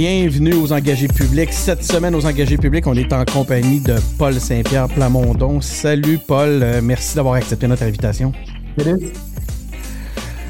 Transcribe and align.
Bienvenue 0.00 0.54
aux 0.54 0.72
engagés 0.72 1.08
publics. 1.08 1.52
Cette 1.52 1.82
semaine, 1.82 2.14
aux 2.14 2.24
engagés 2.24 2.56
publics, 2.56 2.86
on 2.86 2.94
est 2.94 3.12
en 3.12 3.24
compagnie 3.24 3.80
de 3.80 3.96
Paul 4.16 4.32
Saint-Pierre 4.34 4.86
Plamondon. 4.86 5.60
Salut 5.60 6.18
Paul, 6.24 6.60
euh, 6.62 6.80
merci 6.80 7.16
d'avoir 7.16 7.34
accepté 7.34 7.66
notre 7.66 7.82
invitation. 7.82 8.32
Salut. 8.78 9.08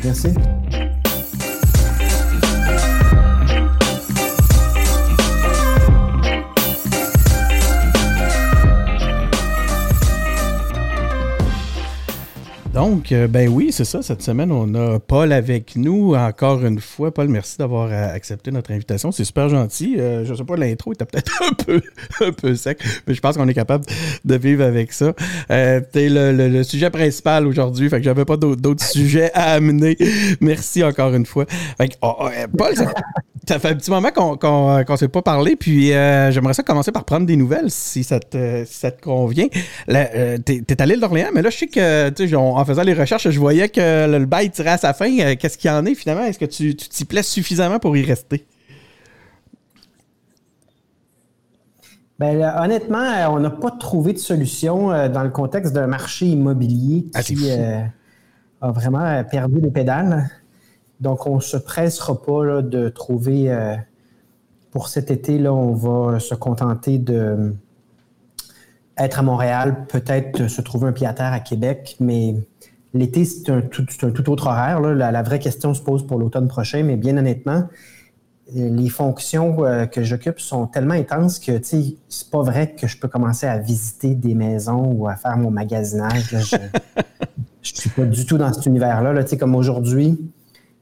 Merci. 0.05 0.29
Donc, 12.79 13.11
euh, 13.11 13.27
ben 13.27 13.49
oui, 13.49 13.73
c'est 13.73 13.85
ça. 13.85 14.03
Cette 14.03 14.23
semaine, 14.23 14.53
on 14.53 14.73
a 14.77 15.01
Paul 15.01 15.33
avec 15.33 15.75
nous 15.75 16.15
encore 16.15 16.65
une 16.65 16.79
fois. 16.79 17.13
Paul, 17.13 17.27
merci 17.27 17.59
d'avoir 17.59 17.89
euh, 17.91 18.15
accepté 18.15 18.53
notre 18.53 18.71
invitation. 18.71 19.11
C'est 19.11 19.25
super 19.25 19.49
gentil. 19.49 19.97
Euh, 19.99 20.25
je 20.25 20.33
sais 20.33 20.45
pas, 20.45 20.55
l'intro 20.55 20.93
était 20.93 21.05
peut-être 21.05 21.43
un 21.51 21.55
peu, 21.55 21.83
un 22.25 22.31
peu 22.31 22.55
sec, 22.55 22.79
mais 23.09 23.15
je 23.15 23.21
pense 23.21 23.37
qu'on 23.37 23.49
est 23.49 23.55
capable 23.55 23.85
de 24.25 24.35
vivre 24.37 24.63
avec 24.63 24.93
ça. 24.93 25.13
Euh, 25.51 25.81
le, 25.93 26.31
le, 26.49 26.63
sujet 26.63 26.89
principal 26.91 27.49
aujourd'hui, 27.49 27.89
fait 27.89 27.99
que 27.99 28.05
j'avais 28.05 28.25
pas 28.25 28.37
d'autres 28.37 28.85
sujets 28.85 29.33
à 29.35 29.55
amener. 29.55 29.99
Merci 30.41 30.85
encore 30.85 31.13
une 31.15 31.27
fois. 31.27 31.47
Fait 31.79 31.89
que, 31.89 31.95
oh, 32.01 32.15
oh, 32.21 32.29
Paul, 32.57 32.77
ça, 32.77 32.93
ça, 33.49 33.59
fait 33.59 33.69
un 33.69 33.75
petit 33.75 33.91
moment 33.91 34.11
qu'on 34.11 34.37
qu 34.37 34.85
qu 34.85 34.97
s'est 34.97 35.09
pas 35.09 35.23
parlé, 35.23 35.57
puis 35.57 35.89
j'aimerais 35.89 36.55
ça 36.55 36.63
commencer 36.63 36.93
par 36.93 37.05
prendre 37.05 37.27
des 37.27 37.37
nouvelles 37.37 37.71
si 37.71 38.05
ça 38.05 38.21
te, 38.21 38.65
si 38.65 38.75
ça 38.75 38.91
te 38.91 39.03
convient. 39.03 39.47
T'es 39.87 40.63
es 40.69 40.83
à 40.83 40.87
l'île 40.87 41.01
d'Orléans, 41.01 41.31
mais 41.35 41.43
là, 41.43 41.51
je 41.51 41.57
sais 41.57 41.67
que, 41.67 42.11
tu 42.11 42.37
en 42.37 42.65
faisant 42.65 42.83
les 42.83 42.95
recherches, 42.95 43.29
je 43.29 43.39
voyais 43.39 43.69
que 43.69 44.07
le, 44.07 44.27
bail 44.27 44.51
tirait 44.51 44.71
à 44.71 44.79
sa 44.79 44.93
fin. 44.93 45.11
Euh, 45.19 45.35
qu'est-ce 45.39 45.59
qu'il 45.59 45.71
y 45.71 45.75
en 45.75 45.85
est 45.87 45.95
finalement? 45.95 46.25
Est-ce 46.25 46.39
que 46.39 46.45
tu 46.45 46.75
t'y 46.75 47.05
plais 47.05 47.23
suffisamment 47.23 47.79
pour 47.79 47.97
y 47.97 48.05
rester? 48.05 48.47
Ben, 52.19 52.53
honnêtement, 52.61 52.99
euh, 52.99 53.27
on 53.29 53.39
n'a 53.39 53.51
pas 53.51 53.71
trouvé 53.71 54.13
de 54.13 54.19
solution 54.19 54.91
euh, 54.91 55.09
dans 55.09 55.23
le 55.23 55.31
contexte 55.31 55.73
d'un 55.73 55.87
marché 55.87 56.27
immobilier 56.27 57.07
ah, 57.15 57.23
qui 57.23 57.51
a 57.51 58.71
vraiment 58.71 59.23
perdu 59.25 59.61
les 59.61 59.71
pédales. 59.71 60.29
Donc, 61.01 61.27
on 61.27 61.37
ne 61.37 61.41
se 61.41 61.57
pressera 61.57 62.21
pas 62.21 62.45
là, 62.45 62.63
de 62.63 62.89
trouver 62.89 63.55
pour 64.71 64.89
cet 64.89 65.11
été, 65.11 65.39
là, 65.39 65.53
on 65.53 65.73
va 65.73 66.19
se 66.19 66.35
contenter 66.35 66.99
de 66.99 67.55
être 68.97 69.21
à 69.21 69.23
Montréal, 69.23 69.87
peut-être 69.89 70.49
se 70.49 70.61
trouver 70.61 70.89
un 70.89 70.93
pied 70.93 71.07
à 71.07 71.13
terre 71.13 71.33
à 71.33 71.41
Québec, 71.41 71.97
mais 72.01 72.35
L'été, 72.95 73.25
c'est 73.25 73.51
un, 73.51 73.61
tout, 73.61 74.31
autre 74.31 74.47
horaire. 74.47 74.81
La, 74.81 75.23
vraie 75.23 75.39
question 75.39 75.75
se 75.75 75.83
pose 75.83 76.07
pour 76.07 76.19
l'automne 76.19 76.49
prochain, 76.49 76.83
mais 76.83 76.97
bien 76.97 77.17
honnêtement, 77.19 77.65
les 78.55 78.89
fonctions 78.89 79.65
euh, 79.65 79.85
que 79.85 80.03
j'occupe 80.03 80.41
sont 80.41 80.67
tellement 80.67 80.95
intenses 80.95 81.39
que 81.39 81.61
c'est 81.63 82.31
pas 82.31 82.41
vrai 82.41 82.73
que 82.73 82.87
je 82.87 82.99
peux 82.99 83.09
commencer 83.09 83.47
à 83.47 83.59
visiter 83.59 84.15
des 84.15 84.35
maisons 84.35 84.87
ou 84.93 85.07
à 85.07 85.17
faire 85.17 85.37
mon 85.37 85.51
magasinage. 85.51 86.31
Je, 86.31 86.57
ne 86.57 87.01
suis 87.63 87.91
pas 87.91 88.05
du 88.05 88.25
tout 88.25 88.39
dans 88.39 88.51
cet 88.51 88.65
univers-là. 88.65 89.13
Là. 89.13 89.23
Comme 89.39 89.55
aujourd'hui, 89.55 90.19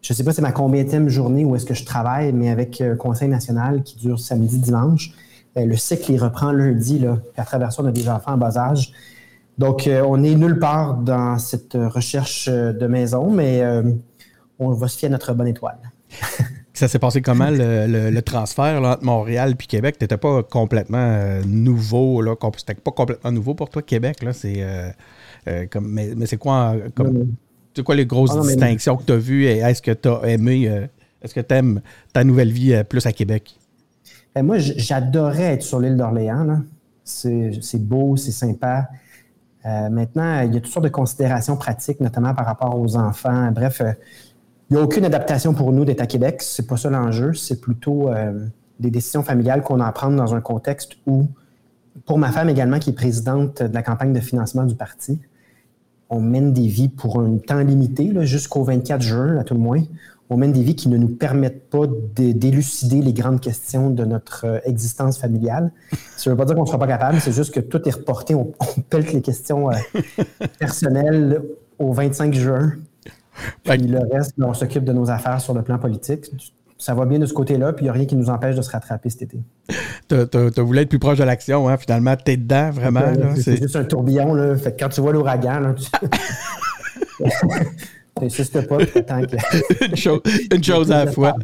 je 0.07 0.13
sais 0.13 0.23
pas 0.23 0.33
c'est 0.33 0.43
ma 0.43 0.53
combienième 0.53 1.09
journée 1.09 1.45
où 1.45 1.57
est-ce 1.57 1.67
que 1.67 1.75
je 1.75 1.85
travaille, 1.85 2.33
mais 2.33 2.51
avec 2.51 2.81
un 2.81 2.95
Conseil 2.95 3.29
national 3.29 3.83
qui 3.83 3.97
dure 3.97 4.21
samedi, 4.21 4.59
dimanche, 4.59 5.11
euh, 5.57 5.65
le 5.67 5.77
cycle 5.77 6.13
il 6.13 6.23
reprend 6.23 6.53
lundi. 6.53 7.01
Là, 7.01 7.19
à 7.37 7.45
travers 7.45 7.73
ça, 7.73 7.83
on 7.83 7.87
a 7.87 7.91
des 7.91 8.09
enfants 8.09 8.35
en 8.35 8.39
bas 8.39 8.57
âge. 8.57 8.93
Donc, 9.59 9.89
euh, 9.89 10.05
on 10.07 10.23
est 10.23 10.35
nulle 10.35 10.61
part 10.61 10.95
dans 10.95 11.39
cette 11.39 11.75
recherche 11.75 12.49
euh, 12.49 12.73
de 12.73 12.87
maison, 12.87 13.31
mais 13.31 13.63
euh, 13.63 13.83
on 14.61 14.71
va 14.71 14.87
se 14.87 14.97
fier 14.97 15.09
à 15.09 15.11
notre 15.11 15.35
bonne 15.35 15.49
étoile. 15.49 15.79
Ça 16.73 16.89
s'est 16.89 16.99
passé 16.99 17.23
comment 17.23 17.49
le, 17.51 18.21
transfert 18.21 18.83
entre 18.83 19.03
Montréal 19.03 19.57
et 19.59 19.67
Québec? 19.67 19.97
Tu 19.99 20.05
n'étais 20.05 20.19
pas 20.19 20.43
complètement 20.43 21.41
nouveau, 21.47 22.21
là, 22.21 22.35
c'était 22.59 22.75
pas 22.75 22.91
complètement 22.91 23.33
nouveau 23.33 23.55
pour 23.55 23.71
toi, 23.71 23.81
Québec, 23.81 24.23
là, 24.23 24.35
c'est 24.35 24.63
comme 25.71 25.89
mais, 25.89 26.27
c'est 26.27 26.37
quoi 26.37 26.75
comme 26.95 27.35
c'est 27.77 27.83
quoi 27.85 27.95
les 27.95 28.07
grosses 28.07 28.33
ah 28.35 28.41
distinctions 28.41 28.97
que 28.97 29.05
tu 29.05 29.13
as 29.13 29.19
vues? 29.19 29.45
Et 29.45 29.59
est-ce 29.59 29.83
que 29.83 29.93
tu 29.93 30.09
as 30.09 30.23
aimé 30.25 30.89
est-ce 31.23 31.35
que 31.35 31.41
tu 31.41 31.55
aimes 31.55 31.81
ta 32.13 32.23
nouvelle 32.25 32.53
vie 32.53 32.81
plus 32.89 33.05
à 33.05 33.13
Québec? 33.13 33.59
Ben, 34.35 34.45
moi, 34.45 34.59
j'adorais 34.59 35.55
être 35.55 35.63
sur 35.63 35.81
l'île 35.81 35.97
d'Orléans. 35.97 36.61
C'est 37.05 37.79
beau, 37.79 38.17
c'est 38.17 38.33
sympa. 38.33 38.89
Euh, 39.65 39.89
maintenant, 39.91 40.43
il 40.43 40.55
y 40.55 40.57
a 40.57 40.61
toutes 40.61 40.73
sortes 40.73 40.85
de 40.85 40.91
considérations 40.91 41.57
pratiques, 41.57 42.01
notamment 42.01 42.35
par 42.35 42.47
rapport 42.47 42.79
aux 42.79 42.97
enfants. 42.97 43.51
Bref, 43.51 43.81
euh, 43.81 43.93
il 44.71 44.77
n'y 44.77 44.81
a 44.81 44.85
aucune 44.85 45.05
adaptation 45.05 45.55
pour 45.55 45.73
nous 45.73 45.85
d'être 45.85 46.01
à 46.01 46.07
Québec. 46.07 46.43
C'est 46.43 46.67
pas 46.67 46.77
ça 46.77 46.91
l'enjeu. 46.91 47.35
C'est 47.35 47.61
plutôt 47.61 48.09
euh, 48.09 48.47
des 48.79 48.91
décisions 48.91 49.23
familiales 49.23 49.63
qu'on 49.63 49.81
a 49.81 49.87
à 49.87 49.93
prendre 49.93 50.17
dans 50.17 50.35
un 50.35 50.41
contexte 50.41 50.97
où, 51.07 51.27
pour 52.05 52.19
ma 52.19 52.31
femme 52.31 52.49
également, 52.49 52.79
qui 52.79 52.91
est 52.91 52.95
présidente 52.95 53.63
de 53.63 53.75
la 53.75 53.83
campagne 53.83 54.13
de 54.13 54.21
financement 54.21 54.65
du 54.65 54.77
parti, 54.77 55.21
on 56.09 56.21
mène 56.21 56.53
des 56.53 56.67
vies 56.69 56.89
pour 56.89 57.21
un 57.21 57.39
temps 57.39 57.61
limité, 57.61 58.13
jusqu'au 58.23 58.65
24 58.65 59.01
juin, 59.01 59.37
à 59.39 59.45
tout 59.45 59.55
le 59.55 59.61
moins 59.61 59.83
on 60.29 60.37
mène 60.37 60.53
des 60.53 60.63
vies 60.63 60.75
qui 60.75 60.89
ne 60.89 60.97
nous 60.97 61.09
permettent 61.09 61.71
pas 61.71 61.87
d'élucider 62.17 63.01
les 63.01 63.13
grandes 63.13 63.41
questions 63.41 63.91
de 63.91 64.05
notre 64.05 64.45
euh, 64.45 64.59
existence 64.65 65.19
familiale. 65.19 65.73
Ça 66.17 66.31
ne 66.31 66.35
veut 66.35 66.39
pas 66.39 66.45
dire 66.45 66.57
qu'on 66.57 66.63
ne 66.63 66.67
sera 66.67 66.79
pas 66.79 66.87
capable, 66.87 67.21
c'est 67.21 67.33
juste 67.33 67.55
que 67.55 67.61
tout 67.61 67.87
est 67.89 67.93
reporté. 67.93 68.35
On, 68.35 68.53
on 68.77 68.81
pèle 68.83 69.07
les 69.13 69.23
questions 69.23 69.71
euh, 69.71 69.75
personnelles 70.59 71.43
au 71.79 71.93
25 71.93 72.35
juin. 72.35 72.73
Puis 73.65 73.79
le 73.79 74.01
reste, 74.11 74.35
on 74.39 74.55
s'occupe 74.55 74.85
de 74.85 74.93
nos 74.93 75.11
affaires 75.11 75.41
sur 75.41 75.55
le 75.55 75.63
plan 75.63 75.79
politique. 75.79 76.31
Ça 76.79 76.95
va 76.95 77.07
bien 77.07 77.19
de 77.19 77.27
ce 77.27 77.33
côté-là, 77.33 77.73
puis 77.73 77.85
il 77.85 77.87
n'y 77.87 77.91
a 77.91 77.93
rien 77.93 78.05
qui 78.05 78.17
nous 78.17 78.29
empêche 78.29 78.55
de 78.55 78.63
se 78.63 78.71
rattraper 78.71 79.09
cet 79.09 79.23
été. 79.23 79.41
Tu 80.09 80.61
voulu 80.61 80.81
être 80.81 80.89
plus 80.89 80.99
proche 80.99 81.19
de 81.19 81.25
l'action, 81.25 81.69
hein? 81.69 81.77
finalement, 81.79 82.15
tu 82.17 82.33
es 82.33 82.37
dedans, 82.37 82.71
vraiment. 82.71 83.01
C'est 83.37 83.57
juste 83.57 83.77
un 83.77 83.85
tourbillon. 83.85 84.35
Là. 84.35 84.57
Fait 84.57 84.79
quand 84.79 84.91
tu 84.91 85.01
vois 85.01 85.13
l'ouragan, 85.13 85.75
tu... 85.75 85.87
N'insiste 88.21 88.67
pas, 88.67 88.79
une, 89.91 89.97
chose, 89.97 90.21
une 90.51 90.65
chose 90.65 90.91
à 90.91 91.05
la 91.05 91.13
fois. 91.13 91.35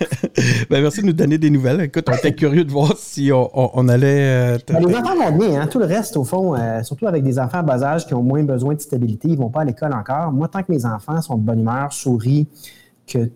ben, 0.70 0.80
merci 0.80 1.02
de 1.02 1.06
nous 1.06 1.12
donner 1.12 1.36
des 1.36 1.50
nouvelles. 1.50 1.82
Écoute, 1.82 2.06
on 2.08 2.14
était 2.14 2.34
curieux 2.34 2.64
de 2.64 2.70
voir 2.70 2.94
si 2.96 3.30
on, 3.32 3.88
allait. 3.88 4.54
Euh, 4.54 4.58
ben, 4.66 4.86
les 4.86 4.94
enfants 4.94 5.14
vont 5.14 5.36
bien, 5.36 5.60
hein? 5.60 5.66
tout 5.66 5.78
le 5.78 5.84
reste, 5.84 6.16
au 6.16 6.24
fond, 6.24 6.54
euh, 6.54 6.82
surtout 6.82 7.06
avec 7.06 7.22
des 7.22 7.38
enfants 7.38 7.58
à 7.58 7.62
bas 7.62 7.82
âge 7.82 8.06
qui 8.06 8.14
ont 8.14 8.22
moins 8.22 8.42
besoin 8.44 8.74
de 8.74 8.80
stabilité, 8.80 9.28
ils 9.28 9.34
ne 9.34 9.40
vont 9.40 9.50
pas 9.50 9.60
à 9.60 9.64
l'école 9.66 9.92
encore. 9.92 10.32
Moi, 10.32 10.48
tant 10.48 10.62
que 10.62 10.72
mes 10.72 10.86
enfants 10.86 11.20
sont 11.20 11.36
de 11.36 11.42
bonne 11.42 11.60
humeur, 11.60 11.92
sourient, 11.92 12.48
que 13.06 13.30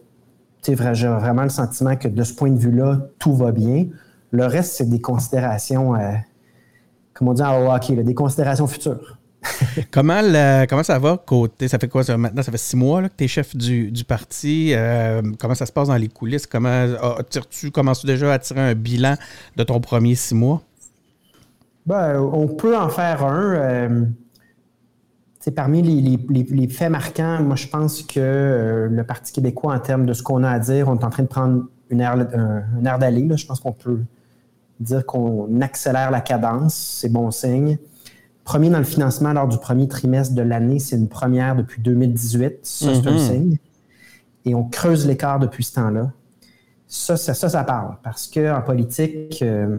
j'ai 0.65 1.09
vraiment 1.09 1.43
le 1.43 1.49
sentiment 1.49 1.97
que 1.97 2.09
de 2.09 2.23
ce 2.23 2.35
point 2.35 2.51
de 2.51 2.59
vue-là, 2.59 2.99
tout 3.19 3.35
va 3.35 3.53
bien. 3.53 3.87
Le 4.31 4.47
reste, 4.47 4.75
c'est 4.75 4.89
des 4.89 5.01
considérations, 5.01 5.95
euh, 5.95 6.13
comme 7.15 7.29
on 7.29 7.33
dit 7.33 7.43
en 7.43 7.75
hockey, 7.75 7.97
des 7.97 8.15
considérations 8.15 8.67
futures. 8.67 9.17
comment, 9.91 10.21
comment 10.69 10.83
ça 10.83 10.99
va 10.99 11.17
côté 11.17 11.67
Ça 11.67 11.79
fait 11.79 11.89
quoi 11.89 12.03
maintenant 12.17 12.43
Ça 12.43 12.53
fait 12.53 12.59
six 12.59 12.77
mois 12.77 13.09
que 13.09 13.15
tu 13.17 13.25
es 13.25 13.29
chef 13.29 13.57
du, 13.57 14.05
parti. 14.07 14.73
Euh, 14.75 15.23
comment 15.39 15.55
ça 15.55 15.67
se 15.67 15.73
passe 15.73 15.89
dans 15.89 15.97
les 15.97 16.09
coulisses? 16.09 16.47
Comment 16.47 16.87
tu 17.51 17.71
commences 17.71 18.05
déjà 18.05 18.33
à 18.35 18.39
tirer 18.39 18.61
un 18.61 18.75
bilan 18.75 19.15
de 19.57 19.65
ton 19.65 19.81
premier 19.81 20.15
six 20.15 20.35
mois? 20.35 20.63
Ben, 21.87 22.21
On 22.21 22.47
peut 22.47 22.77
en 22.77 22.89
faire 22.89 23.25
un. 23.25 23.55
Euh, 23.55 24.05
parmi 25.49 25.81
les, 25.83 26.69
faits 26.69 26.91
marquants, 26.91 27.43
moi 27.43 27.57
je 27.57 27.67
pense 27.67 28.03
que 28.03 28.21
euh, 28.21 28.89
le 28.89 29.05
Parti 29.05 29.33
québécois, 29.33 29.75
en 29.75 29.79
termes 29.79 30.05
de 30.05 30.13
ce 30.13 30.23
qu'on 30.23 30.43
a 30.43 30.51
à 30.51 30.59
dire, 30.59 30.89
on 30.89 30.97
est 30.97 31.05
en 31.05 31.11
train 31.11 31.23
de 31.23 31.29
prendre 31.29 31.65
une 31.89 32.01
aire, 32.01 32.15
un, 32.35 32.85
air 32.85 32.99
d'aller. 32.99 33.27
Je 33.37 33.47
pense 33.47 33.59
qu'on 33.59 33.73
peut 33.73 34.01
dire 34.81 35.05
qu'on 35.07 35.61
accélère 35.63 36.11
la 36.11 36.21
cadence. 36.21 36.75
C'est 36.75 37.09
bon 37.09 37.31
signe. 37.31 37.79
Premier 38.45 38.69
dans 38.69 38.79
le 38.79 38.85
financement 38.85 39.33
lors 39.33 39.49
du 39.49 39.59
premier 39.59 39.89
trimestre 39.89 40.35
de 40.35 40.43
l'année, 40.43 40.79
c'est 40.79 40.97
une 40.97 41.09
première 41.09 41.57
depuis 41.57 41.81
2018. 41.81 42.59
Ça, 42.63 42.95
c'est 42.95 43.07
un 43.07 43.13
mhm. 43.13 43.19
signe. 43.19 43.57
Et 44.45 44.55
on 44.55 44.65
creuse 44.65 45.07
l'écart 45.07 45.39
depuis 45.39 45.65
ce 45.65 45.75
temps-là. 45.75 46.13
Ça, 46.87 47.17
ça, 47.17 47.35
ça, 47.35 47.65
parle. 47.65 47.97
Parce 48.03 48.29
qu'en 48.29 48.61
politique, 48.63 49.41
euh, 49.43 49.79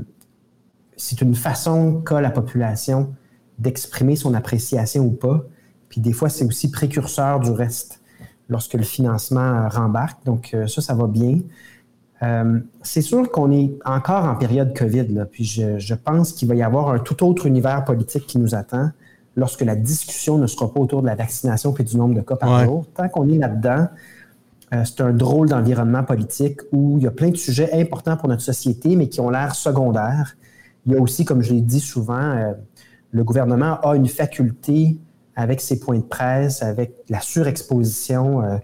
c'est 0.96 1.22
une 1.22 1.36
façon 1.36 2.02
qu'a 2.02 2.22
la 2.22 2.32
population 2.32 3.14
d'exprimer 3.62 4.16
son 4.16 4.34
appréciation 4.34 5.06
ou 5.06 5.12
pas. 5.12 5.46
Puis 5.90 6.02
des 6.02 6.14
fois, 6.14 6.30
c'est 6.30 6.46
aussi 6.46 6.72
précurseur 6.72 7.40
du 7.40 7.52
reste 7.52 8.02
lorsque 8.50 8.74
le 8.74 8.84
financement 8.84 9.70
rembarque. 9.70 10.26
Donc, 10.26 10.52
euh, 10.54 10.68
ça, 10.68 10.82
ça 10.82 10.94
va 10.94 11.08
bien. 11.08 11.40
Euh, 12.24 12.60
c'est 12.84 13.02
sûr 13.02 13.32
qu'on 13.32 13.52
est 13.52 13.74
encore 13.84 14.26
en 14.26 14.36
période 14.36 14.78
COVID, 14.78 15.08
là, 15.08 15.26
puis 15.26 15.44
je, 15.44 15.94
pense 15.96 16.34
qu'il 16.34 16.48
va 16.48 16.56
y 16.56 16.62
avoir 16.62 16.90
un 16.90 17.00
tout 17.00 17.26
autre 17.26 17.48
univers 17.48 17.84
politique 17.84 18.28
qui 18.28 18.38
nous 18.38 18.54
attend 18.54 18.92
lorsque 19.36 19.62
la 19.62 19.76
discussion 19.76 20.38
ne 20.38 20.46
sera 20.46 20.72
pas 20.72 20.80
autour 20.80 21.02
de 21.02 21.08
la 21.08 21.16
vaccination 21.16 21.76
et 21.76 21.84
du 21.84 21.98
nombre 21.98 22.14
de 22.14 22.22
cas 22.22 22.36
par 22.36 22.64
jour. 22.66 22.86
Tant 22.94 23.10
qu'on 23.10 23.28
est 23.30 23.38
là-dedans, 23.38 23.88
euh, 24.74 24.84
c'est 24.86 25.02
un 25.02 25.14
drôle 25.14 25.50
d'environnement 25.50 26.04
politique 26.04 26.62
où 26.72 26.98
il 26.98 27.04
y 27.04 27.08
a 27.08 27.12
plein 27.12 27.30
de 27.30 27.38
sujets 27.38 27.72
importants 27.74 28.18
pour 28.18 28.30
notre 28.30 28.42
société, 28.42 28.96
mais 28.96 29.10
qui 29.10 29.20
ont 29.20 29.30
l'air 29.30 29.56
secondaires. 29.56 30.36
Il 30.86 30.94
y 30.94 30.96
a 30.96 31.02
aussi, 31.02 31.26
comme 31.26 31.42
je 31.42 31.54
l'ai 31.54 31.62
dit 31.62 31.80
souvent, 31.80 32.22
euh, 32.22 32.54
le 33.12 33.24
gouvernement 33.24 33.80
a 33.82 33.96
une 33.96 34.08
faculté 34.08 34.98
avec 35.36 35.62
ses 35.62 35.80
points 35.80 36.00
de 36.00 36.04
presse, 36.04 36.64
avec 36.64 36.96
la 37.10 37.22
surexposition 37.22 38.60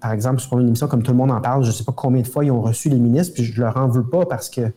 par 0.00 0.12
exemple, 0.12 0.40
sur 0.40 0.58
une 0.58 0.68
émission 0.68 0.88
comme 0.88 1.02
Tout 1.02 1.12
le 1.12 1.18
monde 1.18 1.30
en 1.30 1.40
parle, 1.40 1.62
je 1.62 1.68
ne 1.68 1.72
sais 1.72 1.84
pas 1.84 1.92
combien 1.92 2.22
de 2.22 2.26
fois 2.26 2.44
ils 2.44 2.50
ont 2.50 2.62
reçu 2.62 2.88
les 2.88 2.98
ministres, 2.98 3.34
puis 3.34 3.44
je 3.44 3.60
leur 3.60 3.76
en 3.76 3.88
veux 3.88 4.06
pas 4.06 4.24
parce 4.24 4.48
que 4.48 4.72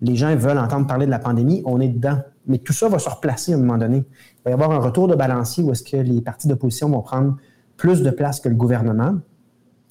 les 0.00 0.16
gens 0.16 0.34
veulent 0.34 0.58
entendre 0.58 0.86
parler 0.86 1.06
de 1.06 1.10
la 1.10 1.18
pandémie, 1.18 1.62
on 1.64 1.80
est 1.80 1.88
dedans. 1.88 2.18
Mais 2.46 2.58
tout 2.58 2.72
ça 2.72 2.88
va 2.88 2.98
se 2.98 3.08
replacer 3.08 3.52
à 3.52 3.56
un 3.56 3.58
moment 3.58 3.78
donné. 3.78 3.98
Il 3.98 4.42
va 4.44 4.50
y 4.50 4.54
avoir 4.54 4.70
un 4.72 4.78
retour 4.78 5.08
de 5.08 5.14
balancier 5.14 5.62
où 5.62 5.70
est-ce 5.72 5.82
que 5.82 5.96
les 5.96 6.20
partis 6.20 6.48
d'opposition 6.48 6.88
vont 6.88 7.02
prendre 7.02 7.36
plus 7.76 8.02
de 8.02 8.10
place 8.10 8.40
que 8.40 8.48
le 8.48 8.54
gouvernement. 8.54 9.18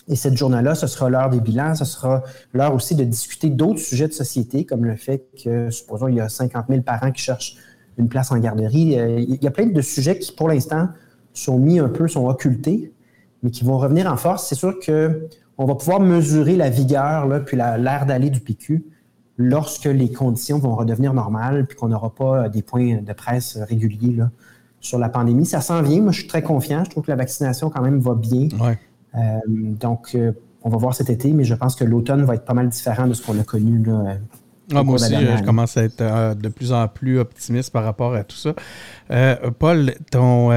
Et 0.07 0.15
cette 0.15 0.35
journée-là, 0.35 0.73
ce 0.73 0.87
sera 0.87 1.09
l'heure 1.09 1.29
des 1.29 1.39
bilans, 1.39 1.75
ce 1.75 1.85
sera 1.85 2.23
l'heure 2.53 2.73
aussi 2.73 2.95
de 2.95 3.03
discuter 3.03 3.51
d'autres 3.51 3.79
sujets 3.79 4.07
de 4.07 4.13
société, 4.13 4.65
comme 4.65 4.83
le 4.83 4.95
fait 4.95 5.27
que, 5.41 5.69
supposons, 5.69 6.07
il 6.07 6.15
y 6.15 6.19
a 6.19 6.27
50 6.27 6.65
000 6.67 6.81
parents 6.81 7.11
qui 7.11 7.21
cherchent 7.21 7.57
une 7.99 8.09
place 8.09 8.31
en 8.31 8.39
garderie. 8.39 8.97
Euh, 8.97 9.19
il 9.19 9.43
y 9.43 9.47
a 9.47 9.51
plein 9.51 9.67
de 9.67 9.81
sujets 9.81 10.17
qui, 10.17 10.31
pour 10.31 10.47
l'instant, 10.47 10.87
sont 11.33 11.59
mis 11.59 11.79
un 11.79 11.89
peu, 11.89 12.07
sont 12.07 12.27
occultés, 12.27 12.93
mais 13.43 13.51
qui 13.51 13.63
vont 13.63 13.77
revenir 13.77 14.11
en 14.11 14.17
force. 14.17 14.47
C'est 14.47 14.55
sûr 14.55 14.75
qu'on 14.79 15.65
va 15.65 15.75
pouvoir 15.75 15.99
mesurer 15.99 16.55
la 16.55 16.69
vigueur, 16.69 17.27
là, 17.27 17.39
puis 17.39 17.57
l'air 17.57 18.05
d'aller 18.05 18.29
du 18.29 18.39
PQ 18.39 18.85
lorsque 19.37 19.85
les 19.85 20.11
conditions 20.11 20.59
vont 20.59 20.75
redevenir 20.75 21.13
normales, 21.13 21.65
puis 21.65 21.77
qu'on 21.77 21.89
n'aura 21.89 22.13
pas 22.13 22.45
euh, 22.45 22.49
des 22.49 22.61
points 22.61 23.01
de 23.01 23.13
presse 23.13 23.57
réguliers 23.57 24.15
là, 24.15 24.31
sur 24.79 24.97
la 24.97 25.09
pandémie. 25.09 25.45
Ça 25.45 25.61
s'en 25.61 25.81
vient. 25.81 26.01
Moi, 26.01 26.11
je 26.11 26.19
suis 26.19 26.27
très 26.27 26.41
confiant. 26.41 26.83
Je 26.83 26.89
trouve 26.89 27.03
que 27.03 27.11
la 27.11 27.17
vaccination, 27.17 27.69
quand 27.69 27.81
même, 27.81 27.99
va 27.99 28.15
bien. 28.15 28.47
Euh, 29.15 29.19
donc, 29.45 30.17
on 30.61 30.69
va 30.69 30.77
voir 30.77 30.93
cet 30.93 31.09
été, 31.09 31.31
mais 31.31 31.43
je 31.43 31.55
pense 31.55 31.75
que 31.75 31.83
l'automne 31.83 32.23
va 32.23 32.35
être 32.35 32.45
pas 32.45 32.53
mal 32.53 32.69
différent 32.69 33.07
de 33.07 33.13
ce 33.13 33.25
qu'on 33.25 33.39
a 33.39 33.43
connu. 33.43 33.83
Là, 33.83 34.17
ah, 34.73 34.83
moi 34.83 34.95
aussi, 34.95 35.13
je 35.13 35.43
commence 35.43 35.77
à 35.77 35.83
être 35.83 36.35
de 36.35 36.49
plus 36.49 36.71
en 36.71 36.87
plus 36.87 37.19
optimiste 37.19 37.71
par 37.71 37.83
rapport 37.83 38.13
à 38.13 38.23
tout 38.23 38.37
ça. 38.37 38.53
Paul, 39.59 39.93
ton, 40.11 40.51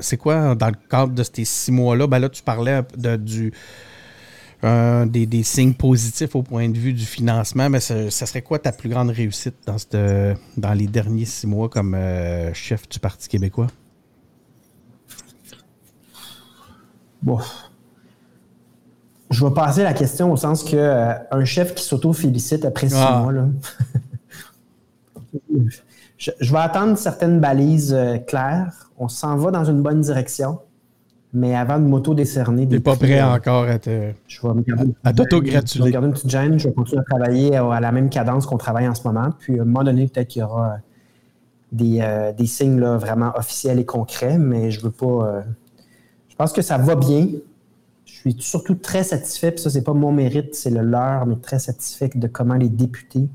c'est 0.00 0.16
quoi 0.16 0.54
dans 0.54 0.68
le 0.68 0.88
cadre 0.88 1.12
de 1.12 1.22
ces 1.22 1.44
six 1.44 1.72
mois-là? 1.72 2.06
Ben 2.06 2.18
là, 2.18 2.28
tu 2.28 2.42
parlais 2.42 2.82
de, 2.96 3.16
du, 3.16 3.52
des, 4.62 5.42
signes 5.42 5.74
positifs 5.74 6.34
au 6.34 6.42
point 6.42 6.68
de 6.68 6.78
vue 6.78 6.92
du 6.92 7.04
financement, 7.04 7.70
mais 7.70 7.80
ça, 7.80 8.10
serait 8.10 8.42
quoi 8.42 8.58
ta 8.58 8.72
plus 8.72 8.88
grande 8.88 9.10
réussite 9.10 9.54
dans, 9.66 9.78
cette, 9.78 9.96
dans 10.56 10.72
les 10.72 10.86
derniers 10.86 11.26
six 11.26 11.46
mois 11.46 11.68
comme 11.68 11.94
euh, 11.94 12.52
chef 12.54 12.88
du 12.88 12.98
Parti 12.98 13.28
québécois? 13.28 13.68
Bon. 17.22 17.38
Je 19.30 19.44
vais 19.44 19.52
passer 19.52 19.82
la 19.82 19.92
question 19.92 20.32
au 20.32 20.36
sens 20.36 20.64
que 20.64 20.76
euh, 20.76 21.12
un 21.30 21.44
chef 21.44 21.74
qui 21.74 21.84
s'auto-félicite 21.84 22.64
après 22.64 22.88
six 22.88 22.96
ah. 22.96 23.20
mois, 23.20 23.32
là, 23.32 23.48
je, 26.18 26.30
je, 26.40 26.52
vais 26.52 26.58
attendre 26.58 26.96
certaines 26.96 27.40
balises 27.40 27.92
euh, 27.94 28.18
claires. 28.18 28.90
On 28.98 29.08
s'en 29.08 29.36
va 29.36 29.50
dans 29.50 29.64
une 29.64 29.82
bonne 29.82 30.00
direction. 30.00 30.60
Mais 31.34 31.54
avant 31.54 31.78
de 31.78 31.84
m'auto-décerner 31.84 32.64
des. 32.64 32.80
pas 32.80 32.96
prêt 32.96 33.20
euh, 33.20 33.34
encore 33.34 33.64
à 33.64 33.78
te. 33.78 34.12
Je 34.26 34.40
vais 34.40 34.54
me 34.54 34.62
garder, 34.62 34.94
à, 35.04 35.12
Je 35.12 35.82
vais 35.82 35.90
garder 35.90 36.08
une 36.08 36.14
petite 36.14 36.30
gêne. 36.30 36.58
Je 36.58 36.68
vais 36.68 36.74
continuer 36.74 37.02
à 37.02 37.04
travailler 37.04 37.56
à 37.56 37.80
la 37.80 37.92
même 37.92 38.08
cadence 38.08 38.46
qu'on 38.46 38.56
travaille 38.56 38.88
en 38.88 38.94
ce 38.94 39.06
moment. 39.06 39.28
Puis 39.38 39.58
à 39.58 39.62
un 39.62 39.66
moment 39.66 39.84
donné, 39.84 40.06
peut-être 40.08 40.28
qu'il 40.28 40.40
y 40.40 40.44
aura 40.44 40.78
des, 41.70 41.98
euh, 42.00 42.32
des 42.32 42.46
signes 42.46 42.80
là, 42.80 42.96
vraiment 42.96 43.32
officiels 43.36 43.78
et 43.78 43.84
concrets, 43.84 44.38
mais 44.38 44.70
je 44.70 44.80
veux 44.80 44.90
pas. 44.90 45.06
Euh, 45.06 45.42
je 46.28 46.36
pense 46.36 46.52
que 46.52 46.62
ça 46.62 46.78
va 46.78 46.94
bien. 46.94 47.26
Je 48.08 48.14
suis 48.14 48.36
surtout 48.38 48.74
très 48.74 49.04
satisfait, 49.04 49.52
puis 49.52 49.60
ça, 49.60 49.70
c'est 49.70 49.84
pas 49.84 49.92
mon 49.92 50.12
mérite, 50.12 50.54
c'est 50.54 50.70
le 50.70 50.80
leur, 50.80 51.26
mais 51.26 51.36
très 51.36 51.58
satisfait 51.58 52.10
de 52.12 52.26
comment 52.26 52.54
les 52.54 52.68
députés 52.68 53.28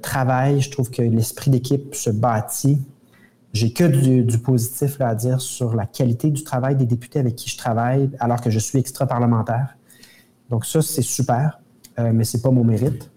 travaillent. 0.00 0.62
Je 0.62 0.70
trouve 0.70 0.90
que 0.90 1.02
l'esprit 1.02 1.50
d'équipe 1.50 1.94
se 1.94 2.08
bâtit. 2.08 2.80
J'ai 3.52 3.72
que 3.72 3.84
du, 3.84 4.38
positif 4.38 5.00
à 5.00 5.14
dire 5.14 5.40
sur 5.40 5.74
la 5.74 5.86
qualité 5.86 6.30
du 6.30 6.42
travail 6.42 6.76
des 6.76 6.84
députés 6.84 7.18
avec 7.18 7.36
qui 7.36 7.48
je 7.48 7.56
travaille, 7.56 8.10
alors 8.18 8.40
que 8.40 8.50
je 8.50 8.58
suis 8.58 8.78
extra-parlementaire. 8.78 9.76
Donc 10.50 10.66
ça, 10.66 10.82
c'est 10.82 11.02
super, 11.02 11.60
euh, 11.98 12.12
mais 12.12 12.24
ce 12.24 12.36
n'est 12.36 12.42
pas 12.42 12.50
mon 12.50 12.64
mérite. 12.64 13.10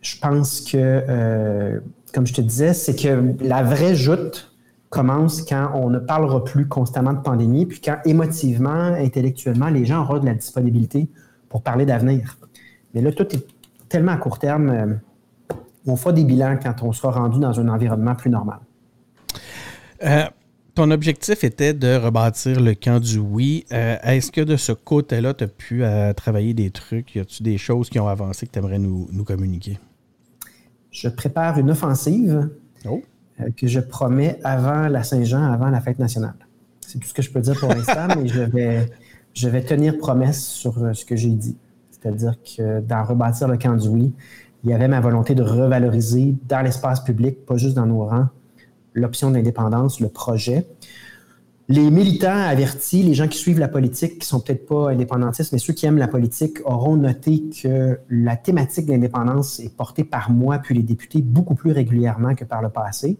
Je 0.00 0.18
pense 0.18 0.60
que, 0.60 0.76
euh, 0.76 1.80
comme 2.12 2.26
je 2.26 2.34
te 2.34 2.40
disais, 2.40 2.74
c'est 2.74 2.94
que 2.94 3.34
la 3.40 3.62
vraie 3.62 3.94
joute 3.94 4.53
commence 4.94 5.42
quand 5.42 5.72
on 5.74 5.90
ne 5.90 5.98
parlera 5.98 6.44
plus 6.44 6.68
constamment 6.68 7.12
de 7.12 7.18
pandémie, 7.18 7.66
puis 7.66 7.80
quand 7.80 7.98
émotivement, 8.04 8.94
intellectuellement, 8.94 9.68
les 9.68 9.84
gens 9.84 10.02
auront 10.02 10.20
de 10.20 10.26
la 10.26 10.34
disponibilité 10.34 11.10
pour 11.48 11.62
parler 11.62 11.84
d'avenir. 11.84 12.38
Mais 12.94 13.00
là, 13.00 13.10
tout 13.10 13.26
est 13.34 13.44
tellement 13.88 14.12
à 14.12 14.16
court 14.18 14.38
terme. 14.38 14.68
Euh, 14.68 14.94
on 15.86 15.96
fera 15.96 16.12
des 16.12 16.22
bilans 16.22 16.58
quand 16.62 16.82
on 16.82 16.92
sera 16.92 17.10
rendu 17.10 17.40
dans 17.40 17.58
un 17.58 17.68
environnement 17.68 18.14
plus 18.14 18.30
normal. 18.30 18.60
Euh, 20.04 20.22
ton 20.76 20.92
objectif 20.92 21.42
était 21.42 21.74
de 21.74 21.96
rebâtir 21.96 22.60
le 22.60 22.74
camp 22.74 23.00
du 23.00 23.18
oui. 23.18 23.66
Euh, 23.72 23.96
est-ce 24.04 24.30
que 24.30 24.42
de 24.42 24.56
ce 24.56 24.70
côté-là, 24.70 25.34
tu 25.34 25.44
as 25.44 25.48
pu 25.48 25.82
travailler 26.16 26.54
des 26.54 26.70
trucs? 26.70 27.16
Y 27.16 27.20
a-tu 27.20 27.42
des 27.42 27.58
choses 27.58 27.90
qui 27.90 27.98
ont 27.98 28.08
avancé 28.08 28.46
que 28.46 28.52
tu 28.52 28.60
aimerais 28.60 28.78
nous, 28.78 29.24
communiquer? 29.24 29.78
Je 30.92 31.08
prépare 31.08 31.58
une 31.58 31.72
offensive 31.72 32.48
oh. 32.88 33.02
Que 33.56 33.66
je 33.66 33.80
promets 33.80 34.38
avant 34.44 34.88
la 34.88 35.02
Saint-Jean, 35.02 35.42
avant 35.42 35.70
la 35.70 35.80
fête 35.80 35.98
nationale. 35.98 36.34
C'est 36.80 36.98
tout 36.98 37.08
ce 37.08 37.14
que 37.14 37.22
je 37.22 37.30
peux 37.30 37.40
dire 37.40 37.58
pour 37.58 37.68
l'instant, 37.70 38.08
mais 38.16 38.28
je 39.34 39.48
vais, 39.48 39.62
tenir 39.62 39.98
promesse 39.98 40.44
sur 40.44 40.74
ce 40.94 41.04
que 41.04 41.16
j'ai 41.16 41.30
dit. 41.30 41.56
C'est-à-dire 41.90 42.34
que 42.42 42.80
dans 42.80 43.04
rebâtir 43.04 43.48
le 43.48 43.56
camp 43.56 43.74
du 43.74 43.88
oui, 43.88 44.12
il 44.62 44.70
y 44.70 44.72
avait 44.72 44.88
ma 44.88 45.00
volonté 45.00 45.34
de 45.34 45.42
revaloriser 45.42 46.34
dans 46.48 46.62
l'espace 46.62 47.02
public, 47.02 47.44
pas 47.44 47.56
juste 47.56 47.74
dans 47.74 47.86
nos 47.86 48.04
rangs, 48.04 48.28
l'option 48.94 49.30
d'indépendance, 49.30 50.00
le 50.00 50.08
projet. 50.08 50.66
Les 51.68 51.90
militants 51.90 52.28
avertis, 52.28 53.02
les 53.02 53.14
gens 53.14 53.26
qui 53.26 53.38
suivent 53.38 53.58
la 53.58 53.68
politique, 53.68 54.18
qui 54.18 54.26
sont 54.26 54.38
peut-être 54.40 54.66
pas 54.66 54.90
indépendantistes, 54.90 55.50
mais 55.52 55.58
ceux 55.58 55.72
qui 55.72 55.86
aiment 55.86 55.96
la 55.96 56.08
politique, 56.08 56.58
auront 56.66 56.96
noté 56.96 57.42
que 57.62 57.98
la 58.10 58.36
thématique 58.36 58.84
d'indépendance 58.84 59.60
est 59.60 59.74
portée 59.74 60.04
par 60.04 60.30
moi 60.30 60.58
puis 60.58 60.74
les 60.74 60.82
députés 60.82 61.22
beaucoup 61.22 61.54
plus 61.54 61.72
régulièrement 61.72 62.34
que 62.34 62.44
par 62.44 62.60
le 62.60 62.68
passé. 62.68 63.16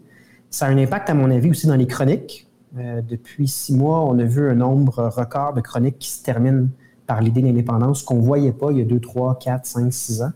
Ça 0.51 0.67
a 0.67 0.69
un 0.69 0.77
impact, 0.77 1.09
à 1.09 1.15
mon 1.15 1.31
avis, 1.31 1.49
aussi 1.49 1.65
dans 1.65 1.75
les 1.75 1.87
chroniques. 1.87 2.47
Euh, 2.77 3.01
depuis 3.01 3.47
six 3.47 3.73
mois, 3.73 4.05
on 4.05 4.19
a 4.19 4.23
vu 4.23 4.47
un 4.47 4.55
nombre 4.55 5.07
record 5.07 5.53
de 5.53 5.61
chroniques 5.61 5.97
qui 5.97 6.11
se 6.11 6.21
terminent 6.21 6.67
par 7.07 7.21
l'idée 7.21 7.41
d'indépendance 7.41 8.03
qu'on 8.03 8.17
ne 8.17 8.21
voyait 8.21 8.51
pas 8.51 8.71
il 8.71 8.77
y 8.77 8.81
a 8.81 8.85
deux, 8.85 8.99
trois, 8.99 9.39
quatre, 9.39 9.65
cinq, 9.65 9.91
six 9.91 10.21
ans. 10.21 10.31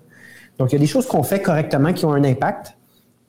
Donc, 0.58 0.72
il 0.72 0.76
y 0.76 0.78
a 0.78 0.80
des 0.80 0.88
choses 0.88 1.06
qu'on 1.06 1.24
fait 1.24 1.44
correctement 1.44 1.94
qui 1.94 2.06
ont 2.06 2.14
un 2.14 2.24
impact. 2.24 2.76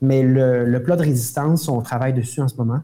Mais 0.00 0.22
le, 0.22 0.82
plat 0.82 0.96
de 0.96 1.02
résistance, 1.02 1.68
on 1.68 1.82
travaille 1.82 2.14
dessus 2.14 2.40
en 2.40 2.48
ce 2.48 2.56
moment 2.56 2.80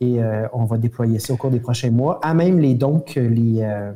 et 0.00 0.22
euh, 0.22 0.46
on 0.52 0.64
va 0.64 0.78
déployer 0.78 1.18
ça 1.18 1.32
au 1.32 1.36
cours 1.36 1.50
des 1.50 1.60
prochains 1.60 1.90
mois. 1.90 2.20
À 2.22 2.34
même 2.34 2.58
les 2.58 2.74
dons 2.74 3.00
que 3.00 3.20
les, 3.20 3.62
euh, 3.62 3.92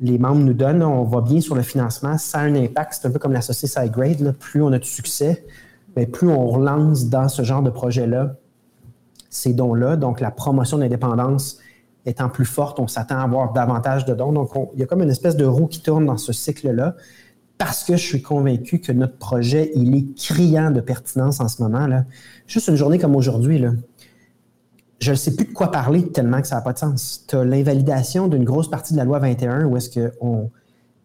les 0.00 0.18
membres 0.18 0.40
nous 0.40 0.54
donnent, 0.54 0.82
on 0.82 1.04
va 1.04 1.20
bien 1.20 1.40
sur 1.40 1.54
le 1.54 1.62
financement. 1.62 2.18
Ça 2.18 2.40
a 2.40 2.42
un 2.42 2.54
impact. 2.54 2.98
C'est 3.00 3.08
un 3.08 3.10
peu 3.10 3.18
comme 3.18 3.32
la 3.32 3.40
société 3.40 3.80
SideGrade. 3.80 4.32
Plus 4.38 4.62
on 4.62 4.72
a 4.72 4.78
de 4.78 4.84
succès, 4.84 5.46
mais 5.96 6.06
plus 6.06 6.28
on 6.28 6.46
relance 6.46 7.06
dans 7.06 7.28
ce 7.28 7.42
genre 7.42 7.62
de 7.62 7.70
projet-là 7.70 8.34
ces 9.30 9.52
dons-là. 9.52 9.96
Donc, 9.96 10.20
la 10.20 10.30
promotion 10.30 10.78
de 10.78 10.82
l'indépendance 10.82 11.58
étant 12.06 12.28
plus 12.28 12.46
forte, 12.46 12.80
on 12.80 12.86
s'attend 12.86 13.18
à 13.18 13.22
avoir 13.22 13.52
davantage 13.52 14.04
de 14.04 14.14
dons. 14.14 14.32
Donc, 14.32 14.50
il 14.74 14.80
y 14.80 14.82
a 14.82 14.86
comme 14.86 15.02
une 15.02 15.10
espèce 15.10 15.36
de 15.36 15.44
roue 15.44 15.66
qui 15.66 15.82
tourne 15.82 16.06
dans 16.06 16.16
ce 16.16 16.32
cycle-là 16.32 16.96
parce 17.58 17.82
que 17.82 17.96
je 17.96 18.02
suis 18.02 18.22
convaincu 18.22 18.78
que 18.78 18.92
notre 18.92 19.18
projet, 19.18 19.72
il 19.74 19.96
est 19.96 20.16
criant 20.16 20.70
de 20.70 20.80
pertinence 20.80 21.40
en 21.40 21.48
ce 21.48 21.60
moment. 21.60 21.86
Là. 21.86 22.04
Juste 22.46 22.68
une 22.68 22.76
journée 22.76 22.98
comme 22.98 23.16
aujourd'hui, 23.16 23.58
là, 23.58 23.72
je 25.00 25.10
ne 25.12 25.16
sais 25.16 25.34
plus 25.36 25.46
de 25.46 25.52
quoi 25.52 25.70
parler 25.70 26.08
tellement 26.08 26.40
que 26.40 26.46
ça 26.46 26.56
n'a 26.56 26.62
pas 26.62 26.72
de 26.72 26.78
sens. 26.78 27.24
Tu 27.28 27.36
as 27.36 27.44
l'invalidation 27.44 28.28
d'une 28.28 28.44
grosse 28.44 28.68
partie 28.68 28.94
de 28.94 28.98
la 28.98 29.04
loi 29.04 29.18
21 29.18 29.64
où 29.64 29.76
est-ce 29.76 29.90
qu'on 29.90 30.50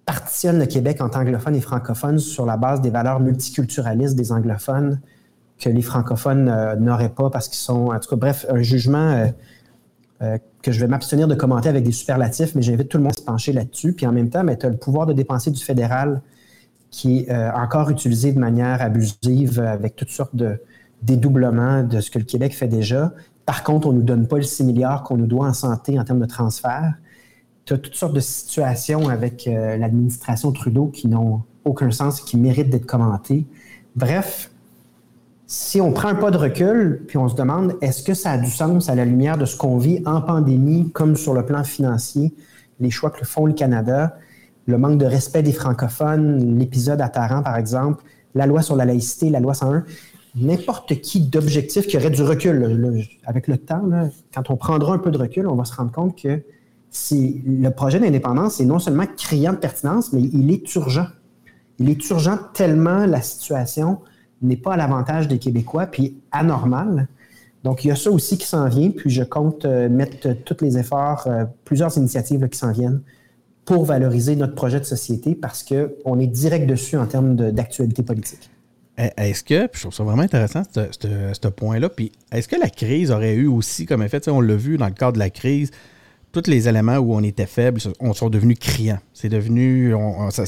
partitionne 0.05 0.59
le 0.59 0.65
Québec 0.65 0.99
entre 1.01 1.17
anglophones 1.19 1.55
et 1.55 1.61
francophones 1.61 2.19
sur 2.19 2.45
la 2.45 2.57
base 2.57 2.81
des 2.81 2.89
valeurs 2.89 3.19
multiculturalistes 3.19 4.15
des 4.15 4.31
anglophones 4.31 4.99
que 5.59 5.69
les 5.69 5.81
francophones 5.81 6.49
euh, 6.49 6.75
n'auraient 6.75 7.13
pas 7.13 7.29
parce 7.29 7.47
qu'ils 7.47 7.59
sont, 7.59 7.87
en 7.87 7.99
tout 7.99 8.09
cas, 8.09 8.15
bref, 8.15 8.45
un 8.49 8.61
jugement 8.61 9.11
euh, 9.11 9.27
euh, 10.21 10.37
que 10.61 10.71
je 10.71 10.79
vais 10.79 10.87
m'abstenir 10.87 11.27
de 11.27 11.35
commenter 11.35 11.69
avec 11.69 11.83
des 11.83 11.91
superlatifs, 11.91 12.55
mais 12.55 12.61
j'invite 12.61 12.89
tout 12.89 12.97
le 12.97 13.03
monde 13.03 13.13
à 13.13 13.17
se 13.17 13.23
pencher 13.23 13.53
là-dessus. 13.53 13.93
Puis 13.93 14.07
en 14.07 14.11
même 14.11 14.29
temps, 14.29 14.43
tu 14.43 14.65
as 14.65 14.69
le 14.69 14.77
pouvoir 14.77 15.05
de 15.05 15.13
dépenser 15.13 15.51
du 15.51 15.63
fédéral 15.63 16.21
qui 16.89 17.21
est 17.21 17.51
encore 17.55 17.89
utilisé 17.89 18.33
de 18.33 18.39
manière 18.39 18.79
abusive 18.79 19.59
avec 19.59 19.95
toutes 19.95 20.11
sortes 20.11 20.35
de 20.35 20.59
dédoublements 21.01 21.81
de 21.81 21.99
ce 21.99 22.11
que 22.11 22.19
le 22.19 22.25
Québec 22.25 22.53
fait 22.53 22.67
déjà. 22.67 23.13
Par 23.45 23.63
contre, 23.63 23.87
on 23.87 23.91
ne 23.91 23.97
nous 23.97 24.03
donne 24.03 24.27
pas 24.27 24.37
le 24.37 24.43
6 24.43 24.63
milliards 24.63 25.03
qu'on 25.03 25.17
nous 25.17 25.27
doit 25.27 25.47
en 25.47 25.53
santé 25.53 25.99
en 25.99 26.03
termes 26.03 26.19
de 26.19 26.25
transfert. 26.25 26.93
Tu 27.65 27.73
as 27.73 27.77
toutes 27.77 27.95
sortes 27.95 28.13
de 28.13 28.19
situations 28.19 29.09
avec 29.09 29.47
euh, 29.47 29.77
l'administration 29.77 30.51
Trudeau 30.51 30.87
qui 30.87 31.07
n'ont 31.07 31.41
aucun 31.65 31.91
sens, 31.91 32.21
qui 32.21 32.37
méritent 32.37 32.69
d'être 32.69 32.85
commentées. 32.85 33.45
Bref, 33.95 34.51
si 35.45 35.79
on 35.81 35.91
prend 35.91 36.09
un 36.09 36.15
pas 36.15 36.31
de 36.31 36.37
recul, 36.37 37.03
puis 37.07 37.17
on 37.17 37.27
se 37.27 37.35
demande, 37.35 37.75
est-ce 37.81 38.03
que 38.03 38.13
ça 38.13 38.31
a 38.31 38.37
du 38.37 38.49
sens 38.49 38.89
à 38.89 38.95
la 38.95 39.05
lumière 39.05 39.37
de 39.37 39.45
ce 39.45 39.55
qu'on 39.55 39.77
vit 39.77 40.01
en 40.05 40.21
pandémie, 40.21 40.91
comme 40.91 41.15
sur 41.15 41.33
le 41.33 41.45
plan 41.45 41.63
financier, 41.63 42.33
les 42.79 42.89
choix 42.89 43.11
que 43.11 43.25
font 43.25 43.45
le 43.45 43.53
Canada, 43.53 44.17
le 44.65 44.77
manque 44.77 44.97
de 44.97 45.05
respect 45.05 45.43
des 45.43 45.51
francophones, 45.51 46.57
l'épisode 46.57 47.01
à 47.01 47.09
Taran, 47.09 47.43
par 47.43 47.57
exemple, 47.57 48.03
la 48.35 48.47
loi 48.47 48.61
sur 48.61 48.75
la 48.75 48.85
laïcité, 48.85 49.29
la 49.29 49.39
loi 49.39 49.53
101, 49.53 49.83
n'importe 50.35 50.99
qui 51.01 51.21
d'objectif 51.21 51.87
qui 51.87 51.97
aurait 51.97 52.09
du 52.09 52.23
recul. 52.23 53.07
avec 53.25 53.47
le 53.47 53.57
temps, 53.57 53.83
quand 54.33 54.49
on 54.49 54.55
prendra 54.55 54.93
un 54.93 54.97
peu 54.97 55.11
de 55.11 55.17
recul, 55.17 55.47
on 55.47 55.55
va 55.55 55.65
se 55.65 55.75
rendre 55.75 55.91
compte 55.91 56.21
que 56.21 56.41
le 57.11 57.69
projet 57.69 57.99
d'indépendance 57.99 58.59
est 58.59 58.65
non 58.65 58.79
seulement 58.79 59.05
criant 59.17 59.53
de 59.53 59.57
pertinence, 59.57 60.13
mais 60.13 60.21
il 60.21 60.51
est 60.51 60.75
urgent. 60.75 61.07
Il 61.79 61.89
est 61.89 62.09
urgent 62.09 62.37
tellement 62.53 63.05
la 63.05 63.21
situation 63.21 63.99
n'est 64.41 64.57
pas 64.57 64.73
à 64.73 64.77
l'avantage 64.77 65.27
des 65.27 65.39
Québécois, 65.39 65.87
puis 65.87 66.17
anormale. 66.31 67.07
Donc, 67.63 67.85
il 67.85 67.87
y 67.87 67.91
a 67.91 67.95
ça 67.95 68.11
aussi 68.11 68.37
qui 68.37 68.45
s'en 68.45 68.67
vient, 68.67 68.91
puis 68.91 69.09
je 69.09 69.23
compte 69.23 69.63
euh, 69.63 69.87
mettre 69.87 70.33
tous 70.43 70.57
les 70.61 70.77
efforts, 70.77 71.23
euh, 71.27 71.45
plusieurs 71.63 71.97
initiatives 71.97 72.47
qui 72.49 72.57
s'en 72.57 72.73
viennent 72.73 73.01
pour 73.63 73.85
valoriser 73.85 74.35
notre 74.35 74.53
projet 74.53 74.81
de 74.81 74.85
société 74.85 75.33
parce 75.33 75.63
qu'on 75.63 76.19
est 76.19 76.27
direct 76.27 76.67
dessus 76.67 76.97
en 76.97 77.07
termes 77.07 77.35
d'actualité 77.35 78.03
politique. 78.03 78.49
Eh, 78.97 79.09
est-ce 79.17 79.43
que, 79.43 79.67
je 79.73 79.79
trouve 79.79 79.93
ça 79.93 80.03
vraiment 80.03 80.21
intéressant, 80.21 80.63
ce 80.71 81.47
point-là, 81.47 81.89
puis 81.89 82.11
est-ce 82.31 82.47
que 82.47 82.55
la 82.55 82.69
crise 82.69 83.11
aurait 83.11 83.33
eu 83.33 83.47
aussi 83.47 83.85
comme 83.85 84.03
effet, 84.03 84.19
on 84.29 84.41
l'a 84.41 84.55
vu 84.55 84.77
dans 84.77 84.85
le 84.85 84.93
cadre 84.93 85.13
de 85.13 85.19
la 85.19 85.31
crise, 85.31 85.71
tous 86.33 86.49
les 86.49 86.67
éléments 86.67 86.97
où 86.97 87.13
on 87.13 87.21
était 87.21 87.45
faible 87.45 87.79
on 87.99 88.13
sont 88.13 88.29
devenus 88.29 88.57
criants. 88.59 88.97
C'est 89.13 89.29
devenu, 89.29 89.93
ça, 90.31 90.43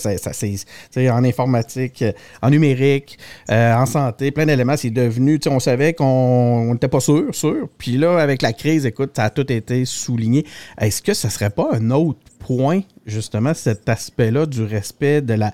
en 1.13 1.23
informatique, 1.23 2.03
en 2.41 2.49
numérique, 2.49 3.19
euh, 3.51 3.75
en 3.75 3.85
santé, 3.85 4.31
plein 4.31 4.47
d'éléments, 4.47 4.77
c'est 4.77 4.89
devenu, 4.89 5.39
on 5.45 5.59
savait 5.59 5.93
qu'on 5.93 6.73
n'était 6.73 6.87
pas 6.87 6.99
sûr, 6.99 7.33
sûr. 7.33 7.69
Puis 7.77 7.97
là, 7.97 8.17
avec 8.17 8.41
la 8.41 8.51
crise, 8.51 8.85
écoute, 8.87 9.11
ça 9.15 9.25
a 9.25 9.29
tout 9.29 9.49
été 9.51 9.85
souligné. 9.85 10.43
Est-ce 10.79 11.03
que 11.03 11.13
ça 11.13 11.29
serait 11.29 11.51
pas 11.51 11.69
un 11.73 11.91
autre 11.91 12.19
point, 12.45 12.81
justement, 13.07 13.55
cet 13.55 13.89
aspect-là 13.89 14.45
du 14.45 14.63
respect 14.63 15.21
de 15.21 15.33
la, 15.33 15.51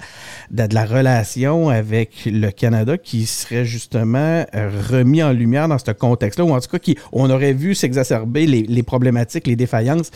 de, 0.51 0.73
la 0.73 0.85
relation 0.85 1.69
avec 1.69 2.25
le 2.25 2.49
Canada 2.51 2.97
qui 2.97 3.25
serait 3.25 3.63
justement 3.63 4.45
remis 4.53 5.23
en 5.23 5.31
lumière 5.31 5.69
dans 5.69 5.77
ce 5.77 5.91
contexte-là, 5.91 6.43
ou 6.43 6.51
en 6.51 6.59
tout 6.59 6.69
cas, 6.69 6.79
qui, 6.79 6.97
on 7.13 7.29
aurait 7.29 7.53
vu 7.53 7.75
s'exacerber 7.75 8.45
les, 8.45 8.83
problématiques, 8.83 9.47
les 9.47 9.55
défaillances 9.55 10.11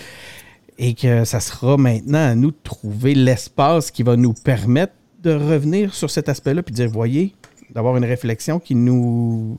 et 0.77 0.93
que 0.93 1.23
ça 1.23 1.39
sera 1.39 1.77
maintenant 1.77 2.31
à 2.31 2.35
nous 2.35 2.51
de 2.51 2.57
trouver 2.61 3.15
l'espace 3.15 3.89
qui 3.89 4.03
va 4.03 4.17
nous 4.17 4.33
permettre 4.33 4.93
de 5.23 5.31
revenir 5.31 5.93
sur 5.93 6.09
cet 6.11 6.27
aspect-là 6.27 6.61
puis 6.61 6.73
de 6.73 6.75
dire, 6.75 6.89
voyez, 6.89 7.33
d'avoir 7.73 7.95
une 7.95 8.05
réflexion 8.05 8.59
qui 8.59 8.75
nous, 8.75 9.57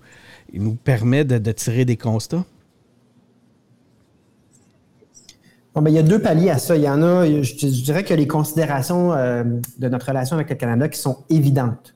nous 0.53 0.75
permet 0.75 1.25
de, 1.25 1.53
tirer 1.53 1.87
des 1.87 1.97
constats? 1.97 2.45
Ben, 5.83 5.91
il 5.91 5.95
y 5.95 5.99
a 5.99 6.03
deux 6.03 6.21
paliers 6.21 6.51
à 6.51 6.59
ça. 6.59 6.75
Il 6.75 6.83
y 6.83 6.89
en 6.89 7.03
a, 7.03 7.27
je, 7.27 7.83
dirais 7.83 8.03
que 8.03 8.15
les 8.15 8.27
considérations 8.27 9.13
euh, 9.13 9.45
de 9.79 9.89
notre 9.89 10.07
relation 10.07 10.37
avec 10.37 10.49
le 10.49 10.57
Canada 10.57 10.89
qui 10.89 10.99
sont 10.99 11.19
évidentes. 11.29 11.95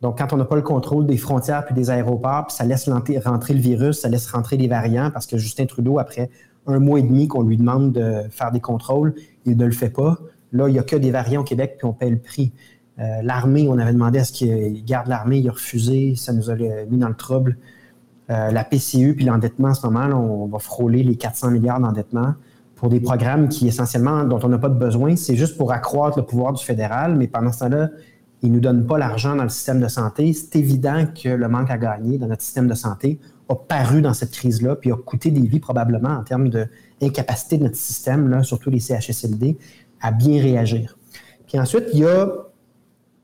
Donc, 0.00 0.18
quand 0.18 0.32
on 0.32 0.36
n'a 0.36 0.44
pas 0.44 0.54
le 0.54 0.62
contrôle 0.62 1.06
des 1.06 1.16
frontières 1.16 1.64
puis 1.64 1.74
des 1.74 1.90
aéroports, 1.90 2.46
puis 2.46 2.56
ça 2.56 2.64
laisse 2.64 2.88
rentrer 2.88 3.54
le 3.54 3.60
virus, 3.60 4.00
ça 4.00 4.08
laisse 4.08 4.30
rentrer 4.30 4.56
les 4.56 4.68
variants, 4.68 5.10
parce 5.10 5.26
que 5.26 5.38
Justin 5.38 5.66
Trudeau, 5.66 5.98
après 5.98 6.30
un 6.66 6.78
mois 6.78 7.00
et 7.00 7.02
demi 7.02 7.26
qu'on 7.26 7.42
lui 7.42 7.56
demande 7.56 7.92
de 7.92 8.22
faire 8.30 8.52
des 8.52 8.60
contrôles, 8.60 9.14
il 9.44 9.56
ne 9.56 9.64
le 9.64 9.72
fait 9.72 9.90
pas. 9.90 10.18
Là, 10.52 10.68
il 10.68 10.72
n'y 10.72 10.78
a 10.78 10.84
que 10.84 10.96
des 10.96 11.10
variants 11.10 11.40
au 11.40 11.44
Québec, 11.44 11.76
puis 11.78 11.86
on 11.86 11.92
paie 11.92 12.10
le 12.10 12.18
prix. 12.18 12.52
Euh, 13.00 13.22
l'armée, 13.22 13.66
on 13.68 13.78
avait 13.78 13.92
demandé 13.92 14.20
à 14.20 14.24
ce 14.24 14.32
qu'il 14.32 14.84
garde 14.84 15.08
l'armée, 15.08 15.38
il 15.38 15.48
a 15.48 15.52
refusé, 15.52 16.14
ça 16.14 16.32
nous 16.32 16.48
a 16.48 16.54
mis 16.54 16.98
dans 16.98 17.08
le 17.08 17.14
trouble. 17.14 17.56
Euh, 18.30 18.52
la 18.52 18.62
PCU, 18.62 19.14
puis 19.16 19.24
l'endettement 19.24 19.68
en 19.68 19.74
ce 19.74 19.86
moment, 19.86 20.06
on 20.16 20.46
va 20.46 20.58
frôler 20.58 21.02
les 21.02 21.16
400 21.16 21.50
milliards 21.50 21.80
d'endettement 21.80 22.34
pour 22.76 22.90
des 22.90 23.00
programmes 23.00 23.48
qui, 23.48 23.66
essentiellement, 23.66 24.24
dont 24.24 24.38
on 24.42 24.48
n'a 24.48 24.58
pas 24.58 24.68
de 24.68 24.78
besoin. 24.78 25.16
C'est 25.16 25.34
juste 25.34 25.56
pour 25.56 25.72
accroître 25.72 26.18
le 26.18 26.24
pouvoir 26.24 26.52
du 26.52 26.62
fédéral, 26.62 27.16
mais 27.16 27.26
pendant 27.26 27.50
ce 27.50 27.60
temps-là, 27.60 27.88
ils 28.42 28.50
ne 28.50 28.56
nous 28.56 28.60
donnent 28.60 28.86
pas 28.86 28.98
l'argent 28.98 29.34
dans 29.34 29.42
le 29.42 29.48
système 29.48 29.80
de 29.80 29.88
santé. 29.88 30.32
C'est 30.34 30.56
évident 30.56 31.06
que 31.06 31.30
le 31.30 31.48
manque 31.48 31.70
à 31.70 31.78
gagner 31.78 32.18
dans 32.18 32.28
notre 32.28 32.42
système 32.42 32.68
de 32.68 32.74
santé 32.74 33.18
a 33.48 33.54
paru 33.54 34.02
dans 34.02 34.12
cette 34.12 34.30
crise-là, 34.30 34.76
puis 34.76 34.92
a 34.92 34.96
coûté 34.96 35.30
des 35.30 35.46
vies 35.46 35.58
probablement 35.58 36.10
en 36.10 36.22
termes 36.22 36.50
d'incapacité 36.50 37.56
de, 37.56 37.64
notre 37.64 37.76
système, 37.76 38.44
surtout 38.44 38.68
les 38.68 38.80
CHSLD, 38.80 39.56
à 40.02 40.12
bien 40.12 40.42
réagir. 40.42 40.98
Puis 41.46 41.58
ensuite, 41.58 41.86
il 41.94 42.00
y 42.00 42.06
a 42.06 42.28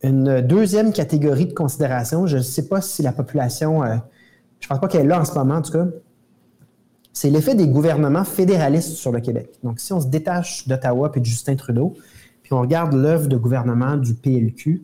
une 0.02 0.40
deuxième 0.40 0.92
catégorie 0.92 1.46
de 1.46 1.52
considération. 1.52 2.26
Je 2.26 2.38
ne 2.38 2.42
sais 2.42 2.68
pas 2.68 2.80
si 2.80 3.02
la 3.02 3.12
population, 3.12 3.82
euh, 3.82 3.96
je 4.60 4.66
ne 4.66 4.68
pense 4.68 4.80
pas 4.80 4.88
qu'elle 4.88 5.02
est 5.02 5.08
là 5.08 5.20
en 5.20 5.24
ce 5.24 5.34
moment 5.34 5.56
en 5.56 5.62
tout 5.62 5.72
cas, 5.72 5.86
c'est 7.12 7.30
l'effet 7.30 7.54
des 7.54 7.68
gouvernements 7.68 8.24
fédéralistes 8.24 8.94
sur 8.94 9.12
le 9.12 9.20
Québec. 9.20 9.50
Donc, 9.62 9.80
si 9.80 9.92
on 9.92 10.00
se 10.00 10.06
détache 10.06 10.66
d'Ottawa 10.66 11.10
et 11.14 11.20
de 11.20 11.24
Justin 11.24 11.56
Trudeau, 11.56 11.94
puis 12.42 12.52
on 12.52 12.60
regarde 12.60 12.94
l'œuvre 12.94 13.28
de 13.28 13.36
gouvernement 13.36 13.96
du 13.96 14.14
PLQ, 14.14 14.82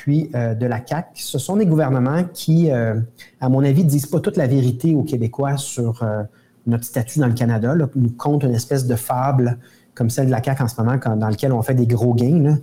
puis 0.00 0.30
euh, 0.34 0.54
de 0.54 0.64
la 0.64 0.80
CAC. 0.80 1.10
Ce 1.14 1.38
sont 1.38 1.56
des 1.56 1.66
gouvernements 1.66 2.24
qui, 2.32 2.70
euh, 2.70 2.98
à 3.40 3.50
mon 3.50 3.62
avis, 3.62 3.84
disent 3.84 4.06
pas 4.06 4.20
toute 4.20 4.38
la 4.38 4.46
vérité 4.46 4.94
aux 4.94 5.02
Québécois 5.02 5.58
sur 5.58 6.02
euh, 6.02 6.22
notre 6.66 6.84
statut 6.84 7.18
dans 7.18 7.26
le 7.26 7.34
Canada. 7.34 7.74
Là, 7.74 7.86
nous 7.94 8.10
comptent 8.10 8.44
une 8.44 8.54
espèce 8.54 8.86
de 8.86 8.94
fable 8.94 9.58
comme 9.94 10.08
celle 10.08 10.26
de 10.26 10.30
la 10.30 10.40
CAC 10.40 10.62
en 10.62 10.68
ce 10.68 10.80
moment, 10.80 10.96
dans 10.96 11.28
laquelle 11.28 11.52
on 11.52 11.60
fait 11.60 11.74
des 11.74 11.86
gros 11.86 12.14
gains. 12.14 12.58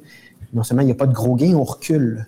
Non 0.53 0.63
seulement 0.63 0.81
il 0.81 0.85
n'y 0.85 0.91
a 0.91 0.95
pas 0.95 1.05
de 1.05 1.13
gros 1.13 1.35
gains, 1.35 1.53
on 1.53 1.63
recule 1.63 2.25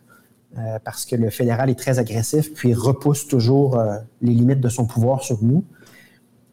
parce 0.83 1.05
que 1.05 1.15
le 1.15 1.29
fédéral 1.29 1.69
est 1.69 1.79
très 1.79 1.99
agressif, 1.99 2.53
puis 2.53 2.73
repousse 2.73 3.27
toujours 3.27 3.81
les 4.21 4.33
limites 4.33 4.59
de 4.59 4.67
son 4.67 4.85
pouvoir 4.85 5.23
sur 5.23 5.41
nous. 5.41 5.63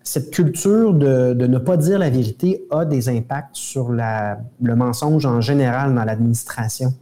Cette 0.07 0.31
culture 0.31 0.95
de, 0.95 1.35
ne 1.35 1.59
pas 1.59 1.77
dire 1.77 1.99
la 1.99 2.11
vérité 2.11 2.65
a 2.71 2.85
des 2.85 3.09
impacts 3.09 3.57
sur 3.57 3.91
le 3.91 4.75
mensonge 4.77 5.27
en 5.27 5.41
général 5.41 5.97
dans 5.97 6.05
l'administration 6.05 6.95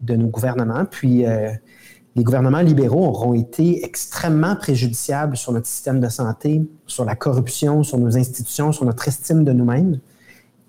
de 0.00 0.16
nos 0.16 0.26
gouvernements. 0.26 0.84
Puis 0.84 1.24
euh, 1.24 1.50
les 2.16 2.24
gouvernements 2.24 2.58
libéraux 2.58 3.06
auront 3.06 3.34
été 3.34 3.84
extrêmement 3.84 4.56
préjudiciables 4.56 5.36
sur 5.36 5.52
notre 5.52 5.68
système 5.68 6.00
de 6.00 6.08
santé, 6.08 6.68
sur 6.88 7.04
la 7.04 7.14
corruption, 7.14 7.84
sur 7.84 7.96
nos 7.96 8.16
institutions, 8.16 8.72
sur 8.72 8.84
notre 8.86 9.06
estime 9.06 9.44
de 9.44 9.52
nous-mêmes. 9.52 10.00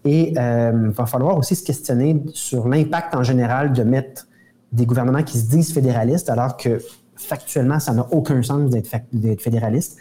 Et 0.06 0.34
il 0.34 0.38
euh, 0.38 0.92
va 0.92 1.08
falloir 1.08 1.40
aussi 1.40 1.56
se 1.56 1.64
questionner 1.64 2.24
sur 2.34 2.68
l'impact 2.68 3.16
en 3.16 3.24
général 3.24 3.74
de 3.74 3.82
mettre 3.82 4.28
des 4.72 4.86
gouvernements 4.86 5.24
qui 5.24 5.40
se 5.40 5.50
disent 5.50 5.74
fédéralistes, 5.74 6.30
alors 6.30 6.56
que 6.56 6.78
factuellement, 7.16 7.80
ça 7.80 7.94
n'a 7.94 8.06
aucun 8.12 8.44
sens 8.44 8.70
d'être 8.70 9.42
fédéraliste. 9.42 9.98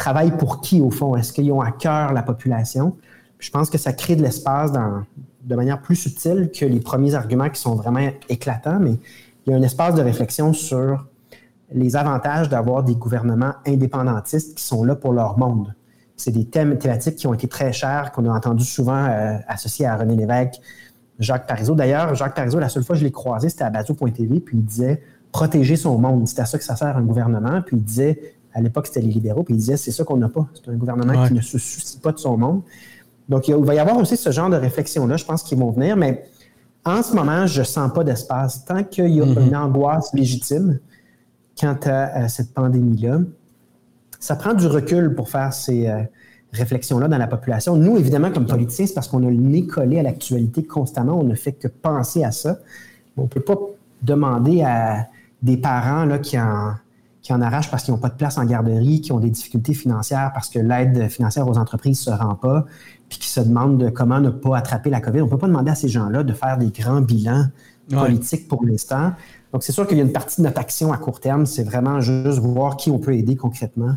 Travaillent 0.00 0.34
pour 0.34 0.62
qui, 0.62 0.80
au 0.80 0.90
fond? 0.90 1.14
Est-ce 1.14 1.30
qu'ils 1.30 1.52
ont 1.52 1.60
à 1.60 1.72
cœur 1.72 2.14
la 2.14 2.22
population? 2.22 2.96
Je 3.38 3.50
pense 3.50 3.68
que 3.68 3.76
ça 3.76 3.92
crée 3.92 4.16
de 4.16 4.22
l'espace 4.22 4.72
de 4.72 5.54
manière 5.54 5.82
plus 5.82 5.94
subtile 5.94 6.50
que 6.58 6.64
les 6.64 6.80
premiers 6.80 7.14
arguments 7.14 7.50
qui 7.50 7.60
sont 7.60 7.74
vraiment 7.74 8.08
éclatants, 8.30 8.80
mais 8.80 8.92
il 9.44 9.50
y 9.50 9.52
a 9.52 9.58
un 9.58 9.62
espace 9.62 9.94
de 9.94 10.00
réflexion 10.00 10.54
sur 10.54 11.06
les 11.70 11.96
avantages 11.96 12.48
d'avoir 12.48 12.82
des 12.82 12.94
gouvernements 12.94 13.52
indépendantistes 13.66 14.56
qui 14.56 14.64
sont 14.64 14.84
là 14.84 14.96
pour 14.96 15.12
leur 15.12 15.36
monde. 15.36 15.74
C'est 16.16 16.32
des 16.32 16.46
thèmes 16.46 16.78
thématiques 16.78 17.16
qui 17.16 17.26
ont 17.26 17.34
été 17.34 17.46
très 17.46 17.74
chers, 17.74 18.10
qu'on 18.12 18.24
a 18.24 18.34
entendu 18.34 18.64
souvent 18.64 19.04
euh, 19.04 19.36
associés 19.48 19.84
à 19.84 19.98
René 19.98 20.16
Lévesque, 20.16 20.62
Jacques 21.18 21.46
Parizeau. 21.46 21.74
D'ailleurs, 21.74 22.14
Jacques 22.14 22.34
Parizeau, 22.34 22.58
la 22.58 22.70
seule 22.70 22.84
fois 22.84 22.94
que 22.94 23.00
je 23.00 23.04
l'ai 23.04 23.12
croisé, 23.12 23.50
c'était 23.50 23.64
à 23.64 23.70
bateau.tv, 23.70 24.40
puis 24.40 24.56
il 24.56 24.64
disait 24.64 25.02
protéger 25.30 25.76
son 25.76 25.98
monde. 25.98 26.26
C'est 26.26 26.40
à 26.40 26.46
ça 26.46 26.56
que 26.56 26.64
ça 26.64 26.74
sert 26.74 26.96
un 26.96 27.02
gouvernement. 27.02 27.60
Puis 27.60 27.76
il 27.76 27.84
disait, 27.84 28.39
à 28.52 28.60
l'époque, 28.60 28.86
c'était 28.86 29.00
les 29.00 29.12
libéraux, 29.12 29.42
puis 29.42 29.54
il 29.54 29.58
disait 29.58 29.76
c'est 29.76 29.92
ça 29.92 30.04
qu'on 30.04 30.16
n'a 30.16 30.28
pas. 30.28 30.46
C'est 30.54 30.70
un 30.70 30.76
gouvernement 30.76 31.26
qui 31.26 31.34
ne 31.34 31.40
se 31.40 31.58
soucie 31.58 31.98
pas 31.98 32.12
de 32.12 32.18
son 32.18 32.36
monde. 32.36 32.62
Donc, 33.28 33.46
il 33.46 33.54
va 33.54 33.74
y 33.74 33.78
avoir 33.78 33.96
aussi 33.96 34.16
ce 34.16 34.30
genre 34.30 34.50
de 34.50 34.56
réflexion-là, 34.56 35.16
je 35.16 35.24
pense 35.24 35.42
qu'ils 35.42 35.58
vont 35.58 35.70
venir, 35.70 35.96
mais 35.96 36.24
en 36.84 37.02
ce 37.02 37.14
moment, 37.14 37.46
je 37.46 37.60
ne 37.60 37.64
sens 37.64 37.92
pas 37.92 38.02
d'espace. 38.02 38.64
Tant 38.64 38.82
qu'il 38.82 39.08
y 39.08 39.20
a 39.20 39.24
mm-hmm. 39.24 39.46
une 39.46 39.56
angoisse 39.56 40.12
légitime 40.14 40.80
quant 41.58 41.76
à, 41.84 42.28
cette 42.28 42.52
pandémie-là, 42.54 43.20
ça 44.18 44.34
prend 44.34 44.54
du 44.54 44.66
recul 44.66 45.14
pour 45.14 45.30
faire 45.30 45.52
ces 45.52 45.88
euh, 45.88 46.02
réflexions-là 46.52 47.08
dans 47.08 47.18
la 47.18 47.26
population. 47.26 47.76
Nous, 47.76 47.96
évidemment, 47.98 48.30
comme 48.30 48.46
politiciens, 48.46 48.86
c'est 48.86 48.94
parce 48.94 49.08
qu'on 49.08 49.22
a 49.26 49.30
le 49.30 49.36
nez 49.36 49.66
collé 49.66 49.98
à 49.98 50.02
l'actualité 50.02 50.64
constamment, 50.64 51.20
on 51.20 51.24
ne 51.24 51.34
fait 51.34 51.52
que 51.52 51.68
penser 51.68 52.24
à 52.24 52.32
ça. 52.32 52.58
On 53.16 53.22
ne 53.22 53.28
peut 53.28 53.40
pas 53.40 53.56
demander 54.02 54.62
à 54.62 55.06
des 55.42 55.56
parents 55.56 56.04
là, 56.04 56.18
qui 56.18 56.38
en 56.38 56.74
qui 57.22 57.32
en 57.32 57.42
arrachent 57.42 57.70
parce 57.70 57.84
qu'ils 57.84 57.92
n'ont 57.92 58.00
pas 58.00 58.08
de 58.08 58.14
place 58.14 58.38
en 58.38 58.44
garderie, 58.44 59.00
qui 59.00 59.12
ont 59.12 59.20
des 59.20 59.30
difficultés 59.30 59.74
financières 59.74 60.30
parce 60.32 60.48
que 60.48 60.58
l'aide 60.58 61.08
financière 61.08 61.46
aux 61.46 61.58
entreprises 61.58 62.06
ne 62.06 62.12
se 62.12 62.18
rend 62.18 62.34
pas, 62.34 62.64
puis 63.08 63.18
qui 63.18 63.28
se 63.28 63.40
demandent 63.40 63.92
comment 63.92 64.20
ne 64.20 64.30
pas 64.30 64.56
attraper 64.56 64.90
la 64.90 65.00
COVID. 65.00 65.22
On 65.22 65.26
ne 65.26 65.30
peut 65.30 65.38
pas 65.38 65.48
demander 65.48 65.70
à 65.70 65.74
ces 65.74 65.88
gens-là 65.88 66.22
de 66.22 66.32
faire 66.32 66.56
des 66.56 66.70
grands 66.70 67.00
bilans 67.00 67.46
politiques 67.90 68.48
pour 68.48 68.64
l'instant. 68.64 69.12
Donc, 69.52 69.64
c'est 69.64 69.72
sûr 69.72 69.86
qu'il 69.86 69.98
y 69.98 70.00
a 70.00 70.04
une 70.04 70.12
partie 70.12 70.40
de 70.40 70.46
notre 70.46 70.60
action 70.60 70.92
à 70.92 70.96
court 70.98 71.20
terme, 71.20 71.44
c'est 71.44 71.64
vraiment 71.64 72.00
juste 72.00 72.38
voir 72.38 72.76
qui 72.76 72.90
on 72.90 72.98
peut 72.98 73.14
aider 73.14 73.36
concrètement 73.36 73.96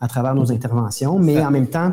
à 0.00 0.08
travers 0.08 0.34
nos 0.34 0.50
interventions, 0.50 1.18
mais 1.18 1.44
en 1.44 1.50
même 1.50 1.68
temps, 1.68 1.92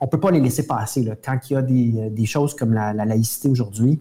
on 0.00 0.06
ne 0.06 0.10
peut 0.10 0.20
pas 0.20 0.30
les 0.30 0.40
laisser 0.40 0.66
passer. 0.66 1.02
Là. 1.02 1.14
Quand 1.22 1.38
il 1.48 1.52
y 1.52 1.56
a 1.56 1.62
des, 1.62 2.26
choses 2.26 2.54
comme 2.54 2.72
la, 2.72 2.92
laïcité 2.92 3.48
aujourd'hui, 3.48 4.00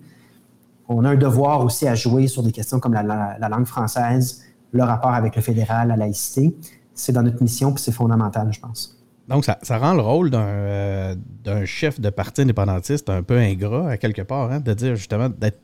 on 0.87 1.03
a 1.05 1.09
un 1.09 1.15
devoir 1.15 1.63
aussi 1.63 1.87
à 1.87 1.95
jouer 1.95 2.27
sur 2.27 2.43
des 2.43 2.51
questions 2.51 2.79
comme 2.79 2.93
la, 2.93 3.49
langue 3.49 3.65
française, 3.65 4.43
le 4.71 4.83
rapport 4.83 5.13
avec 5.13 5.35
le 5.35 5.41
fédéral, 5.41 5.89
la 5.89 5.95
laïcité. 5.95 6.55
C'est 6.93 7.11
dans 7.11 7.23
notre 7.23 7.41
mission, 7.41 7.73
puis 7.73 7.83
c'est 7.83 7.91
fondamental, 7.91 8.51
je 8.51 8.59
pense. 8.59 8.97
Donc, 9.27 9.45
ça, 9.45 9.77
rend 9.77 9.93
le 9.93 10.01
rôle 10.01 10.31
euh, 10.33 11.15
d'un 11.43 11.65
chef 11.65 11.99
de 11.99 12.09
parti 12.09 12.41
indépendantiste 12.41 13.09
un 13.09 13.23
peu 13.23 13.37
ingrat, 13.37 13.89
à 13.89 13.97
quelque 13.97 14.21
part, 14.21 14.51
hein, 14.51 14.61
de 14.61 14.73
dire 14.73 14.95
justement 14.95 15.27
d'être 15.29 15.59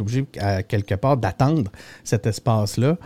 obligé, 0.00 0.26
à 0.38 0.62
quelque 0.62 0.94
part, 0.94 1.16
d'attendre 1.16 1.70
cet 2.04 2.26
espace-là. 2.26 2.96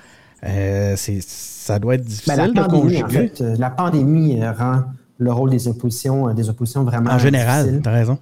Euh, 0.44 0.94
ça 0.96 1.78
doit 1.78 1.94
être 1.94 2.02
ben, 2.02 2.08
difficile 2.08 2.54
de 2.54 2.62
conjuguer. 2.62 3.32
Euh, 3.40 3.56
la 3.58 3.70
pandémie 3.70 4.44
rend 4.44 4.82
le 5.18 5.32
rôle 5.32 5.50
des 5.50 5.68
oppositions, 5.68 6.32
des 6.34 6.48
oppositions 6.48 6.84
vraiment. 6.84 7.10
En 7.10 7.18
général, 7.18 7.80
tu 7.82 7.88
as 7.88 7.92
raison. 7.92 8.18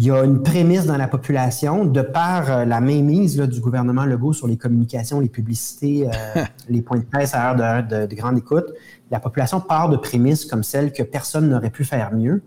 Il 0.00 0.06
y 0.06 0.12
a 0.12 0.22
une 0.22 0.42
prémisse 0.42 0.86
dans 0.86 0.96
la 0.96 1.08
population, 1.08 1.84
de 1.84 2.02
par 2.02 2.50
euh, 2.52 2.64
la 2.64 2.80
mainmise 2.80 3.36
là, 3.36 3.48
du 3.48 3.60
gouvernement 3.60 4.04
Legault 4.04 4.32
sur 4.32 4.46
les 4.46 4.56
communications, 4.56 5.18
les 5.18 5.28
publicités, 5.28 6.06
euh, 6.06 6.44
les 6.68 6.82
points 6.82 6.98
de 6.98 7.04
presse 7.04 7.34
à 7.34 7.52
l'heure 7.52 7.84
de, 7.84 8.06
de, 8.06 8.14
grande 8.14 8.38
écoute, 8.38 8.66
la 9.10 9.18
population 9.18 9.60
part 9.60 9.88
de 9.88 9.96
prémices 9.96 10.44
comme 10.44 10.62
celle 10.62 10.92
que 10.92 11.02
personne 11.02 11.48
n'aurait 11.48 11.70
pu 11.70 11.84
faire 11.84 12.14
mieux. 12.14 12.42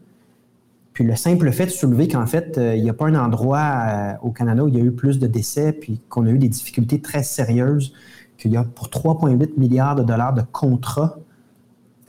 Puis 0.93 1.03
le 1.03 1.17
simple 1.17 1.51
fait 1.51 1.65
de 1.65 1.71
soulever 1.71 2.07
qu'en 2.07 2.25
fait, 2.25 2.57
euh, 2.57 2.73
il 2.73 2.83
n'y 2.83 2.89
a 2.89 2.93
pas 2.93 3.07
un 3.07 3.15
endroit 3.15 4.17
au 4.21 4.31
Canada 4.31 4.63
où 4.63 4.69
il 4.69 4.77
y 4.77 4.81
a 4.81 4.83
eu 4.83 4.91
plus 4.91 5.19
de 5.19 5.27
décès, 5.27 5.73
puis 5.73 5.99
qu'on 6.07 6.25
a 6.27 6.29
eu 6.29 6.37
des 6.37 6.49
difficultés 6.49 7.01
très 7.01 7.23
sérieuses, 7.23 7.91
qu'il 8.37 8.51
y 8.51 8.57
a 8.57 8.63
pour 8.63 8.87
3,8 8.87 9.57
milliards 9.57 9.95
de 9.95 10.03
dollars 10.03 10.33
de 10.33 10.43
contrats 10.53 11.17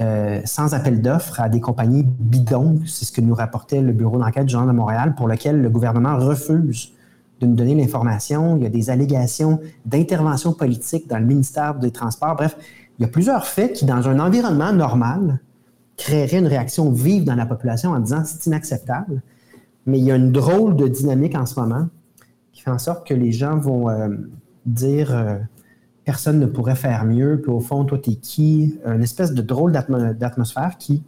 euh, 0.01 0.41
sans 0.45 0.75
appel 0.75 1.03
d'offres 1.03 1.41
à 1.41 1.49
des 1.49 1.61
compagnies 1.61 2.05
bidons. 2.05 2.81
C'est 2.87 3.05
ce 3.05 3.13
que 3.13 3.21
nous 3.21 3.35
rapportait 3.35 3.81
le 3.81 3.93
bureau 3.93 4.19
d'enquête 4.19 4.47
du 4.47 4.53
Journal 4.53 4.69
de 4.69 4.75
Montréal, 4.75 5.15
pour 5.15 5.29
lequel 5.29 5.61
le 5.61 5.71
gouvernement 5.71 6.17
refuse 6.17 6.93
de 7.41 7.47
nous 7.47 7.55
donner 7.55 7.75
l'information. 7.75 8.57
Il 8.57 8.63
y 8.63 8.67
a 8.67 8.71
des 8.71 8.91
allégations 8.91 9.61
d'intervention 9.85 10.53
politique 10.53 11.09
dans 11.09 11.19
le 11.19 11.27
ministère 11.27 11.75
des 11.75 11.91
Transports. 11.91 12.37
Bref, 12.37 12.57
il 12.99 13.03
y 13.03 13.05
a 13.05 13.09
plusieurs 13.09 13.47
faits 13.47 13.75
qui, 13.75 13.85
dans 13.85 14.09
un 14.09 14.19
environnement 14.19 14.73
normal, 14.73 15.41
créeraient 15.97 16.39
une 16.39 16.47
réaction 16.47 16.91
vive 16.91 17.25
dans 17.25 17.35
la 17.35 17.47
population 17.47 17.91
en 17.91 18.01
disant 18.01 18.23
c'est 18.25 18.47
inacceptable. 18.47 19.23
Mais 19.87 19.99
il 19.99 20.05
y 20.05 20.13
a 20.13 20.17
une 20.17 20.33
drôle 20.33 20.77
de 20.77 20.89
dynamique 20.89 21.35
en 21.35 21.47
ce 21.47 21.59
moment 21.59 21.89
qui 22.53 22.63
fait 22.63 22.71
en 22.71 22.79
sorte 22.79 23.07
que 23.07 23.15
les 23.15 23.33
gens 23.33 23.59
vont 23.59 23.89
euh, 23.89 24.09
dire 24.67 25.15
euh, 25.15 25.39
personne 26.05 26.41
ne 26.41 26.47
pourrait 26.47 26.75
faire 26.75 27.05
mieux, 27.05 27.41
puis 27.41 27.51
au 27.51 27.61
fond, 27.61 27.85
toi, 27.85 27.99
t'es 27.99 28.15
qui? 28.15 28.79
Une 28.85 29.03
espèce 29.03 29.33
de 29.33 29.43
drôle 29.43 29.73
d'atmosphère 29.73 30.77
qui, 30.79 31.03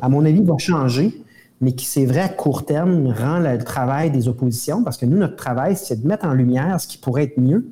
à 0.00 0.08
mon 0.08 0.24
avis, 0.24 0.42
va 0.42 0.58
changer, 0.58 1.22
mais 1.60 1.72
qui, 1.72 1.86
c'est 1.86 2.06
vrai, 2.06 2.20
à 2.20 2.28
court 2.28 2.64
terme, 2.64 3.06
rend 3.08 3.38
le 3.38 3.58
travail 3.58 4.10
des 4.10 4.28
oppositions, 4.28 4.82
parce 4.82 4.96
que 4.96 5.06
nous, 5.06 5.16
notre 5.16 5.36
travail, 5.36 5.76
c'est 5.76 6.02
de 6.02 6.06
mettre 6.06 6.26
en 6.26 6.34
lumière 6.34 6.80
ce 6.80 6.88
qui 6.88 6.98
pourrait 6.98 7.24
être 7.24 7.38
mieux, 7.38 7.70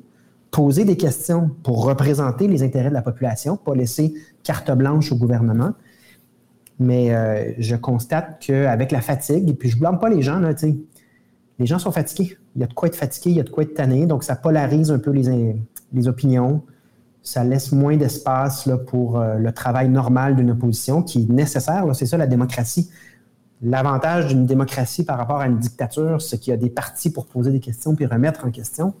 poser 0.51 0.85
des 0.85 0.97
questions 0.97 1.51
pour 1.63 1.83
représenter 1.83 2.47
les 2.47 2.63
intérêts 2.63 2.89
de 2.89 2.93
la 2.93 3.01
population, 3.01 3.57
pas 3.57 3.75
laisser 3.75 4.13
carte 4.43 4.71
blanche 4.71 5.11
au 5.11 5.15
gouvernement. 5.15 5.73
Mais 6.79 7.13
euh, 7.13 7.51
je 7.57 7.75
constate 7.75 8.41
qu'avec 8.45 8.91
la 8.91 9.01
fatigue, 9.01 9.49
et 9.49 9.53
puis 9.53 9.69
je 9.69 9.75
ne 9.75 9.81
blâme 9.81 9.99
pas 9.99 10.09
les 10.09 10.21
gens, 10.21 10.39
là, 10.39 10.53
les 11.59 11.65
gens 11.65 11.77
sont 11.77 11.91
fatigués. 11.91 12.37
Il 12.55 12.61
y 12.61 12.63
a 12.63 12.67
de 12.67 12.73
quoi 12.73 12.87
être 12.87 12.95
fatigué, 12.95 13.31
il 13.31 13.35
y 13.35 13.39
a 13.41 13.43
de 13.43 13.49
quoi 13.49 13.63
être 13.63 13.73
tanné, 13.73 14.05
donc 14.05 14.23
ça 14.23 14.37
polarise 14.37 14.91
un 14.91 14.99
peu 14.99 15.11
les, 15.11 15.55
les 15.93 16.07
opinions. 16.07 16.63
Ça 17.21 17.43
laisse 17.43 17.71
moins 17.71 17.97
d'espace 17.97 18.69
pour 18.87 19.19
euh, 19.19 19.35
le 19.35 19.51
travail 19.51 19.89
normal 19.89 20.35
d'une 20.35 20.51
opposition 20.51 21.03
qui 21.03 21.23
est 21.23 21.29
nécessaire. 21.29 21.85
C'est 21.93 22.05
ça 22.05 22.17
la 22.17 22.27
démocratie. 22.27 22.89
L'avantage 23.61 24.27
d'une 24.27 24.45
démocratie 24.45 25.03
par 25.03 25.17
rapport 25.17 25.37
à 25.37 25.47
une 25.47 25.57
dictature, 25.57 26.21
c'est 26.21 26.37
qu'il 26.37 26.51
y 26.51 26.53
a 26.53 26.57
des 26.57 26.69
partis 26.69 27.11
pour 27.11 27.27
poser 27.27 27.51
des 27.51 27.59
questions 27.59 27.93
puis 27.93 28.05
remettre 28.05 28.45
en 28.45 28.51
question. 28.51 28.93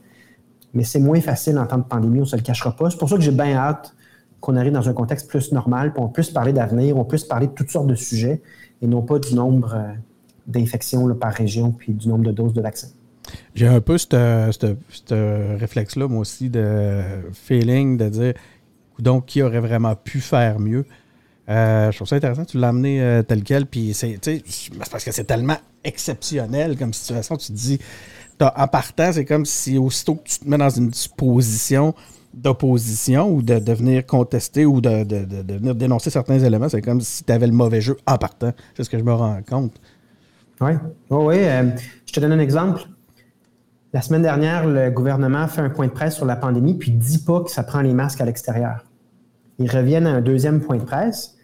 Mais 0.73 0.83
c'est 0.83 0.99
moins 0.99 1.21
facile 1.21 1.57
en 1.57 1.65
temps 1.65 1.77
de 1.77 1.83
pandémie, 1.83 2.19
on 2.19 2.21
ne 2.21 2.27
se 2.27 2.35
le 2.35 2.41
cachera 2.41 2.75
pas. 2.75 2.89
C'est 2.89 2.97
pour 2.97 3.09
ça 3.09 3.15
que 3.15 3.21
j'ai 3.21 3.31
bien 3.31 3.55
hâte 3.55 3.95
qu'on 4.41 4.55
arrive 4.55 4.73
dans 4.73 4.87
un 4.87 4.93
contexte 4.93 5.27
plus 5.27 5.51
normal, 5.51 5.93
puis 5.93 6.01
on 6.01 6.07
puisse 6.07 6.29
parler 6.29 6.53
d'avenir, 6.53 6.97
on 6.97 7.05
puisse 7.05 7.23
parler 7.23 7.47
de 7.47 7.53
toutes 7.53 7.69
sortes 7.69 7.87
de 7.87 7.95
sujets 7.95 8.41
et 8.81 8.87
non 8.87 9.01
pas 9.01 9.19
du 9.19 9.33
nombre 9.33 9.73
euh, 9.75 9.93
d'infections 10.47 11.13
par 11.15 11.33
région 11.33 11.71
puis 11.71 11.93
du 11.93 12.07
nombre 12.07 12.25
de 12.25 12.31
doses 12.31 12.53
de 12.53 12.61
vaccins. 12.61 12.89
J'ai 13.55 13.67
un 13.67 13.81
peu 13.81 13.97
ce 13.97 15.57
réflexe-là, 15.57 16.07
moi 16.07 16.21
aussi, 16.21 16.49
de 16.49 17.01
feeling, 17.33 17.97
de 17.97 18.09
dire, 18.09 18.33
donc, 18.99 19.25
qui 19.27 19.41
aurait 19.41 19.59
vraiment 19.59 19.95
pu 19.95 20.19
faire 20.19 20.59
mieux? 20.59 20.85
Euh, 21.49 21.91
je 21.91 21.97
trouve 21.97 22.07
ça 22.07 22.15
intéressant, 22.15 22.45
tu 22.45 22.59
l'as 22.59 22.69
amené 22.69 23.01
euh, 23.01 23.23
tel 23.23 23.43
quel, 23.43 23.65
puis 23.65 23.93
c'est 23.93 24.19
parce 24.91 25.03
que 25.03 25.11
c'est 25.11 25.23
tellement 25.23 25.57
exceptionnel 25.83 26.77
comme 26.77 26.93
situation, 26.93 27.37
tu 27.37 27.47
te 27.47 27.53
dis, 27.53 27.79
en 28.39 28.67
partant, 28.67 29.11
c'est 29.11 29.25
comme 29.25 29.45
si 29.45 29.77
aussitôt 29.77 30.15
que 30.15 30.29
tu 30.29 30.39
te 30.39 30.47
mets 30.47 30.57
dans 30.57 30.69
une 30.69 30.91
position 31.17 31.95
d'opposition 32.33 33.31
ou 33.31 33.41
de, 33.41 33.57
de, 33.57 33.73
venir 33.73 34.05
contester 34.05 34.65
ou 34.65 34.81
de, 34.81 35.03
venir 35.55 35.73
dénoncer 35.73 36.11
certains 36.11 36.39
éléments, 36.39 36.69
c'est 36.69 36.81
comme 36.81 37.01
si 37.01 37.23
tu 37.23 37.31
avais 37.33 37.47
le 37.47 37.53
mauvais 37.53 37.81
jeu 37.81 37.97
en 38.05 38.17
partant. 38.17 38.53
C'est 38.75 38.83
ce 38.83 38.89
que 38.89 38.99
je 38.99 39.03
me 39.03 39.13
rends 39.13 39.41
compte. 39.41 39.73
Oui, 40.61 40.71
oui, 41.09 41.35
euh, 41.39 41.71
je 42.05 42.13
te 42.13 42.19
donne 42.19 42.33
un 42.33 42.39
exemple. 42.39 42.83
La 43.91 44.01
semaine 44.01 44.21
dernière, 44.21 44.67
le 44.67 44.91
gouvernement 44.91 45.47
fait 45.47 45.61
un 45.61 45.69
point 45.69 45.87
de 45.87 45.91
presse 45.91 46.15
sur 46.15 46.25
la 46.25 46.35
pandémie, 46.35 46.75
puis 46.75 46.91
ne 46.91 46.99
dit 46.99 47.23
pas 47.23 47.41
que 47.41 47.49
ça 47.49 47.63
prend 47.63 47.81
les 47.81 47.93
masques 47.93 48.21
à 48.21 48.25
l'extérieur. 48.25 48.85
Ils 49.57 49.69
reviennent 49.69 50.05
à 50.05 50.11
un 50.11 50.21
deuxième 50.21 50.61
point 50.61 50.77
de 50.77 50.83
presse, 50.83 51.37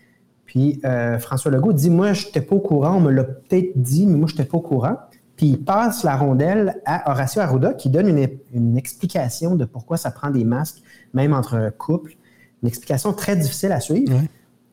puis 0.46 0.80
euh, 0.86 1.18
François 1.18 1.50
Legault 1.50 1.74
dit 1.74 1.90
Moi, 1.90 2.14
je 2.14 2.28
n'étais 2.28 2.42
pas 2.42 2.56
au 2.56 2.60
courant, 2.60 2.98
on 2.98 3.02
me 3.02 3.12
l'a 3.12 3.24
peut-être 3.24 3.72
dit, 3.76 4.06
mais 4.06 4.18
moi, 4.18 4.28
je 4.28 4.34
n'étais 4.34 4.46
pas 4.46 4.58
au 4.58 4.62
courant. 4.62 4.98
Puis 5.36 5.48
il 5.48 5.58
passe 5.58 6.04
la 6.04 6.16
rondelle 6.16 6.82
à 6.86 7.12
Horacio 7.12 7.42
Arruda 7.42 7.74
qui 7.74 7.90
donne 7.90 8.08
une, 8.54 8.78
explication 8.78 9.56
de 9.56 9.66
pourquoi 9.66 9.98
ça 9.98 10.12
prend 10.12 10.30
des 10.30 10.46
masques, 10.46 10.82
même 11.14 11.34
entre 11.34 11.74
couples. 11.78 12.16
Une 12.62 12.70
explication 12.70 13.12
très 13.12 13.36
difficile 13.36 13.72
à 13.72 13.80
suivre. 13.80 14.18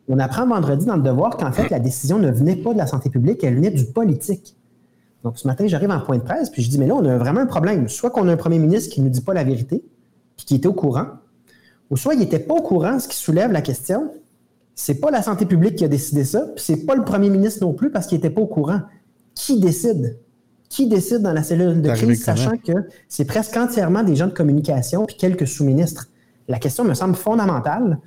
On 0.08 0.18
apprend 0.18 0.46
vendredi 0.46 0.86
dans 0.86 0.96
le 0.96 1.02
devoir 1.02 1.36
qu'en 1.36 1.52
fait, 1.52 1.68
la 1.70 1.80
décision 1.80 2.18
ne 2.18 2.30
venait 2.30 2.56
pas 2.56 2.74
de 2.74 2.78
la 2.78 2.86
santé 2.86 3.10
publique, 3.10 3.42
elle 3.42 3.54
venait 3.54 3.70
du 3.70 3.86
politique. 3.86 4.56
Donc, 5.24 5.38
ce 5.38 5.46
matin, 5.46 5.66
j'arrive 5.66 5.90
en 5.90 6.00
point 6.00 6.18
de 6.18 6.22
presse, 6.22 6.50
puis 6.50 6.62
je 6.62 6.70
dis, 6.70 6.78
mais 6.78 6.86
là, 6.86 6.94
on 6.94 7.04
a 7.04 7.16
vraiment 7.16 7.40
un 7.40 7.46
problème. 7.46 7.88
Soit 7.88 8.10
qu'on 8.10 8.26
a 8.28 8.32
un 8.32 8.36
premier 8.36 8.58
ministre 8.58 8.92
qui 8.92 9.00
ne 9.00 9.06
nous 9.06 9.12
dit 9.12 9.20
pas 9.20 9.34
la 9.34 9.44
vérité, 9.44 9.84
puis 10.36 10.46
qui 10.46 10.54
était 10.56 10.66
au 10.66 10.72
courant, 10.72 11.06
ou 11.90 11.96
soit 11.96 12.14
il 12.14 12.20
n'était 12.20 12.38
pas 12.38 12.54
au 12.54 12.62
courant, 12.62 12.98
ce 12.98 13.06
qui 13.06 13.16
soulève 13.16 13.52
la 13.52 13.62
question. 13.62 14.10
C'est 14.74 15.00
pas 15.00 15.10
la 15.10 15.22
santé 15.22 15.44
publique 15.46 15.76
qui 15.76 15.84
a 15.84 15.88
décidé 15.88 16.24
ça, 16.24 16.40
puis 16.56 16.64
c'est 16.64 16.86
pas 16.86 16.94
le 16.94 17.04
premier 17.04 17.28
ministre 17.28 17.64
non 17.64 17.74
plus 17.74 17.90
parce 17.90 18.06
qu'il 18.06 18.16
n'était 18.16 18.30
pas 18.30 18.40
au 18.40 18.46
courant. 18.46 18.80
Qui 19.34 19.60
décide? 19.60 20.18
Qui 20.68 20.88
décide 20.88 21.18
dans 21.18 21.34
la 21.34 21.42
cellule 21.42 21.82
de 21.82 21.90
crise, 21.90 22.24
sachant 22.24 22.56
que 22.56 22.72
c'est 23.08 23.26
presque 23.26 23.56
entièrement 23.56 24.02
des 24.02 24.16
gens 24.16 24.26
de 24.26 24.32
communication 24.32 25.04
puis 25.04 25.16
quelques 25.16 25.46
sous-ministres? 25.46 26.08
La 26.48 26.58
question 26.58 26.84
me 26.84 26.94
semble 26.94 27.14
fondamentale. 27.14 27.98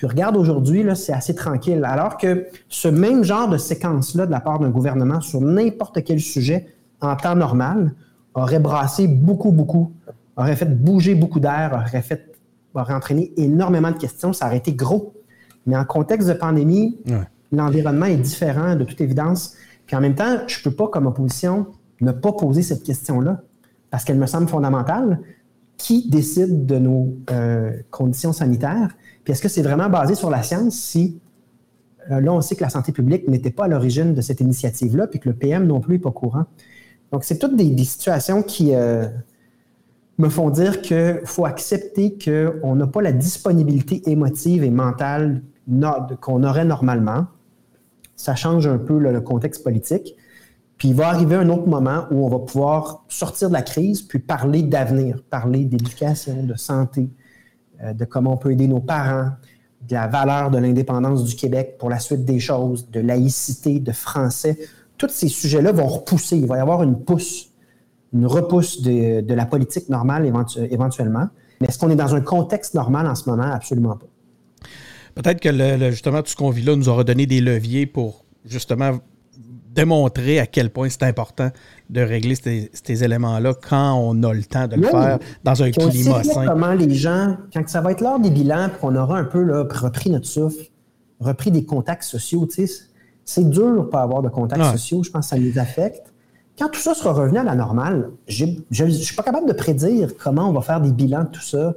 Puis 0.00 0.06
regarde 0.06 0.38
aujourd'hui, 0.38 0.82
c'est 0.94 1.12
assez 1.12 1.34
tranquille. 1.34 1.84
Alors 1.84 2.16
que 2.16 2.46
ce 2.70 2.88
même 2.88 3.22
genre 3.22 3.50
de 3.50 3.58
séquence-là 3.58 4.24
de 4.24 4.30
la 4.30 4.40
part 4.40 4.58
d'un 4.58 4.70
gouvernement 4.70 5.20
sur 5.20 5.42
n'importe 5.42 6.02
quel 6.04 6.20
sujet 6.20 6.68
en 7.02 7.16
temps 7.16 7.34
normal 7.34 7.92
aurait 8.32 8.60
brassé 8.60 9.08
beaucoup, 9.08 9.52
beaucoup, 9.52 9.92
aurait 10.38 10.56
fait 10.56 10.74
bouger 10.74 11.14
beaucoup 11.14 11.38
d'air, 11.38 11.72
aurait 11.74 12.00
fait 12.00 12.32
aurait 12.72 12.94
entraîné 12.94 13.34
énormément 13.36 13.90
de 13.90 13.98
questions, 13.98 14.32
ça 14.32 14.46
aurait 14.46 14.56
été 14.56 14.72
gros. 14.72 15.12
Mais 15.66 15.76
en 15.76 15.84
contexte 15.84 16.28
de 16.28 16.32
pandémie, 16.32 16.98
l'environnement 17.52 18.06
est 18.06 18.16
différent 18.16 18.76
de 18.76 18.84
toute 18.84 19.02
évidence. 19.02 19.52
Puis 19.84 19.96
en 19.96 20.00
même 20.00 20.14
temps, 20.14 20.38
je 20.46 20.60
ne 20.60 20.64
peux 20.64 20.74
pas, 20.74 20.88
comme 20.88 21.08
opposition, 21.08 21.66
ne 22.00 22.12
pas 22.12 22.32
poser 22.32 22.62
cette 22.62 22.84
question-là 22.84 23.42
parce 23.90 24.04
qu'elle 24.04 24.18
me 24.18 24.24
semble 24.24 24.48
fondamentale. 24.48 25.20
Qui 25.76 26.08
décide 26.08 26.64
de 26.64 26.78
nos 26.78 27.16
euh, 27.30 27.72
conditions 27.90 28.32
sanitaires? 28.32 28.94
Puis 29.24 29.32
est-ce 29.32 29.42
que 29.42 29.48
c'est 29.48 29.62
vraiment 29.62 29.88
basé 29.88 30.14
sur 30.14 30.30
la 30.30 30.42
science 30.42 30.74
si 30.74 31.20
euh, 32.10 32.20
là, 32.20 32.32
on 32.32 32.40
sait 32.40 32.56
que 32.56 32.62
la 32.62 32.70
santé 32.70 32.92
publique 32.92 33.28
n'était 33.28 33.50
pas 33.50 33.64
à 33.64 33.68
l'origine 33.68 34.14
de 34.14 34.20
cette 34.20 34.40
initiative-là, 34.40 35.06
puis 35.06 35.20
que 35.20 35.28
le 35.28 35.34
PM 35.34 35.66
non 35.66 35.80
plus 35.80 35.94
n'est 35.94 36.00
pas 36.00 36.10
courant? 36.10 36.46
Donc, 37.12 37.24
c'est 37.24 37.38
toutes 37.38 37.56
des, 37.56 37.84
situations 37.84 38.42
qui 38.42 38.74
euh, 38.74 39.06
me 40.18 40.28
font 40.28 40.50
dire 40.50 40.80
qu'il 40.80 41.20
faut 41.24 41.44
accepter 41.44 42.16
qu'on 42.16 42.76
n'a 42.76 42.86
pas 42.86 43.02
la 43.02 43.12
disponibilité 43.12 44.02
émotive 44.10 44.64
et 44.64 44.70
mentale 44.70 45.42
qu'on 46.20 46.42
aurait 46.42 46.64
normalement. 46.64 47.26
Ça 48.16 48.34
change 48.34 48.66
un 48.66 48.78
peu 48.78 48.98
le 48.98 49.20
contexte 49.20 49.62
politique. 49.62 50.16
Puis 50.80 50.88
il 50.88 50.94
va 50.94 51.08
arriver 51.08 51.36
un 51.36 51.48
autre 51.50 51.66
moment 51.66 52.06
où 52.10 52.24
on 52.24 52.28
va 52.30 52.38
pouvoir 52.38 53.04
sortir 53.08 53.48
de 53.48 53.52
la 53.52 53.60
crise, 53.60 54.00
puis 54.00 54.18
parler 54.18 54.62
d'avenir, 54.62 55.22
parler 55.28 55.66
d'éducation, 55.66 56.42
de 56.42 56.54
santé, 56.54 57.10
de 57.82 58.04
comment 58.04 58.34
on 58.34 58.36
peut 58.36 58.52
aider 58.52 58.68
nos 58.68 58.80
parents, 58.80 59.30
de 59.88 59.94
la 59.94 60.06
valeur 60.06 60.50
de 60.50 60.58
l'indépendance 60.58 61.24
du 61.24 61.34
Québec 61.34 61.76
pour 61.78 61.88
la 61.88 61.98
suite 61.98 62.24
des 62.24 62.38
choses, 62.38 62.90
de 62.90 63.00
laïcité, 63.00 63.80
de 63.80 63.92
français. 63.92 64.58
Tous 64.98 65.08
ces 65.08 65.28
sujets-là 65.28 65.72
vont 65.72 65.86
repousser. 65.86 66.36
Il 66.36 66.46
va 66.46 66.58
y 66.58 66.60
avoir 66.60 66.82
une 66.82 67.02
pousse, 67.02 67.50
une 68.12 68.26
repousse 68.26 68.82
de, 68.82 69.34
la 69.34 69.46
politique 69.46 69.88
normale 69.88 70.26
éventuellement. 70.26 71.28
Mais 71.60 71.68
est-ce 71.68 71.78
qu'on 71.78 71.90
est 71.90 71.96
dans 71.96 72.14
un 72.14 72.20
contexte 72.20 72.74
normal 72.74 73.06
en 73.06 73.14
ce 73.14 73.28
moment? 73.28 73.50
Absolument 73.50 73.96
pas. 73.96 74.06
Peut-être 75.14 75.40
que 75.40 75.90
justement 75.90 76.22
tout 76.22 76.30
ce 76.30 76.36
qu'on 76.36 76.50
vit 76.50 76.62
là 76.62 76.76
nous 76.76 76.88
aura 76.88 77.04
donné 77.04 77.26
des 77.26 77.40
leviers 77.40 77.86
pour 77.86 78.24
justement 78.44 78.98
démontrer 79.74 80.40
à 80.40 80.46
quel 80.46 80.70
point 80.70 80.88
c'est 80.88 81.04
important 81.04 81.50
de 81.88 82.00
régler 82.00 82.34
ces, 82.34 83.04
éléments-là 83.04 83.54
quand 83.54 83.94
on 83.94 84.22
a 84.22 84.34
le 84.34 84.42
temps 84.42 84.66
de 84.66 84.76
le 84.76 84.86
faire 84.86 85.18
dans 85.44 85.62
un 85.62 85.70
climat 85.70 86.24
sain. 86.24 86.46
Comment 86.46 86.72
les 86.72 86.94
gens, 86.94 87.36
quand 87.52 87.68
ça 87.68 87.80
va 87.80 87.92
être 87.92 88.00
l'heure 88.00 88.20
des 88.20 88.30
bilans, 88.30 88.68
qu'on 88.80 88.96
aura 88.96 89.18
un 89.18 89.24
peu 89.24 89.42
là, 89.42 89.64
repris 89.70 90.10
notre 90.10 90.26
souffle, 90.26 90.64
repris 91.20 91.50
des 91.50 91.64
contacts 91.64 92.02
sociaux, 92.02 92.48
c'est 93.24 93.48
dur 93.48 93.84
de 93.84 93.88
pas 93.88 94.02
avoir 94.02 94.22
de 94.22 94.28
contacts 94.28 94.72
sociaux, 94.72 95.02
je 95.02 95.10
pense 95.10 95.26
que 95.26 95.36
ça 95.36 95.38
nous 95.38 95.58
affecte. 95.58 96.12
Quand 96.58 96.68
tout 96.68 96.80
ça 96.80 96.94
sera 96.94 97.12
revenu 97.12 97.38
à 97.38 97.44
la 97.44 97.54
normale, 97.54 98.10
je 98.26 98.44
ne 98.44 98.90
suis 98.90 99.16
pas 99.16 99.22
capable 99.22 99.48
de 99.48 99.54
prédire 99.54 100.10
comment 100.18 100.48
on 100.48 100.52
va 100.52 100.60
faire 100.60 100.80
des 100.80 100.92
bilans 100.92 101.24
de 101.24 101.28
tout 101.28 101.40
ça. 101.40 101.74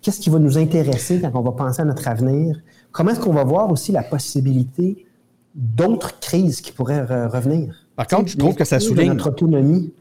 Qu'est-ce 0.00 0.20
qui 0.20 0.30
va 0.30 0.38
nous 0.38 0.58
intéresser 0.58 1.20
quand 1.20 1.30
on 1.34 1.42
va 1.42 1.52
penser 1.52 1.82
à 1.82 1.84
notre 1.84 2.08
avenir? 2.08 2.60
Comment 2.92 3.10
est-ce 3.10 3.20
qu'on 3.20 3.32
va 3.32 3.44
voir 3.44 3.70
aussi 3.70 3.92
la 3.92 4.02
possibilité 4.02 5.06
d'autres 5.54 6.18
crises 6.20 6.60
qui 6.60 6.72
pourraient 6.72 7.04
revenir. 7.26 7.86
Par 7.96 8.06
contre, 8.06 8.28
je 8.28 8.38
trouve 8.38 8.54
que 8.54 8.64
ça 8.64 8.80
souligne. 8.80 9.08
Notre 9.08 9.30
autonomie. 9.30 9.92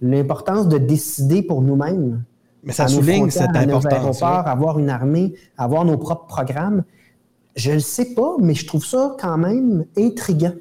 l'importance 0.00 0.68
de 0.68 0.78
décider 0.78 1.42
pour 1.42 1.62
nous-mêmes. 1.62 2.22
Mais 2.64 2.72
ça 2.72 2.88
souligne 2.88 3.30
cette 3.30 3.56
importance. 3.56 4.22
avoir 4.22 4.78
une 4.78 4.90
armée, 4.90 5.34
avoir 5.56 5.84
nos 5.84 5.96
propres 5.96 6.26
programmes. 6.26 6.84
Je 7.54 7.70
ne 7.70 7.76
le 7.76 7.80
sais 7.80 8.14
pas, 8.14 8.34
mais 8.40 8.54
je 8.54 8.66
trouve 8.66 8.84
ça 8.84 9.16
quand 9.18 9.38
même 9.38 9.86
intriguant. 9.96 10.52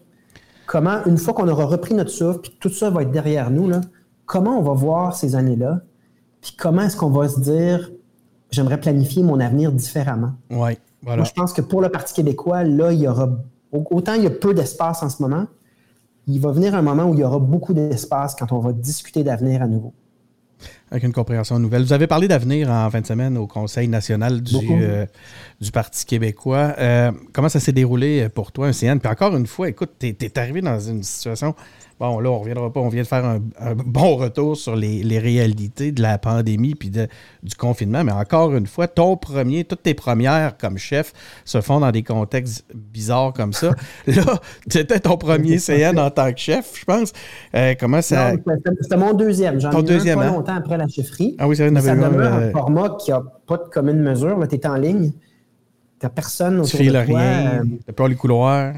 Comment, 0.67 1.03
une 1.05 1.17
fois 1.17 1.34
qu'on 1.34 1.47
aura 1.47 1.65
repris 1.65 1.93
notre 1.93 2.12
souffle, 2.12 2.39
puis 2.41 2.58
tout 2.60 2.69
ça 2.69 2.89
va 2.89 3.01
être 3.01 3.12
derrière 3.12 3.51
nous, 3.51 3.67
là, 3.67 3.81
comment 4.25 4.58
on 4.58 4.62
va 4.62 4.73
voir 4.73 5.15
ces 5.15 5.36
années-là, 5.36 5.81
puis 6.41 6.55
comment 6.58 6.84
est-ce 6.84 6.95
qu'on 6.95 7.10
va 7.10 7.27
se 7.27 7.39
dire, 7.39 7.91
j'aimerais 8.49 8.79
planifier 8.79 9.23
mon 9.23 9.39
avenir 9.39 9.71
différemment? 9.71 10.34
Oui, 10.49 10.77
voilà. 11.03 11.17
Moi, 11.17 11.25
je 11.25 11.34
pense 11.34 11.53
que 11.53 11.62
pour 11.62 11.81
le 11.81 11.89
Parti 11.89 12.13
québécois, 12.13 12.63
là, 12.63 12.93
il 12.93 13.01
y 13.01 13.08
aura, 13.08 13.29
autant 13.71 14.13
il 14.13 14.23
y 14.23 14.28
a 14.28 14.32
peu 14.32 14.54
d'espace 14.54 15.04
en 15.04 15.10
ce 15.10 15.21
moment, 15.21 15.47
il 16.28 16.39
va 16.39 16.51
venir 16.51 16.75
un 16.75 16.82
moment 16.82 17.06
où 17.06 17.13
il 17.13 17.19
y 17.19 17.23
aura 17.23 17.39
beaucoup 17.39 17.73
d'espace 17.73 18.36
quand 18.36 18.51
on 18.51 18.60
va 18.60 18.73
discuter 18.73 19.23
d'avenir 19.23 19.62
à 19.62 19.67
nouveau. 19.67 19.93
Avec 20.91 21.04
une 21.04 21.13
compréhension 21.13 21.58
nouvelle. 21.58 21.84
Vous 21.84 21.93
avez 21.93 22.06
parlé 22.06 22.28
d'avenir 22.28 22.69
en 22.69 22.89
fin 22.91 23.02
de 23.02 23.08
semaine 23.08 23.38
au 23.38 23.48
Conseil 23.48 23.88
national 23.88 24.41
du, 24.41 24.56
euh, 24.71 25.06
du 25.60 25.71
Parti 25.71 26.06
québécois. 26.06 26.76
Euh, 26.78 27.12
comment 27.34 27.50
ça 27.50 27.60
s'est 27.60 27.71
déroulé 27.71 28.30
pour 28.30 28.52
toi, 28.52 28.67
un 28.67 28.71
CN? 28.71 29.00
Puis 29.00 29.12
encore 29.12 29.36
une 29.36 29.48
fois, 29.48 29.67
écoute, 29.67 29.93
tu 30.00 30.08
es, 30.08 30.39
arrivé 30.39 30.62
dans 30.62 30.80
une 30.80 31.02
situation 31.02 31.56
Bon, 31.98 32.19
là, 32.19 32.30
on 32.30 32.34
ne 32.34 32.39
reviendra 32.39 32.74
pas. 32.74 32.82
On 32.82 32.89
vient 32.89 33.04
de 33.04 33.08
faire 33.08 33.24
un, 33.24 33.39
bon 33.74 34.17
retour 34.17 34.58
sur 34.58 34.76
les, 34.76 35.19
réalités 35.19 35.93
de 35.93 36.02
la 36.02 36.17
pandémie 36.17 36.76
puis 36.76 36.89
du 36.89 37.56
confinement. 37.58 38.04
Mais 38.04 38.12
encore 38.12 38.54
une 38.54 38.67
fois, 38.67 38.89
ton 38.89 39.15
premier, 39.15 39.63
toutes 39.63 39.84
tes 39.84 39.93
premières 39.93 40.58
comme 40.58 40.78
chef 40.78 41.13
se 41.45 41.62
font 41.62 41.80
dans 41.80 41.91
des 41.91 42.04
contextes 42.04 42.65
bizarres 42.74 43.32
comme 43.32 43.54
ça. 43.54 43.71
là, 44.08 44.41
c'était 44.67 45.00
ton 45.00 45.17
premier 45.17 45.58
CN 45.58 45.98
en 45.98 46.10
tant 46.10 46.34
que 46.34 46.39
chef, 46.39 46.74
je 46.78 46.84
pense. 46.84 47.13
Euh, 47.56 47.76
comment 47.80 48.02
ça. 48.02 48.34
C'était 48.82 48.98
mon 48.98 49.13
deuxième. 49.13 49.62
J'en 49.62 49.71
ai 49.71 49.84
deuxième, 49.84 50.19
pas 50.19 50.26
hein? 50.26 50.32
longtemps 50.32 50.56
après 50.56 50.78
la 50.78 50.85
Ah 51.38 51.48
oui, 51.48 51.56
c'est 51.56 51.69
vrai, 51.69 51.82
Ça 51.82 51.95
demeure 51.95 52.34
un 52.34 52.41
euh, 52.41 52.52
format 52.52 52.98
qui 53.00 53.12
n'a 53.12 53.24
pas 53.48 53.58
de 53.58 53.69
commune 53.71 54.00
mesure. 54.02 54.39
Tu 54.48 54.56
es 54.56 54.67
en 54.67 54.76
ligne. 54.76 55.12
Tu 56.00 56.06
n'as 56.06 56.10
personne 56.10 56.60
autour 56.60 56.80
tu 56.80 56.86
de 56.86 56.91
toi. 56.91 57.02
rien. 57.02 57.62
Tu 57.63 57.80
n'as 57.88 57.93
pas 57.93 58.08
les 58.08 58.15
couloirs. 58.15 58.74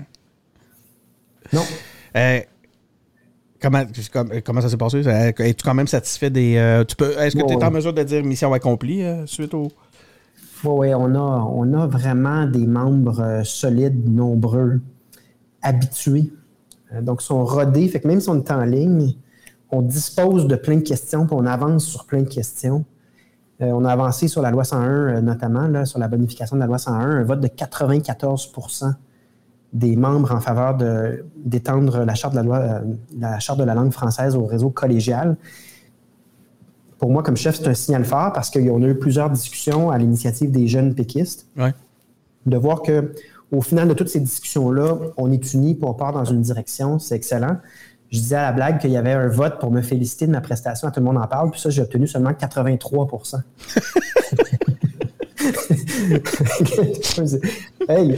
Non. 1.54 1.64
Euh, 2.16 2.40
Comment, 3.60 3.84
comment 4.46 4.62
ça 4.62 4.70
s'est 4.70 4.78
passé? 4.78 5.00
Es-tu 5.00 5.64
quand 5.64 5.74
même 5.74 5.88
satisfait 5.88 6.30
des. 6.30 6.58
Euh, 6.58 6.84
tu 6.84 6.96
peux, 6.96 7.18
est-ce 7.18 7.36
que 7.36 7.46
tu 7.46 7.54
es 7.54 7.64
en 7.64 7.72
mesure 7.72 7.94
de 7.94 8.04
dire 8.04 8.24
mission 8.24 8.54
accomplie 8.54 9.04
euh, 9.04 9.26
suite 9.26 9.54
au. 9.54 9.72
Oui, 10.64 10.94
on 10.94 11.16
a, 11.16 11.48
on 11.52 11.74
a 11.74 11.88
vraiment 11.88 12.46
des 12.46 12.66
membres 12.68 13.20
euh, 13.20 13.44
solides, 13.44 14.08
nombreux, 14.10 14.80
habitués. 15.62 16.32
donc, 17.02 17.22
ils 17.22 17.26
sont 17.26 17.46
rodés. 17.46 17.88
Fait 17.88 18.00
que 18.00 18.08
même 18.08 18.20
si 18.20 18.30
on 18.30 18.38
est 18.38 18.52
en 18.52 18.64
ligne, 18.64 19.14
on 19.72 19.82
dispose 19.82 20.48
de 20.48 20.56
plein 20.56 20.78
de 20.78 20.82
questions, 20.82 21.26
puis 21.26 21.36
on 21.38 21.46
avance 21.46 21.86
sur 21.86 22.06
plein 22.06 22.22
de 22.22 22.30
questions. 22.30 22.86
on 23.60 23.86
a 23.86 23.92
avancé 23.92 24.28
sur 24.28 24.42
la 24.42 24.52
loi 24.52 24.64
101, 24.64 25.22
notamment, 25.22 25.68
là, 25.68 25.86
sur 25.86 26.00
la 26.00 26.08
bonification 26.08 26.56
de 26.56 26.62
la 26.62 26.68
loi 26.68 26.78
101, 26.78 27.00
un 27.00 27.24
vote 27.24 27.40
de 27.40 27.48
94% 27.48 28.94
des 29.74 29.96
membres 29.96 30.32
en 30.32 30.40
faveur 30.40 30.78
d'étendre 31.36 32.04
la 32.06 32.16
charte 32.16 32.34
de 32.34 32.38
la 32.38 32.44
loi, 32.44 32.58
euh, 32.58 32.80
la 33.20 33.40
charte 33.40 33.60
de 33.60 33.64
la 33.64 33.76
langue 33.76 33.92
française 33.92 34.36
au 34.36 34.46
réseau 34.46 34.70
collégial. 34.70 35.38
Pour 36.98 37.12
moi, 37.12 37.22
comme 37.22 37.38
chef, 37.38 37.58
c'est 37.58 37.68
un 37.68 37.74
signal 37.74 38.06
fort 38.06 38.34
parce 38.34 38.50
qu'on 38.50 38.82
a 38.82 38.88
eu 38.88 38.96
plusieurs 38.96 39.30
discussions 39.30 39.92
à 39.92 39.98
l'initiative 39.98 40.52
des 40.52 40.68
jeunes 40.68 40.96
péquistes. 40.96 41.48
De 42.46 42.58
voir 42.58 42.82
que 42.82 43.14
au 43.52 43.62
final 43.62 43.88
de 43.88 43.94
toutes 43.94 44.10
ces 44.10 44.20
discussions-là, 44.20 44.98
on 45.18 45.32
est 45.32 45.54
unis 45.54 45.76
pour 45.76 45.96
part 45.96 46.12
dans 46.12 46.26
une 46.26 46.42
direction, 46.42 47.00
c'est 47.00 47.16
excellent. 47.16 47.58
Je 48.12 48.20
disais 48.20 48.36
à 48.36 48.44
la 48.44 48.52
blague 48.54 48.80
qu'il 48.80 48.92
y 48.92 48.98
avait 48.98 49.12
un 49.12 49.28
vote 49.28 49.60
pour 49.60 49.72
me 49.72 49.82
féliciter 49.82 50.28
de 50.28 50.32
ma 50.32 50.42
prestation, 50.42 50.90
tout 50.90 51.00
le 51.00 51.06
monde 51.06 51.18
en 51.18 51.28
parle, 51.28 51.52
puis 51.52 51.60
ça, 51.60 51.70
j'ai 51.70 51.82
obtenu 51.82 52.08
seulement 52.08 52.34
83 52.34 53.08
hey! 57.90 58.18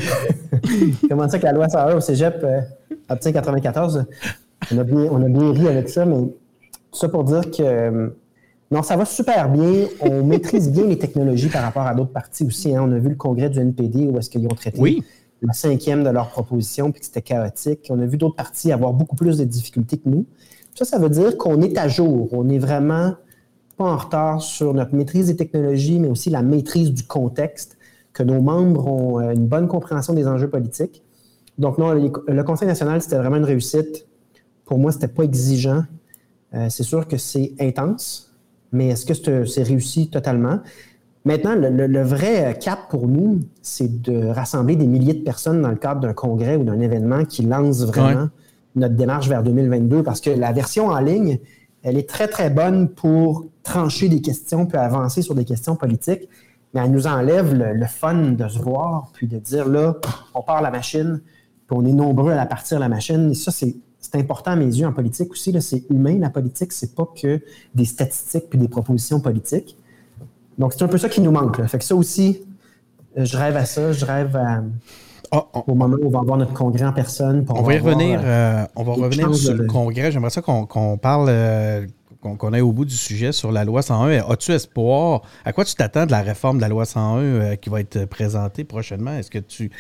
Comment 1.10 1.30
ça 1.30 1.40
que 1.40 1.46
la 1.46 1.54
loi 1.54 1.70
101 1.70 1.96
au 1.96 2.02
cégep 2.02 2.42
euh, 2.44 2.62
obtient 3.10 3.32
94? 3.32 4.06
On 4.72 4.78
a, 4.78 4.84
bien, 4.84 5.08
on 5.12 5.24
a 5.24 5.30
bien 5.30 5.52
ri 5.52 5.68
avec 5.68 5.90
ça, 5.90 6.06
mais 6.06 6.28
tout 6.92 7.00
ça 7.00 7.10
pour 7.10 7.24
dire 7.24 7.50
que 7.50 7.62
euh, 7.62 8.10
non, 8.72 8.84
ça 8.84 8.96
va 8.96 9.06
super 9.06 9.50
bien. 9.50 9.88
On 10.00 10.24
maîtrise 10.24 10.72
bien 10.72 10.86
les 10.86 10.98
technologies 10.98 11.50
par 11.50 11.64
rapport 11.64 11.88
à 11.88 11.96
d'autres 11.96 12.12
partis 12.12 12.46
aussi. 12.46 12.76
Hein. 12.76 12.86
On 12.88 12.92
a 12.92 13.00
vu 13.00 13.10
le 13.10 13.16
congrès 13.16 13.50
du 13.50 13.60
NPD 13.60 14.06
où 14.06 14.18
est-ce 14.20 14.30
qu'ils 14.30 14.46
ont 14.46 14.50
traité 14.50 14.80
oui. 14.80 15.04
Le 15.42 15.54
cinquième 15.54 16.04
de 16.04 16.10
leur 16.10 16.30
proposition 16.30 16.92
puis 16.92 17.02
que 17.02 17.06
c'était 17.06 17.22
chaotique. 17.22 17.88
On 17.90 18.00
a 18.00 18.06
vu 18.06 18.18
d'autres 18.18 18.36
partis 18.36 18.72
avoir 18.72 18.94
beaucoup 18.94 19.16
plus 19.16 19.38
de 19.38 19.46
difficultés 19.46 19.98
que 19.98 20.10
nous. 20.10 20.26
Ça, 20.76 20.86
ça 20.86 21.00
veut 21.00 21.10
dire 21.10 21.38
qu'on 21.38 21.62
est 21.62 21.78
à 21.78 21.88
jour. 21.88 22.30
On 22.32 22.48
est 22.50 22.58
vraiment 22.58 23.16
pas 23.78 23.86
en 23.86 23.98
retard 23.98 24.42
sur 24.42 24.74
notre 24.74 24.94
maîtrise 24.94 25.28
des 25.28 25.36
technologies, 25.36 26.00
mais 26.00 26.10
aussi 26.10 26.30
la 26.30 26.42
maîtrise 26.42 26.94
du 26.94 27.04
contexte, 27.04 27.78
que 28.14 28.24
nos 28.24 28.42
membres 28.42 28.88
ont 28.88 29.20
euh, 29.20 29.32
une 29.32 29.48
bonne 29.48 29.68
compréhension 29.68 30.14
des 30.14 30.28
enjeux 30.28 30.50
politiques. 30.50 31.04
Donc, 31.58 31.78
non, 31.78 31.94
le 31.94 32.44
Conseil 32.44 32.68
national, 32.68 33.02
c'était 33.02 33.18
vraiment 33.18 33.38
une 33.38 33.46
réussite. 33.46 34.08
Pour 34.66 34.80
moi, 34.80 34.92
ce 34.92 34.98
n'était 34.98 35.10
pas 35.10 35.24
exigeant. 35.24 35.84
Euh, 36.54 36.68
c'est 36.70 36.84
sûr 36.84 37.08
que 37.08 37.18
c'est 37.18 37.54
intense, 37.60 38.34
mais 38.72 38.90
est-ce 38.90 39.06
que 39.06 39.46
c'est 39.46 39.64
réussi 39.64 40.10
totalement? 40.10 40.60
Maintenant, 41.26 41.54
le, 41.56 42.02
vrai 42.02 42.58
cap 42.60 42.90
pour 42.90 43.08
nous, 43.08 43.42
c'est 43.62 44.02
de 44.02 44.28
rassembler 44.28 44.76
des 44.76 44.88
milliers 44.88 45.14
de 45.14 45.24
personnes 45.24 45.62
dans 45.62 45.70
le 45.70 45.76
cadre 45.76 46.00
d'un 46.00 46.14
congrès 46.14 46.56
ou 46.56 46.64
d'un 46.64 46.80
événement 46.80 47.26
qui 47.26 47.44
lance 47.44 47.84
vraiment 47.84 48.30
notre 48.76 48.96
démarche 48.96 49.28
vers 49.28 49.44
2022, 49.44 50.04
parce 50.04 50.22
que 50.22 50.30
la 50.30 50.52
version 50.54 50.88
en 50.88 51.00
ligne, 51.00 51.40
elle 51.84 51.98
est 51.98 52.08
très, 52.08 52.28
très 52.28 52.50
bonne 52.50 52.90
pour 52.90 53.46
trancher 53.64 54.10
des 54.10 54.22
questions, 54.22 54.66
puis 54.66 54.78
avancer 54.78 55.22
sur 55.22 55.36
des 55.36 55.46
questions 55.46 55.76
politiques, 55.76 56.30
mais 56.74 56.82
elle 56.82 56.92
nous 56.92 57.08
enlève 57.08 57.54
le, 57.54 57.86
fun 57.86 58.32
de 58.32 58.48
se 58.48 58.60
voir, 58.60 59.12
puis 59.14 59.28
de 59.28 59.40
dire 59.40 59.68
là, 59.68 59.96
on 60.34 60.42
part 60.42 60.62
la 60.62 60.72
machine, 60.72 61.22
puis 61.68 61.78
on 61.78 61.86
est 61.86 61.94
nombreux 61.94 62.32
à 62.32 62.36
la 62.36 62.46
partir 62.46 62.80
la 62.80 62.90
machine. 62.90 63.32
Et 63.32 63.36
ça, 63.36 63.52
c'est 63.52 63.76
important 64.16 64.52
à 64.52 64.56
mes 64.56 64.66
yeux 64.66 64.86
en 64.86 64.94
politique 64.94 65.32
aussi. 65.32 65.56
C'est 65.62 65.84
humain, 65.90 66.18
la 66.20 66.30
politique, 66.30 66.72
c'est 66.72 66.96
pas 66.96 67.08
que 67.20 67.42
des 67.76 67.86
statistiques 67.86 68.50
puis 68.50 68.60
des 68.60 68.68
propositions 68.68 69.20
politiques. 69.20 69.78
Donc, 70.60 70.74
c'est 70.74 70.84
un 70.84 70.88
peu 70.88 70.98
ça 70.98 71.10
qui 71.10 71.22
nous 71.22 71.32
manque. 71.32 71.66
Fait 71.66 71.80
que 71.80 71.84
ça 71.84 71.96
aussi, 71.96 72.44
je 73.16 73.38
rêve 73.38 73.58
à 73.58 73.66
ça, 73.66 73.92
je 73.94 74.06
rêve 74.06 74.36
à, 74.36 74.62
ah, 75.32 75.46
au 75.68 75.74
moment 75.74 75.96
où 76.02 76.08
on 76.08 76.10
va 76.10 76.20
avoir 76.20 76.38
notre 76.38 76.54
congrès 76.54 76.86
en 76.86 76.94
personne. 76.94 77.46
on, 77.50 77.62
va 77.62 77.74
revenir, 77.74 78.20
euh, 78.24 78.66
on 78.76 78.84
va 78.84 78.94
revenir 78.94 79.34
sur 79.36 79.54
le 79.54 79.66
congrès. 79.66 80.12
J'aimerais 80.12 80.32
ça 80.32 80.42
qu'on 80.42 80.98
parle, 80.98 81.28
euh, 81.30 81.86
qu'on 82.22 82.54
aille 82.54 82.62
au 82.62 82.72
bout 82.72 82.86
du 82.86 82.96
sujet 82.96 83.32
sur 83.32 83.52
la 83.52 83.64
loi 83.64 83.82
101. 83.82 84.30
As-tu 84.30 84.52
espoir? 84.52 85.22
À 85.46 85.54
quoi 85.54 85.66
tu 85.66 85.76
t'attends 85.76 86.06
de 86.06 86.12
la 86.12 86.22
réforme 86.22 86.58
de 86.58 86.62
la 86.62 86.68
loi 86.68 86.86
101 86.86 87.18
euh, 87.20 87.56
qui 87.56 87.70
va 87.70 87.80
être 87.80 88.06
présentée 88.06 88.64
prochainement? 88.64 89.14
Est-ce 89.14 89.32
que 89.32 89.40
tu. 89.40 89.72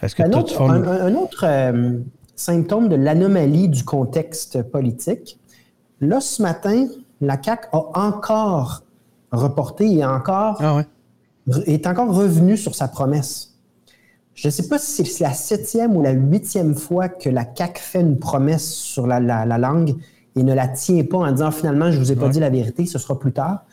Est-ce 0.00 0.14
que 0.14 0.22
un, 0.22 0.32
autre, 0.32 0.60
un, 0.60 1.14
autre 1.14 1.44
symptôme 2.36 2.88
de 2.88 2.96
l'anomalie 2.96 3.68
du 3.68 3.84
contexte 3.84 4.62
politique. 4.62 5.38
Là, 6.00 6.20
ce 6.20 6.42
matin, 6.42 6.88
la 7.20 7.40
CAQ 7.40 7.68
a 7.72 7.78
encore 7.94 8.82
reporté 9.32 9.90
et 9.92 10.04
encore, 10.04 10.58
ah 10.60 10.82
est 11.66 11.86
encore 11.88 12.14
revenu 12.14 12.56
sur 12.56 12.74
sa 12.74 12.86
promesse 12.86 13.52
je 14.34 14.48
ne 14.48 14.50
sais 14.50 14.68
pas 14.68 14.78
si 14.78 15.04
c'est 15.04 15.24
la 15.24 15.32
septième 15.32 15.96
ou 15.96 16.02
la 16.02 16.12
huitième 16.12 16.74
fois 16.74 17.08
que 17.08 17.28
la 17.28 17.44
CAC 17.44 17.78
fait 17.78 18.00
une 18.00 18.18
promesse 18.18 18.68
sur 18.68 19.06
la, 19.06 19.20
langue 19.58 19.94
et 20.36 20.42
ne 20.42 20.54
la 20.54 20.68
tient 20.68 21.04
pas 21.04 21.18
en 21.18 21.32
disant 21.32 21.50
finalement, 21.50 21.90
je 21.90 21.98
ne 21.98 22.04
vous 22.04 22.12
ai 22.12 22.16
pas 22.16 22.28
dit 22.28 22.40
la 22.40 22.50
vérité, 22.50 22.86
ce 22.86 22.98
sera 22.98 23.18
plus 23.18 23.32
tard. 23.32 23.64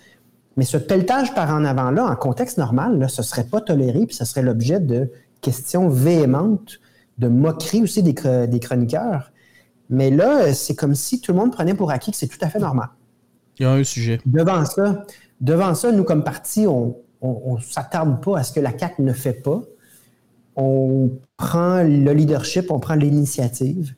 Mais 0.58 0.66
ce 0.66 0.76
pelletage 0.76 1.34
par 1.34 1.50
en 1.52 1.64
avant-là, 1.64 2.06
en 2.06 2.16
contexte 2.16 2.58
normal, 2.58 3.10
ce 3.10 3.22
ne 3.22 3.26
serait 3.26 3.46
pas 3.46 3.62
toléré, 3.62 4.06
puis 4.06 4.16
ce 4.16 4.26
serait 4.26 4.42
l'objet 4.42 4.82
de 4.82 5.10
questions 5.40 5.88
véhémentes, 5.88 6.80
de 7.18 7.30
moqueries 7.30 7.84
aussi 7.84 8.04
des, 8.04 8.14
chroniqueurs. 8.14 9.32
Mais 9.90 10.12
là, 10.12 10.54
c'est 10.54 10.76
comme 10.76 10.96
si 10.96 11.22
tout 11.22 11.32
le 11.32 11.38
monde 11.38 11.54
prenait 11.54 11.74
pour 11.74 11.92
acquis 11.92 12.12
que 12.12 12.18
c'est 12.18 12.28
tout 12.28 12.38
à 12.42 12.50
fait 12.50 12.60
normal. 12.60 12.90
Il 13.58 13.64
y 13.64 13.66
a 13.66 13.72
un 13.72 13.84
sujet. 13.84 14.20
Devant 14.26 14.66
ça, 14.66 15.06
devant 15.42 15.76
ça 15.76 15.92
nous, 15.92 16.04
comme 16.04 16.24
parti, 16.24 16.68
on 16.68 16.96
ne 17.22 17.62
s'attarde 17.62 18.24
pas 18.24 18.40
à 18.40 18.44
ce 18.44 18.54
que 18.54 18.60
la 18.60 18.72
CAC 18.72 19.00
ne 19.00 19.14
fait 19.14 19.34
pas 19.34 19.62
on 20.60 21.12
prend 21.38 21.84
le 21.84 22.12
leadership, 22.12 22.70
on 22.70 22.80
prend 22.80 22.96
l'initiative 22.96 23.96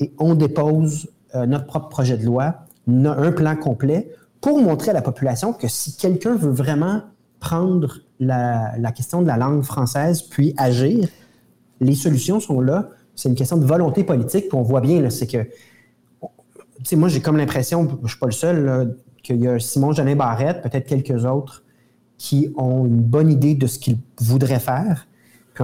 et 0.00 0.14
on 0.18 0.34
dépose 0.34 1.10
euh, 1.34 1.44
notre 1.44 1.66
propre 1.66 1.88
projet 1.88 2.16
de 2.16 2.24
loi, 2.24 2.54
un 2.86 3.32
plan 3.32 3.54
complet 3.56 4.10
pour 4.40 4.58
montrer 4.62 4.90
à 4.90 4.94
la 4.94 5.02
population 5.02 5.52
que 5.52 5.68
si 5.68 5.96
quelqu'un 5.96 6.34
veut 6.34 6.50
vraiment 6.50 7.02
prendre 7.40 7.98
la, 8.20 8.72
question 8.96 9.20
de 9.20 9.26
la 9.26 9.36
langue 9.36 9.62
française 9.62 10.22
puis 10.22 10.54
agir, 10.56 11.08
les 11.80 11.94
solutions 11.94 12.40
sont 12.40 12.62
là. 12.62 12.88
C'est 13.14 13.28
une 13.28 13.34
question 13.34 13.58
de 13.58 13.66
volonté 13.66 14.02
politique. 14.02 14.46
on 14.54 14.62
voit 14.62 14.80
bien, 14.80 15.10
c'est 15.10 15.26
que, 15.26 15.42
tu 15.42 16.84
sais, 16.84 16.96
moi, 16.96 17.08
j'ai 17.08 17.20
comme 17.20 17.36
l'impression, 17.36 17.86
je 17.86 18.02
ne 18.02 18.08
suis 18.08 18.18
pas 18.18 18.26
le 18.26 18.32
seul, 18.32 18.96
qu'il 19.28 19.42
y 19.42 19.48
a 19.48 19.58
Simon 19.58 19.92
Jeannin 19.92 20.16
Barrette, 20.16 20.62
peut-être 20.62 20.86
quelques 20.86 21.24
autres, 21.24 21.62
qui 22.16 22.52
ont 22.56 22.86
une 22.86 23.00
bonne 23.00 23.30
idée 23.30 23.54
de 23.54 23.66
ce 23.66 23.78
qu'ils 23.78 23.98
voudraient 24.20 24.58
faire, 24.58 25.06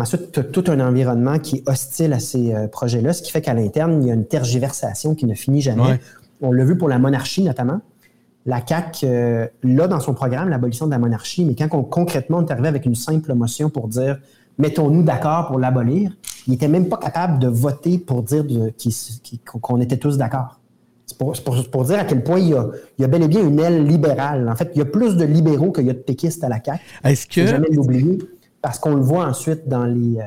ensuite, 0.00 0.32
tu 0.32 0.40
as 0.40 0.44
tout 0.44 0.64
un 0.68 0.80
environnement 0.80 1.38
qui 1.38 1.56
est 1.56 1.68
hostile 1.68 2.12
à 2.12 2.18
ces 2.18 2.54
euh, 2.54 2.68
projets-là, 2.68 3.12
ce 3.12 3.22
qui 3.22 3.30
fait 3.30 3.40
qu'à 3.40 3.54
l'interne, 3.54 4.02
il 4.02 4.08
y 4.08 4.10
a 4.10 4.14
une 4.14 4.26
tergiversation 4.26 5.14
qui 5.14 5.26
ne 5.26 5.34
finit 5.34 5.60
jamais. 5.60 6.00
on 6.40 6.52
l'a 6.52 6.64
vu 6.64 6.76
pour 6.76 6.88
la 6.88 6.98
monarchie 6.98 7.42
notamment. 7.42 7.80
La 8.46 8.60
CAQ 8.66 9.06
euh, 9.06 9.46
l'a 9.62 9.86
dans 9.88 10.00
son 10.00 10.12
programme, 10.12 10.48
l'abolition 10.50 10.86
de 10.86 10.90
la 10.90 10.98
monarchie, 10.98 11.44
mais 11.44 11.54
quand 11.54 11.68
concrètement 11.84 12.38
on 12.38 12.46
est 12.46 12.52
arrivé 12.52 12.68
avec 12.68 12.84
une 12.84 12.94
simple 12.94 13.32
motion 13.34 13.70
pour 13.70 13.88
dire 13.88 14.18
mettons-nous 14.58 15.02
d'accord 15.02 15.46
pour 15.46 15.58
l'abolir, 15.58 16.12
il 16.46 16.50
n'était 16.50 16.68
même 16.68 16.88
pas 16.88 16.98
capable 16.98 17.38
de 17.38 17.48
voter 17.48 17.98
pour 17.98 18.22
dire 18.22 18.44
qu'on 19.46 19.80
était 19.80 19.96
tous 19.96 20.18
d'accord. 20.18 20.60
C'est 21.34 21.70
pour, 21.70 21.84
dire 21.84 21.98
à 21.98 22.04
quel 22.04 22.22
point 22.22 22.38
il 22.38 22.48
y, 22.48 23.04
a, 23.04 23.08
bel 23.08 23.22
et 23.22 23.28
bien 23.28 23.46
une 23.46 23.60
aile 23.60 23.86
libérale. 23.86 24.48
En 24.48 24.56
fait, 24.56 24.70
il 24.74 24.78
y 24.78 24.82
a 24.82 24.84
plus 24.84 25.16
de 25.16 25.24
libéraux 25.24 25.72
qu'il 25.72 25.86
y 25.86 25.90
a 25.90 25.94
de 25.94 25.98
péquistes 25.98 26.42
à 26.44 26.48
la 26.48 26.62
CAQ. 26.64 26.80
Est-ce 27.04 27.26
que... 27.26 27.46
jamais 27.46 27.68
l'oublier, 27.70 28.18
parce 28.60 28.78
qu'on 28.78 28.94
le 28.94 29.02
voit 29.02 29.26
ensuite 29.26 29.68
dans 29.68 29.84
les, 29.84 30.18
euh, 30.18 30.24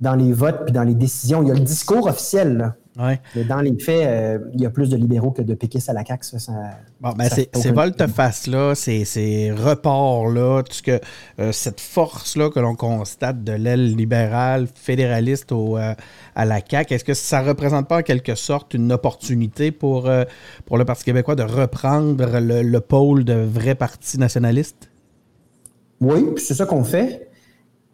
dans 0.00 0.14
les 0.14 0.32
votes 0.32 0.64
puis 0.64 0.72
dans 0.72 0.84
les 0.84 0.94
décisions. 0.94 1.42
Il 1.42 1.48
y 1.48 1.50
a 1.50 1.54
le 1.54 1.60
discours 1.60 2.06
officiel, 2.06 2.56
là. 2.56 2.76
Mais 2.96 3.44
dans 3.44 3.60
les 3.60 3.78
faits, 3.78 4.06
euh, 4.06 4.38
il 4.54 4.60
y 4.62 4.66
a 4.66 4.70
plus 4.70 4.88
de 4.88 4.96
libéraux 4.96 5.30
que 5.30 5.42
de 5.42 5.54
péquistes 5.54 5.88
à 5.90 5.92
la 5.92 6.04
CAQ. 6.04 6.38
Ça, 6.38 6.52
bon, 7.00 7.12
ben 7.12 7.28
ces 7.28 7.70
volte-face-là, 7.70 8.74
ces, 8.74 9.52
reports-là, 9.52 10.62
que, 10.82 11.00
euh, 11.38 11.52
cette 11.52 11.80
force-là 11.80 12.48
que 12.50 12.58
l'on 12.58 12.74
constate 12.74 13.44
de 13.44 13.52
l'aile 13.52 13.94
libérale 13.94 14.66
fédéraliste 14.74 15.52
au, 15.52 15.76
euh, 15.76 15.94
à 16.34 16.44
la 16.46 16.60
CAQ, 16.66 16.94
est-ce 16.94 17.04
que 17.04 17.14
ça 17.14 17.42
ne 17.42 17.48
représente 17.48 17.86
pas 17.86 17.98
en 17.98 18.02
quelque 18.02 18.34
sorte 18.34 18.72
une 18.72 18.90
opportunité 18.92 19.72
pour, 19.72 20.10
pour 20.64 20.78
le 20.78 20.84
Parti 20.84 21.04
québécois 21.04 21.34
de 21.34 21.42
reprendre 21.42 22.38
le, 22.40 22.62
le 22.62 22.80
pôle 22.80 23.24
de 23.24 23.34
vrai 23.34 23.74
parti 23.74 24.18
nationaliste? 24.18 24.90
Oui, 26.00 26.26
c'est 26.38 26.54
ça 26.54 26.64
qu'on 26.64 26.84
fait. 26.84 27.28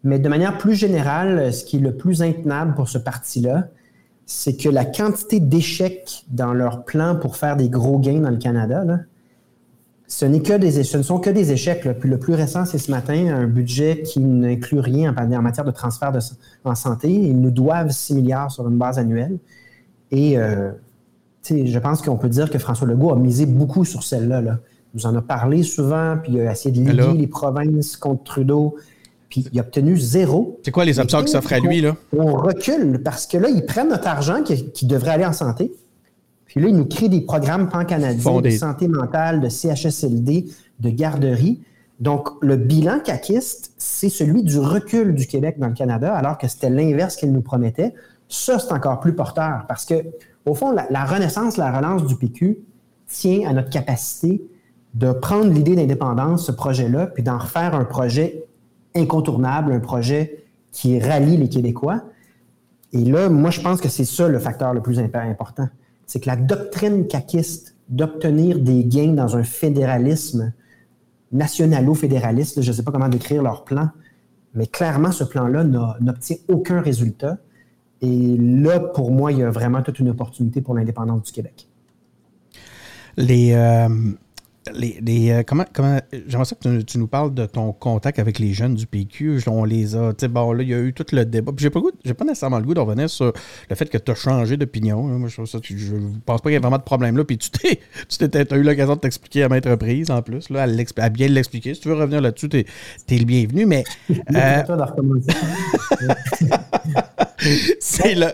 Mais 0.04 0.18
de 0.18 0.28
manière 0.28 0.58
plus 0.58 0.74
générale, 0.74 1.52
ce 1.52 1.64
qui 1.64 1.76
est 1.76 1.80
le 1.80 1.96
plus 1.96 2.22
intenable 2.22 2.74
pour 2.74 2.88
ce 2.88 2.98
parti-là, 2.98 3.68
c'est 4.34 4.56
que 4.56 4.70
la 4.70 4.86
quantité 4.86 5.40
d'échecs 5.40 6.24
dans 6.30 6.54
leur 6.54 6.84
plan 6.84 7.16
pour 7.16 7.36
faire 7.36 7.54
des 7.54 7.68
gros 7.68 7.98
gains 7.98 8.20
dans 8.20 8.30
le 8.30 8.38
Canada, 8.38 8.82
ce, 10.06 10.24
que 10.24 10.56
des, 10.56 10.82
ce 10.82 10.96
ne 10.96 11.02
sont 11.02 11.18
que 11.18 11.28
des 11.28 11.52
échecs. 11.52 11.86
Puis 12.00 12.08
le 12.08 12.18
plus 12.18 12.32
récent, 12.32 12.64
c'est 12.64 12.78
ce 12.78 12.90
matin, 12.90 13.26
un 13.26 13.46
budget 13.46 14.00
qui 14.00 14.20
n'inclut 14.20 14.80
rien 14.80 15.14
en, 15.14 15.42
matière 15.42 15.66
de 15.66 15.70
transfert 15.70 16.12
de, 16.12 16.18
en 16.64 16.74
santé. 16.74 17.10
Ils 17.10 17.38
nous 17.38 17.50
doivent 17.50 17.90
6 17.90 18.14
milliards 18.14 18.50
sur 18.50 18.66
une 18.66 18.78
base 18.78 18.98
annuelle. 18.98 19.38
Et 20.10 20.38
euh, 20.38 20.72
je 21.46 21.78
pense 21.78 22.00
qu'on 22.00 22.16
peut 22.16 22.30
dire 22.30 22.48
que 22.48 22.58
François 22.58 22.88
Legault 22.88 23.12
a 23.12 23.16
misé 23.16 23.44
beaucoup 23.44 23.84
sur 23.84 24.02
celle-là. 24.02 24.40
Là. 24.40 24.58
Il 24.94 24.96
nous 24.96 25.06
en 25.06 25.14
a 25.14 25.20
parlé 25.20 25.62
souvent, 25.62 26.16
puis 26.22 26.32
il 26.32 26.40
a 26.40 26.52
essayé 26.52 26.74
de 26.74 26.90
liguer 26.90 27.12
les 27.12 27.26
provinces 27.26 27.98
contre 27.98 28.24
Trudeau 28.24 28.76
puis 29.32 29.46
il 29.50 29.58
a 29.58 29.62
obtenu 29.62 29.96
zéro. 29.96 30.60
C'est 30.62 30.70
quoi 30.70 30.84
les 30.84 31.00
options 31.00 31.22
qui 31.22 31.32
s'offrent 31.32 31.54
à 31.54 31.58
lui, 31.58 31.80
là? 31.80 31.96
On 32.14 32.34
recule 32.34 33.00
parce 33.02 33.26
que 33.26 33.38
là, 33.38 33.48
ils 33.48 33.64
prennent 33.64 33.88
notre 33.88 34.06
argent 34.06 34.42
qui, 34.42 34.84
devrait 34.84 35.12
aller 35.12 35.24
en 35.24 35.32
santé. 35.32 35.72
Puis 36.44 36.60
là, 36.60 36.68
ils 36.68 36.76
nous 36.76 36.84
créent 36.84 37.08
des 37.08 37.22
programmes 37.22 37.70
pan-canadiens 37.70 38.40
de 38.42 38.50
santé 38.50 38.88
mentale, 38.88 39.40
de 39.40 39.48
CHSLD, 39.48 40.48
de 40.80 40.90
garderie. 40.90 41.62
Donc, 41.98 42.28
le 42.42 42.56
bilan 42.56 43.00
caquiste, 43.00 43.72
c'est 43.78 44.10
celui 44.10 44.42
du 44.42 44.58
recul 44.58 45.14
du 45.14 45.26
Québec 45.26 45.58
dans 45.58 45.68
le 45.68 45.72
Canada, 45.72 46.14
alors 46.14 46.36
que 46.36 46.46
c'était 46.46 46.68
l'inverse 46.68 47.16
qu'il 47.16 47.32
nous 47.32 47.40
promettait. 47.40 47.94
Ça, 48.28 48.58
c'est 48.58 48.72
encore 48.72 49.00
plus 49.00 49.14
porteur 49.14 49.64
parce 49.66 49.86
que, 49.86 49.94
au 50.44 50.52
fond, 50.52 50.72
la, 50.72 50.86
la 50.90 51.06
renaissance, 51.06 51.56
la 51.56 51.74
relance 51.74 52.04
du 52.04 52.16
PQ 52.16 52.58
tient 53.06 53.48
à 53.48 53.54
notre 53.54 53.70
capacité 53.70 54.42
de 54.92 55.10
prendre 55.10 55.50
l'idée 55.50 55.74
d'indépendance, 55.74 56.44
ce 56.44 56.52
projet-là, 56.52 57.06
puis 57.06 57.22
d'en 57.22 57.38
refaire 57.38 57.74
un 57.74 57.86
projet 57.86 58.44
incontournable, 58.94 59.72
un 59.72 59.80
projet 59.80 60.44
qui 60.72 60.98
rallie 60.98 61.36
les 61.36 61.48
Québécois. 61.48 62.02
Et 62.92 63.04
là, 63.04 63.28
moi, 63.28 63.50
je 63.50 63.60
pense 63.60 63.80
que 63.80 63.88
c'est 63.88 64.04
ça 64.04 64.28
le 64.28 64.38
facteur 64.38 64.74
le 64.74 64.82
plus 64.82 64.98
important. 64.98 65.68
C'est 66.06 66.20
que 66.20 66.26
la 66.26 66.36
doctrine 66.36 67.06
caquiste 67.06 67.76
d'obtenir 67.88 68.58
des 68.58 68.84
gains 68.84 69.12
dans 69.12 69.36
un 69.36 69.44
fédéralisme 69.44 70.52
nationalo-fédéraliste, 71.32 72.60
je 72.60 72.70
ne 72.70 72.76
sais 72.76 72.82
pas 72.82 72.92
comment 72.92 73.08
décrire 73.08 73.42
leur 73.42 73.64
plan, 73.64 73.90
mais 74.54 74.66
clairement, 74.66 75.12
ce 75.12 75.24
plan-là 75.24 75.64
n'obtient 75.64 76.36
aucun 76.48 76.80
résultat. 76.80 77.38
Et 78.02 78.36
là, 78.36 78.80
pour 78.80 79.10
moi, 79.10 79.32
il 79.32 79.38
y 79.38 79.42
a 79.42 79.50
vraiment 79.50 79.82
toute 79.82 79.98
une 79.98 80.10
opportunité 80.10 80.60
pour 80.60 80.74
l'indépendance 80.74 81.22
du 81.22 81.32
Québec. 81.32 81.68
Les, 83.16 83.52
euh, 83.54 83.88
les, 84.74 85.30
euh, 85.30 85.42
comment, 85.44 85.64
comment, 85.72 85.98
j'aimerais 86.26 86.44
ça 86.44 86.54
que 86.54 86.82
tu, 86.82 86.98
nous 86.98 87.06
parles 87.08 87.34
de 87.34 87.46
ton 87.46 87.72
contact 87.72 88.18
avec 88.18 88.38
les 88.38 88.52
jeunes 88.52 88.74
du 88.74 88.86
PQ. 88.86 89.40
On 89.48 89.64
les 89.64 89.96
a. 89.96 90.12
Bon, 90.30 90.52
là, 90.52 90.62
il 90.62 90.68
y 90.68 90.74
a 90.74 90.80
eu 90.80 90.92
tout 90.92 91.04
le 91.12 91.24
débat. 91.24 91.52
J'ai 91.56 91.70
pas, 91.70 91.80
pas 91.80 92.24
nécessairement 92.24 92.58
le 92.58 92.64
goût 92.64 92.74
de 92.74 92.80
revenir 92.80 93.10
sur 93.10 93.32
le 93.68 93.76
fait 93.76 93.86
que 93.86 93.98
tu 93.98 94.10
as 94.10 94.14
changé 94.14 94.56
d'opinion. 94.56 95.02
Moi, 95.02 95.28
je, 95.28 95.44
je 95.44 95.94
pense 96.24 96.40
pas 96.40 96.48
qu'il 96.48 96.52
y 96.52 96.56
ait 96.56 96.60
vraiment 96.60 96.78
de 96.78 96.82
problème 96.82 97.16
là. 97.16 97.24
Puis 97.24 97.38
tu 97.38 97.50
t'es, 97.50 97.80
tu 98.08 98.24
as 98.24 98.56
eu 98.56 98.62
l'occasion 98.62 98.94
de 98.94 99.00
t'expliquer 99.00 99.42
à 99.44 99.48
maintes 99.48 99.66
reprises 99.66 100.10
en 100.10 100.22
plus, 100.22 100.48
là, 100.50 100.66
à, 100.98 101.08
bien 101.08 101.28
l'expliquer. 101.28 101.74
Si 101.74 101.80
tu 101.80 101.88
veux 101.88 101.94
revenir 101.94 102.20
là-dessus, 102.20 102.48
tu 102.48 102.58
es, 102.58 103.18
le 103.18 103.24
bienvenu. 103.24 103.66
Mais. 103.66 103.84
Euh, 104.34 104.62
c'est 107.80 108.14
le... 108.14 108.26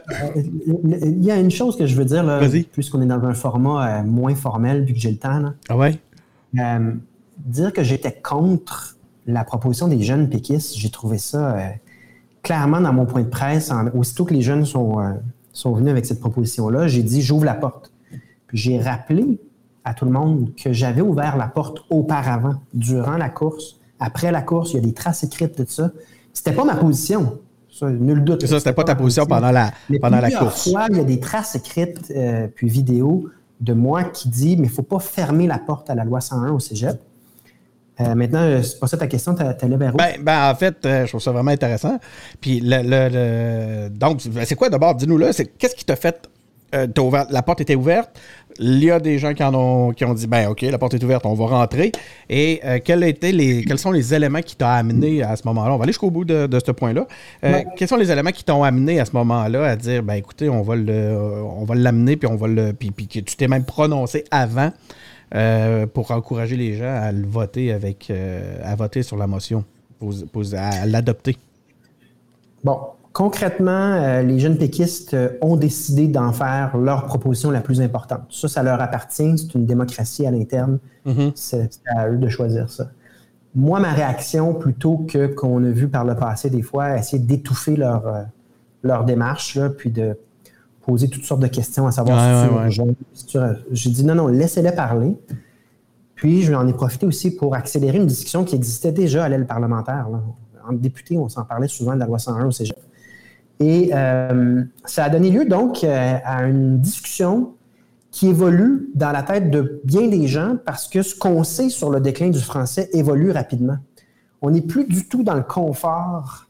Il 1.03 1.25
y 1.25 1.31
a 1.31 1.37
une 1.37 1.51
chose 1.51 1.77
que 1.77 1.87
je 1.87 1.95
veux 1.97 2.05
dire, 2.05 2.23
là, 2.23 2.41
puisqu'on 2.73 3.03
est 3.03 3.07
dans 3.07 3.23
un 3.25 3.35
format 3.35 4.01
euh, 4.01 4.03
moins 4.05 4.35
formel, 4.35 4.85
vu 4.85 4.93
que 4.93 5.01
j'ai 5.01 5.11
le 5.11 5.17
temps. 5.17 5.38
Là. 5.38 5.55
Ah 5.69 5.77
ouais? 5.77 5.99
Euh, 6.59 6.92
dire 7.38 7.73
que 7.73 7.83
j'étais 7.83 8.12
contre 8.12 8.97
la 9.27 9.44
proposition 9.44 9.88
des 9.88 10.03
jeunes 10.03 10.29
péquistes, 10.29 10.77
j'ai 10.77 10.90
trouvé 10.90 11.18
ça 11.18 11.57
euh, 11.57 11.68
clairement 12.42 12.81
dans 12.81 12.92
mon 12.92 13.07
point 13.07 13.23
de 13.23 13.29
presse. 13.29 13.71
aussitôt 13.94 14.25
que 14.25 14.35
les 14.35 14.42
jeunes 14.42 14.64
sont, 14.64 15.01
euh, 15.01 15.12
sont 15.53 15.73
venus 15.73 15.90
avec 15.90 16.07
cette 16.07 16.21
proposition-là, 16.21 16.88
j'ai 16.88 17.03
dit 17.03 17.23
j'ouvre 17.23 17.44
la 17.44 17.55
porte. 17.55 17.92
Puis 18.49 18.59
j'ai 18.59 18.81
rappelé 18.81 19.38
à 19.85 19.94
tout 19.94 20.05
le 20.05 20.11
monde 20.11 20.53
que 20.57 20.73
j'avais 20.73 21.03
ouvert 21.03 21.37
la 21.37 21.47
porte 21.47 21.79
auparavant, 21.90 22.55
durant 22.75 23.16
la 23.16 23.29
course. 23.29 23.77
Après 24.01 24.33
la 24.33 24.42
course, 24.42 24.73
il 24.73 24.77
y 24.77 24.79
a 24.79 24.83
des 24.83 24.94
traces 24.94 25.23
écrites 25.23 25.61
de 25.61 25.66
ça. 25.68 25.90
C'était 26.33 26.53
pas 26.53 26.64
ma 26.64 26.77
position. 26.77 27.38
Ça, 27.71 27.90
nul 27.90 28.25
doute. 28.25 28.44
Ça, 28.47 28.59
c'était 28.59 28.73
pas, 28.73 28.85
ta 28.85 28.94
position 28.94 29.27
pendant 29.27 29.51
la, 29.51 29.73
pendant 30.01 30.21
la 30.21 30.31
course. 30.31 30.71
Fois, 30.71 30.87
il 30.90 30.97
y 30.97 31.01
a 31.01 31.05
des 31.05 31.21
traces 31.21 31.55
écrites 31.55 32.12
puis 32.55 32.68
vidéos 32.68 33.29
de 33.61 33.73
moi 33.73 34.05
qui 34.05 34.29
dit, 34.29 34.57
mais 34.57 34.66
il 34.66 34.71
ne 34.71 34.75
faut 34.75 34.83
pas 34.83 35.01
fermer 35.01 35.47
la 35.47 35.59
porte 35.59 35.90
à 35.90 35.94
la 35.94 36.05
loi 36.05 36.21
101 36.21 36.53
au 36.53 36.61
cégep. 36.61 37.01
Euh, 38.01 38.14
maintenant, 38.14 38.42
euh, 38.42 38.62
c'est 38.62 38.79
pas 38.79 38.87
ça 38.87 38.97
ta 38.97 39.09
question, 39.09 39.35
tu 39.35 39.42
as, 39.42 39.55
vers 39.55 39.92
ben, 39.92 40.23
ben, 40.23 40.51
en 40.51 40.55
fait, 40.55 40.87
euh, 40.87 41.05
je 41.05 41.09
trouve 41.09 41.21
ça 41.21 41.33
vraiment 41.33 41.51
intéressant. 41.51 41.99
Puis, 42.40 42.61
le, 42.62 43.88
donc, 43.88 44.23
c'est 44.44 44.55
quoi 44.55 44.71
d'abord, 44.71 44.94
dis-nous 44.94 45.18
là, 45.18 45.33
c'est 45.33 45.47
qu'est-ce 45.47 45.75
qui 45.75 45.85
t'a 45.85 45.97
fait 45.97 46.29
euh, 46.75 46.87
la 47.31 47.42
porte 47.42 47.62
était 47.62 47.75
ouverte. 47.75 48.21
Il 48.61 48.83
y 48.83 48.90
a 48.90 48.99
des 48.99 49.18
gens 49.18 49.35
qui, 49.35 49.42
ont, 49.42 49.92
qui 49.92 50.05
ont 50.05 50.14
dit 50.14 50.27
ben 50.27 50.49
OK, 50.49 50.62
la 50.62 50.79
porte 50.79 50.94
est 50.94 51.05
ouverte, 51.05 51.25
on 51.27 51.35
va 51.35 51.47
rentrer. 51.47 51.92
Et 52.29 52.61
euh, 52.64 52.79
quels, 52.85 53.05
étaient 53.05 53.33
les, 53.33 53.64
quels 53.64 53.79
sont 53.79 53.90
les 53.90 54.14
éléments 54.14 54.40
qui 54.40 54.57
t'ont 54.57 54.66
amené 54.66 55.23
à 55.23 55.37
ce 55.37 55.42
moment-là? 55.47 55.75
On 55.75 55.77
va 55.77 55.85
aller 55.85 55.92
jusqu'au 55.92 56.11
bout 56.11 56.25
de, 56.25 56.49
ce 56.64 56.73
point-là. 56.73 57.07
Euh, 57.44 57.62
quels 57.77 57.88
sont 57.88 57.97
les 57.97 58.11
éléments 58.11 58.31
qui 58.31 58.44
t'ont 58.44 58.62
amené 58.62 59.01
à 59.01 59.05
ce 59.05 59.12
moment-là 59.12 59.64
à 59.64 59.77
dire 59.77 60.03
ben 60.03 60.14
écoutez, 60.14 60.49
on 60.49 60.62
va 60.62 60.77
le 60.77 61.16
on 61.57 61.64
va 61.64 61.75
l'amener, 61.75 62.16
puis 62.16 62.29
on 62.29 62.37
va 62.37 62.49
le. 62.49 62.73
Puis, 62.73 62.90
puis 62.90 63.07
que 63.07 63.21
tu 63.21 63.37
t'es 63.37 63.49
même 63.49 63.64
prononcé 63.64 64.25
avant 64.31 64.73
pour 65.92 66.11
encourager 66.11 66.57
les 66.57 66.75
gens 66.75 66.94
à 67.01 67.12
le 67.12 67.27
voter 67.27 67.73
avec 67.73 68.12
à 68.64 68.75
voter 68.75 69.03
sur 69.03 69.16
la 69.16 69.27
motion, 69.27 69.64
à 70.57 70.87
l'adopter? 70.87 71.37
Bon, 72.64 72.79
Concrètement, 73.12 73.94
euh, 73.94 74.23
les 74.23 74.38
jeunes 74.38 74.59
péquistes 74.59 75.14
euh, 75.14 75.31
ont 75.40 75.57
décidé 75.57 76.09
d'en 76.09 76.33
faire 76.33 76.77
leur 76.77 77.07
proposition 77.07 77.51
la 77.51 77.61
plus 77.61 77.81
importante. 77.81 78.23
Ça, 78.31 78.49
ça 78.49 78.62
leur 78.62 78.81
appartient. 78.81 79.38
C'est 79.38 79.55
une 79.55 79.66
démocratie 79.66 80.27
à 80.27 80.31
l'interne. 80.31 80.79
Mm-hmm. 81.07 81.33
C'est 81.35 81.81
à 81.87 82.09
eux 82.09 82.18
de 82.18 82.29
choisir 82.29 82.71
ça. 82.71 82.90
Moi, 83.55 83.81
ma 83.81 83.92
réaction, 83.92 84.55
plutôt 84.55 84.99
que 84.99 85.27
qu'on 85.27 85.64
a 85.64 85.71
vu 85.71 85.88
par 85.88 86.05
le 86.05 86.14
passé 86.14 86.51
des 86.51 86.62
fois, 86.62 86.97
essayer 86.97 87.18
d'étouffer 87.18 87.77
leur, 87.77 88.07
euh, 88.07 88.23
leur 88.83 89.05
démarche, 89.05 89.59
puis 89.79 89.90
de 89.90 90.16
poser 90.83 91.09
toutes 91.09 91.25
sortes 91.25 91.40
de 91.40 91.49
questions 91.49 91.87
à 91.87 91.92
savoir 91.92 92.47
si 93.12 93.27
tu 93.27 93.38
J'ai 93.73 93.90
dit 93.90 94.05
non, 94.05 94.14
non, 94.14 94.29
laissez-les 94.29 94.73
parler. 94.73 95.16
Puis, 96.14 96.42
je 96.42 96.53
en 96.53 96.66
ai 96.66 96.73
profité 96.73 97.07
aussi 97.07 97.35
pour 97.35 97.55
accélérer 97.55 97.99
une 97.99 98.07
discussion 98.07 98.44
qui 98.44 98.55
existait 98.55 98.92
déjà 98.92 99.25
à 99.25 99.29
l'aile 99.29 99.47
parlementaire. 99.47 100.09
En 100.68 100.73
député, 100.73 101.16
on 101.16 101.29
s'en 101.29 101.44
parlait 101.44 101.68
souvent 101.68 101.94
de 101.94 102.01
la 102.01 102.07
loi 102.07 102.18
101 102.18 102.47
au 102.47 102.51
cégep. 102.51 102.77
Et 103.61 103.90
euh, 103.92 104.62
ça 104.85 105.05
a 105.05 105.11
donné 105.11 105.31
lieu 105.31 105.44
donc 105.44 105.83
euh, 105.83 106.16
à 106.25 106.44
une 106.44 106.81
discussion 106.81 107.55
qui 108.11 108.29
évolue 108.29 108.88
dans 108.94 109.11
la 109.11 109.23
tête 109.23 109.51
de 109.51 109.81
bien 109.85 110.09
des 110.09 110.27
gens 110.27 110.57
parce 110.64 110.88
que 110.88 111.03
ce 111.03 111.14
qu'on 111.14 111.44
sait 111.44 111.68
sur 111.68 111.90
le 111.90 112.01
déclin 112.01 112.31
du 112.31 112.40
français 112.40 112.88
évolue 112.92 113.31
rapidement. 113.31 113.79
On 114.40 114.51
n'est 114.51 114.62
plus 114.62 114.85
du 114.85 115.09
tout 115.09 115.25
dans 115.25 115.35
le 115.35 115.42
confort 115.42 116.47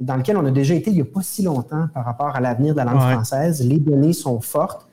dans 0.00 0.16
lequel 0.16 0.36
on 0.36 0.44
a 0.44 0.50
déjà 0.50 0.74
été 0.74 0.90
il 0.90 0.96
n'y 0.96 1.02
a 1.02 1.06
pas 1.06 1.22
si 1.22 1.42
longtemps 1.42 1.88
par 1.94 2.04
rapport 2.04 2.36
à 2.36 2.40
l'avenir 2.40 2.74
de 2.74 2.78
la 2.78 2.84
langue 2.84 3.12
française. 3.12 3.66
Les 3.66 3.78
données 3.78 4.12
sont 4.12 4.40
fortes. 4.40 4.86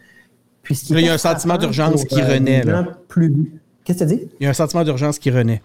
il 0.70 1.00
y 1.02 1.10
a 1.10 1.14
un 1.14 1.18
sentiment 1.18 1.58
d'urgence 1.58 2.06
qui 2.06 2.22
renaît. 2.22 2.64
Qu'est-ce 3.84 4.04
que 4.04 4.10
tu 4.10 4.16
dis? 4.16 4.30
Il 4.40 4.44
y 4.44 4.48
a 4.48 4.52
un 4.52 4.54
sentiment 4.54 4.84
d'urgence 4.84 5.20
qui 5.20 5.32
renaît. 5.32 5.62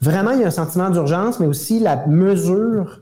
Vraiment, 0.00 0.32
il 0.32 0.40
y 0.40 0.44
a 0.44 0.48
un 0.48 0.50
sentiment 0.50 0.90
d'urgence, 0.90 1.40
mais 1.40 1.46
aussi 1.46 1.80
la 1.80 2.06
mesure 2.06 3.00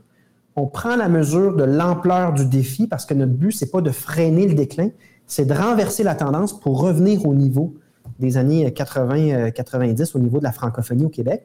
on 0.55 0.67
prend 0.67 0.95
la 0.95 1.09
mesure 1.09 1.55
de 1.55 1.63
l'ampleur 1.63 2.33
du 2.33 2.45
défi 2.45 2.87
parce 2.87 3.05
que 3.05 3.13
notre 3.13 3.33
but, 3.33 3.51
c'est 3.51 3.71
pas 3.71 3.81
de 3.81 3.89
freiner 3.89 4.47
le 4.47 4.53
déclin, 4.53 4.89
c'est 5.25 5.45
de 5.45 5.53
renverser 5.53 6.03
la 6.03 6.15
tendance 6.15 6.59
pour 6.59 6.79
revenir 6.81 7.25
au 7.25 7.33
niveau 7.33 7.73
des 8.19 8.37
années 8.37 8.69
80-90, 8.69 10.15
au 10.15 10.19
niveau 10.19 10.39
de 10.39 10.43
la 10.43 10.51
francophonie 10.51 11.05
au 11.05 11.09
Québec. 11.09 11.43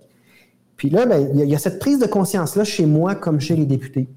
Puis 0.76 0.90
là, 0.90 1.06
ben, 1.06 1.30
il 1.34 1.44
y, 1.48 1.54
a 1.54 1.58
cette 1.58 1.78
prise 1.78 1.98
de 1.98 2.06
conscience-là 2.06 2.64
chez 2.64 2.86
moi 2.86 3.14
comme 3.14 3.40
chez 3.40 3.56
les 3.56 3.66
députés. 3.66 4.08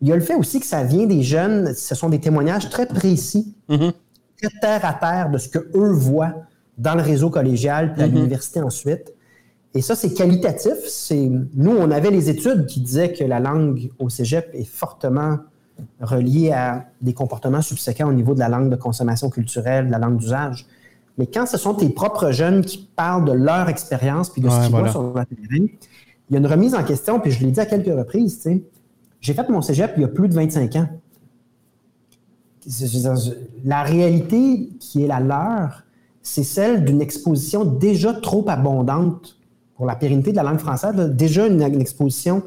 Il 0.00 0.08
y 0.08 0.12
a 0.12 0.16
le 0.16 0.22
fait 0.22 0.34
aussi 0.34 0.60
que 0.60 0.66
ça 0.66 0.84
vient 0.84 1.06
des 1.06 1.22
jeunes, 1.22 1.74
ce 1.74 1.94
sont 1.94 2.08
des 2.08 2.20
témoignages 2.20 2.68
très 2.70 2.86
précis, 2.86 3.54
mm-hmm. 3.68 3.92
très 4.40 4.60
terre 4.60 4.84
à 4.84 4.94
terre 4.94 5.30
de 5.30 5.38
ce 5.38 5.48
qu'eux 5.48 5.90
voient 5.90 6.34
dans 6.78 6.94
le 6.94 7.02
réseau 7.02 7.30
collégial 7.30 7.92
puis 7.92 8.02
à 8.02 8.06
mm-hmm. 8.06 8.12
l'université 8.12 8.60
ensuite. 8.60 9.12
Et 9.74 9.80
ça, 9.80 9.94
c'est 9.94 10.12
qualitatif. 10.12 10.74
C'est 10.86 11.30
Nous, 11.54 11.70
on 11.70 11.90
avait 11.90 12.10
les 12.10 12.28
études 12.28 12.66
qui 12.66 12.80
disaient 12.80 13.12
que 13.12 13.24
la 13.24 13.40
langue 13.40 13.90
au 13.98 14.08
cégep 14.08 14.50
est 14.52 14.64
fortement 14.64 15.38
reliée 16.00 16.52
à 16.52 16.86
des 17.00 17.14
comportements 17.14 17.62
subséquents 17.62 18.08
au 18.08 18.12
niveau 18.12 18.34
de 18.34 18.40
la 18.40 18.48
langue 18.48 18.70
de 18.70 18.76
consommation 18.76 19.30
culturelle, 19.30 19.86
de 19.86 19.90
la 19.90 19.98
langue 19.98 20.18
d'usage. 20.18 20.66
Mais 21.18 21.26
quand 21.26 21.46
ce 21.46 21.58
sont 21.58 21.74
tes 21.74 21.88
propres 21.88 22.30
jeunes 22.30 22.64
qui 22.64 22.88
parlent 22.96 23.24
de 23.24 23.32
leur 23.32 23.68
expérience 23.68 24.30
puis 24.30 24.40
de 24.42 24.48
ce 24.48 24.60
qu'ils 24.62 24.70
voient 24.70 24.90
sur 24.90 25.02
le 25.02 25.12
terrain, 25.12 25.66
il 26.30 26.32
y 26.32 26.36
a 26.36 26.38
une 26.38 26.46
remise 26.46 26.74
en 26.74 26.84
question, 26.84 27.20
puis 27.20 27.30
je 27.30 27.44
l'ai 27.44 27.50
dit 27.50 27.60
à 27.60 27.66
quelques 27.66 27.86
reprises, 27.86 28.48
j'ai 29.20 29.34
fait 29.34 29.48
mon 29.48 29.60
cégep 29.60 29.92
il 29.96 30.02
y 30.02 30.04
a 30.04 30.08
plus 30.08 30.28
de 30.28 30.34
25 30.34 30.76
ans. 30.76 30.88
La 33.64 33.82
réalité 33.82 34.70
qui 34.78 35.04
est 35.04 35.06
la 35.06 35.20
leur, 35.20 35.82
c'est 36.22 36.44
celle 36.44 36.84
d'une 36.84 37.02
exposition 37.02 37.64
déjà 37.64 38.14
trop 38.14 38.44
abondante 38.48 39.36
pour 39.82 39.88
la 39.88 39.96
pérennité 39.96 40.30
de 40.30 40.36
la 40.36 40.44
langue 40.44 40.60
française, 40.60 40.94
déjà 41.10 41.44
une, 41.48 41.60
exposition 41.60 42.44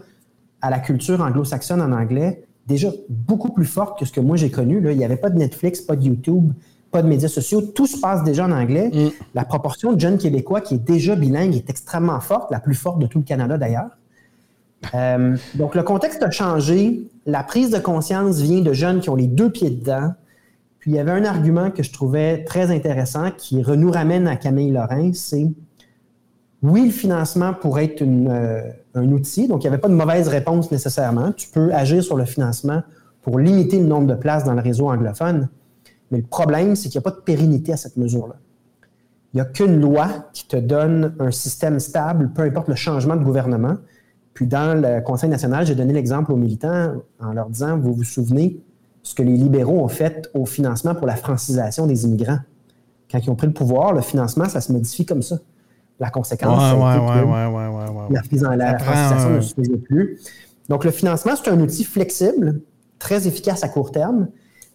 à 0.62 0.70
la 0.70 0.80
culture 0.80 1.20
anglo-saxonne 1.20 1.82
en 1.82 1.92
anglais, 1.92 2.46
déjà 2.66 2.88
beaucoup 3.10 3.52
plus 3.52 3.66
forte 3.66 4.00
que 4.00 4.06
ce 4.06 4.14
que 4.14 4.22
moi 4.22 4.38
j'ai 4.38 4.50
connu. 4.50 4.80
Là. 4.80 4.94
Il 4.94 4.98
n'y 4.98 5.04
avait 5.04 5.18
pas 5.18 5.30
de 5.30 5.38
Netflix, 5.38 5.82
pas 5.82 5.98
de 5.98 6.06
YouTube, 6.06 6.54
pas 6.92 7.02
de 7.02 7.10
médias 7.10 7.28
sociaux, 7.28 7.62
tout 7.62 7.88
se 7.88 8.00
passe 8.00 8.24
déjà 8.24 8.46
en 8.46 8.54
anglais. 8.54 8.90
Mm. 8.94 9.10
La 9.34 9.44
proportion 9.44 9.92
de 9.92 10.00
jeunes 10.00 10.18
québécois 10.18 10.62
qui 10.62 10.76
est 10.76 10.78
déjà 10.78 11.18
bilingue 11.18 11.54
est 11.58 11.70
extrêmement 11.70 12.22
forte, 12.22 12.52
la 12.52 12.62
plus 12.62 12.74
forte 12.74 13.00
de 13.00 13.06
tout 13.06 13.18
le 13.18 13.26
Canada 13.26 13.58
d'ailleurs. 13.58 13.90
Euh, 14.94 15.36
donc 15.56 15.76
le 15.76 15.84
contexte 15.84 16.24
a 16.24 16.32
changé, 16.32 17.06
la 17.26 17.44
prise 17.44 17.70
de 17.70 17.80
conscience 17.80 18.40
vient 18.40 18.62
de 18.62 18.72
jeunes 18.72 19.02
qui 19.02 19.10
ont 19.10 19.16
les 19.18 19.28
deux 19.28 19.50
pieds 19.50 19.72
dedans. 19.72 20.14
Puis 20.80 20.92
il 20.92 20.94
y 20.96 21.00
avait 21.00 21.12
un 21.12 21.26
argument 21.26 21.70
que 21.70 21.84
je 21.84 21.92
trouvais 21.92 22.46
très 22.46 22.72
intéressant 22.72 23.30
qui 23.32 23.58
nous 23.58 23.92
ramène 23.92 24.26
à 24.26 24.38
Camille 24.38 24.72
Lorrain, 24.72 25.12
c'est 25.14 25.48
oui, 26.70 26.86
le 26.86 26.92
financement 26.92 27.54
pourrait 27.54 27.86
être 27.86 28.02
euh, 28.02 28.62
un 28.94 29.12
outil, 29.12 29.48
donc 29.48 29.64
il 29.64 29.68
n'y 29.68 29.74
avait 29.74 29.82
pas 29.82 29.90
de 29.90 29.94
mauvaise 29.94 30.28
réponse 30.28 30.72
nécessairement. 30.72 31.32
Tu 31.34 31.50
peux 31.50 31.74
agir 31.74 32.04
sur 32.04 32.16
le 32.16 32.26
financement 32.26 32.82
pour 33.22 33.40
limiter 33.40 33.80
le 33.80 33.86
nombre 33.86 34.08
de 34.08 34.16
places 34.16 34.44
dans 34.44 34.54
le 34.54 34.62
réseau 34.62 34.90
anglophone, 34.90 35.50
mais 36.12 36.20
le 36.20 36.24
problème, 36.24 36.76
c'est 36.76 36.90
qu'il 36.90 37.00
n'y 37.00 37.04
a 37.04 37.10
pas 37.10 37.16
de 37.16 37.22
pérennité 37.22 37.74
à 37.74 37.78
cette 37.78 37.98
mesure-là. 37.98 38.36
Il 39.34 39.38
n'y 39.38 39.42
a 39.42 39.46
qu'une 39.46 39.82
loi 39.82 40.08
qui 40.34 40.48
te 40.48 40.56
donne 40.56 41.14
un 41.20 41.32
système 41.32 41.80
stable, 41.80 42.32
peu 42.34 42.44
importe 42.44 42.70
le 42.70 42.76
changement 42.76 43.16
de 43.16 43.24
gouvernement. 43.24 43.76
Puis 44.34 44.48
dans 44.48 44.80
le 44.80 45.02
Conseil 45.02 45.30
national, 45.30 45.66
j'ai 45.66 45.76
donné 45.76 45.94
l'exemple 45.94 46.32
aux 46.32 46.38
militants 46.38 46.94
en 47.20 47.34
leur 47.34 47.50
disant, 47.50 47.78
vous 47.78 47.94
vous 47.94 48.04
souvenez 48.04 48.62
ce 49.04 49.14
que 49.14 49.24
les 49.24 49.36
libéraux 49.36 49.84
ont 49.84 49.90
fait 49.90 50.30
au 50.34 50.46
financement 50.46 50.96
pour 50.96 51.06
la 51.06 51.16
francisation 51.16 51.86
des 51.86 52.06
immigrants. 52.06 52.40
Quand 53.12 53.20
ils 53.20 53.30
ont 53.30 53.36
pris 53.36 53.48
le 53.48 53.54
pouvoir, 53.54 53.94
le 53.94 54.02
financement, 54.02 54.48
ça 54.48 54.62
se 54.62 54.72
modifie 54.72 55.06
comme 55.06 55.22
ça. 55.22 55.38
La 56.00 56.10
conséquence, 56.10 56.62
c'est 56.62 56.76
que 56.76 58.14
la 58.14 58.22
prise 58.22 58.46
en 58.46 58.50
la 58.52 58.78
francisation 58.78 59.30
ne 59.30 59.42
se 59.42 59.56
faisait 59.56 59.78
plus. 59.78 60.20
Donc, 60.68 60.84
le 60.84 60.92
financement, 60.92 61.34
c'est 61.36 61.50
un 61.50 61.60
outil 61.60 61.84
flexible, 61.84 62.62
très 63.00 63.28
efficace 63.28 63.64
à 63.64 63.70
court 63.70 63.92
terme, 63.92 64.28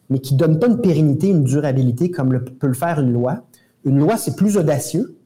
mais 0.09 0.19
qui 0.19 0.35
ne 0.35 0.39
donne 0.39 0.59
pas 0.59 0.67
une 0.67 0.81
pérennité, 0.81 1.29
une 1.29 1.45
durabilité 1.45 2.11
comme 2.11 2.33
le, 2.33 2.45
peut 2.45 2.67
le 2.67 2.75
faire 2.75 3.01
une 3.01 3.13
loi. 3.13 3.45
Une 3.85 3.99
loi, 3.99 4.17
c'est 4.17 4.37
plus 4.37 4.57
audacieux. 4.57 5.17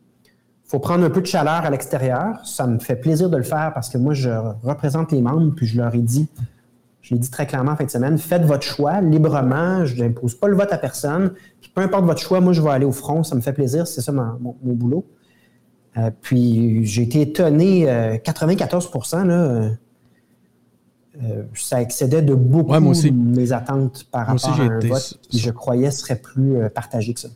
Il 0.66 0.70
faut 0.70 0.78
prendre 0.78 1.04
un 1.04 1.10
peu 1.10 1.20
de 1.20 1.26
chaleur 1.26 1.64
à 1.64 1.70
l'extérieur. 1.70 2.44
Ça 2.44 2.66
me 2.66 2.78
fait 2.78 2.96
plaisir 2.96 3.30
de 3.30 3.36
le 3.36 3.42
faire 3.42 3.72
parce 3.74 3.88
que 3.88 3.98
moi, 3.98 4.14
je 4.14 4.30
représente 4.62 5.12
les 5.12 5.20
membres, 5.20 5.54
puis 5.54 5.66
je 5.66 5.76
leur 5.76 5.94
ai 5.94 6.00
dit, 6.00 6.28
je 7.02 7.14
l'ai 7.14 7.20
dit 7.20 7.30
très 7.30 7.46
clairement 7.46 7.72
en 7.72 7.76
fin 7.76 7.84
de 7.84 7.90
semaine, 7.90 8.16
faites 8.18 8.44
votre 8.44 8.62
choix 8.62 9.00
librement, 9.00 9.84
je 9.84 10.02
n'impose 10.02 10.34
pas 10.34 10.48
le 10.48 10.56
vote 10.56 10.72
à 10.72 10.78
personne. 10.78 11.32
Puis 11.60 11.70
peu 11.74 11.82
importe 11.82 12.04
votre 12.04 12.20
choix, 12.20 12.40
moi, 12.40 12.52
je 12.52 12.62
vais 12.62 12.70
aller 12.70 12.86
au 12.86 12.92
front, 12.92 13.22
ça 13.22 13.36
me 13.36 13.42
fait 13.42 13.52
plaisir, 13.52 13.86
c'est 13.86 14.00
ça 14.00 14.10
mon 14.10 14.56
boulot. 14.62 15.04
Euh, 15.96 16.10
puis 16.20 16.84
j'ai 16.84 17.02
été 17.02 17.20
étonné, 17.22 17.86
94 18.24 18.90
euh, 19.14 19.24
là, 19.24 19.34
euh, 21.22 21.42
ça 21.54 21.80
excédait 21.80 22.22
de 22.22 22.34
beaucoup 22.34 22.72
mes 23.12 23.52
attentes 23.52 24.04
par 24.10 24.26
rapport 24.26 24.60
à 24.60 24.64
un 24.64 24.78
vote 24.80 25.18
qui, 25.28 25.38
je 25.38 25.50
croyais, 25.50 25.92
serait 25.92 26.16
plus 26.16 26.68
partagé 26.74 27.14
que 27.14 27.20
ça. 27.20 27.28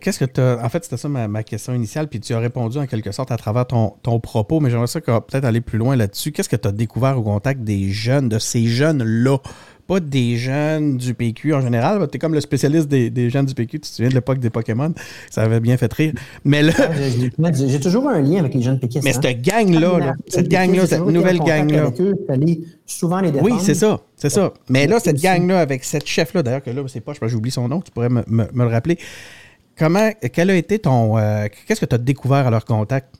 Qu'est-ce 0.00 0.18
que 0.18 0.24
tu. 0.24 0.40
En 0.40 0.68
fait, 0.70 0.84
c'était 0.84 0.96
ça 0.96 1.08
ma, 1.08 1.42
question 1.42 1.74
initiale, 1.74 2.08
puis 2.08 2.20
tu 2.20 2.32
as 2.32 2.38
répondu 2.38 2.78
en 2.78 2.86
quelque 2.86 3.12
sorte 3.12 3.30
à 3.30 3.36
travers 3.36 3.66
ton, 3.66 3.96
ton 4.02 4.18
propos, 4.18 4.60
mais 4.60 4.70
j'aimerais 4.70 4.86
ça 4.86 5.00
peut-être 5.00 5.44
aller 5.44 5.60
plus 5.60 5.76
loin 5.76 5.96
là-dessus. 5.96 6.32
Qu'est-ce 6.32 6.48
que 6.48 6.56
tu 6.56 6.68
as 6.68 6.72
découvert 6.72 7.18
au 7.18 7.22
contact 7.22 7.60
des 7.62 7.90
jeunes, 7.90 8.30
de 8.30 8.38
ces 8.38 8.64
jeunes-là? 8.64 9.38
Pas 9.88 10.00
des 10.00 10.36
jeunes 10.36 10.98
du 10.98 11.14
PQ 11.14 11.54
en 11.54 11.62
général. 11.62 12.06
Tu 12.10 12.16
es 12.16 12.18
comme 12.18 12.34
le 12.34 12.42
spécialiste 12.42 12.88
des, 12.88 13.30
jeunes 13.30 13.46
du 13.46 13.54
PQ. 13.54 13.80
Tu 13.80 13.80
te 13.80 13.86
souviens 13.86 14.10
de 14.10 14.14
l'époque 14.14 14.38
des 14.38 14.50
Pokémon? 14.50 14.92
Ça 15.30 15.42
avait 15.42 15.60
bien 15.60 15.78
fait 15.78 15.90
rire. 15.92 16.12
Mais 16.44 16.62
là. 16.62 16.72
J'ai 17.54 17.80
toujours 17.80 18.06
un 18.06 18.20
lien 18.20 18.40
avec 18.40 18.54
les 18.54 18.60
jeunes 18.60 18.78
PQ. 18.78 19.00
Mais 19.02 19.14
cette 19.14 19.40
gang-là, 19.40 20.14
cette 20.28 20.48
gang-là, 20.48 20.86
cette 20.86 21.06
nouvelle 21.06 21.38
gang-là. 21.38 21.90
souvent 22.84 23.20
les 23.20 23.30
Oui, 23.30 23.54
c'est 23.60 23.74
ça. 23.74 24.00
C'est 24.14 24.30
ça. 24.30 24.52
Mais 24.68 24.86
là, 24.86 25.00
cette 25.00 25.20
gang-là, 25.20 25.60
avec 25.60 25.82
cette 25.84 26.06
chef-là, 26.06 26.42
d'ailleurs, 26.42 26.62
que 26.62 26.70
là, 26.70 26.82
c'est 26.86 27.00
pas, 27.00 27.14
je 27.20 27.26
j'oublie 27.26 27.50
son 27.50 27.66
nom, 27.68 27.80
tu 27.80 27.90
pourrais 27.90 28.10
me, 28.10 28.22
le 28.28 28.66
rappeler. 28.66 28.98
Comment, 29.76 30.10
quel 30.32 30.50
a 30.50 30.56
été 30.56 30.80
ton. 30.80 31.16
Euh, 31.18 31.46
qu'est-ce 31.66 31.80
que 31.80 31.86
tu 31.86 31.94
as 31.94 31.98
découvert 31.98 32.46
à 32.46 32.50
leur 32.50 32.64
contact? 32.64 33.14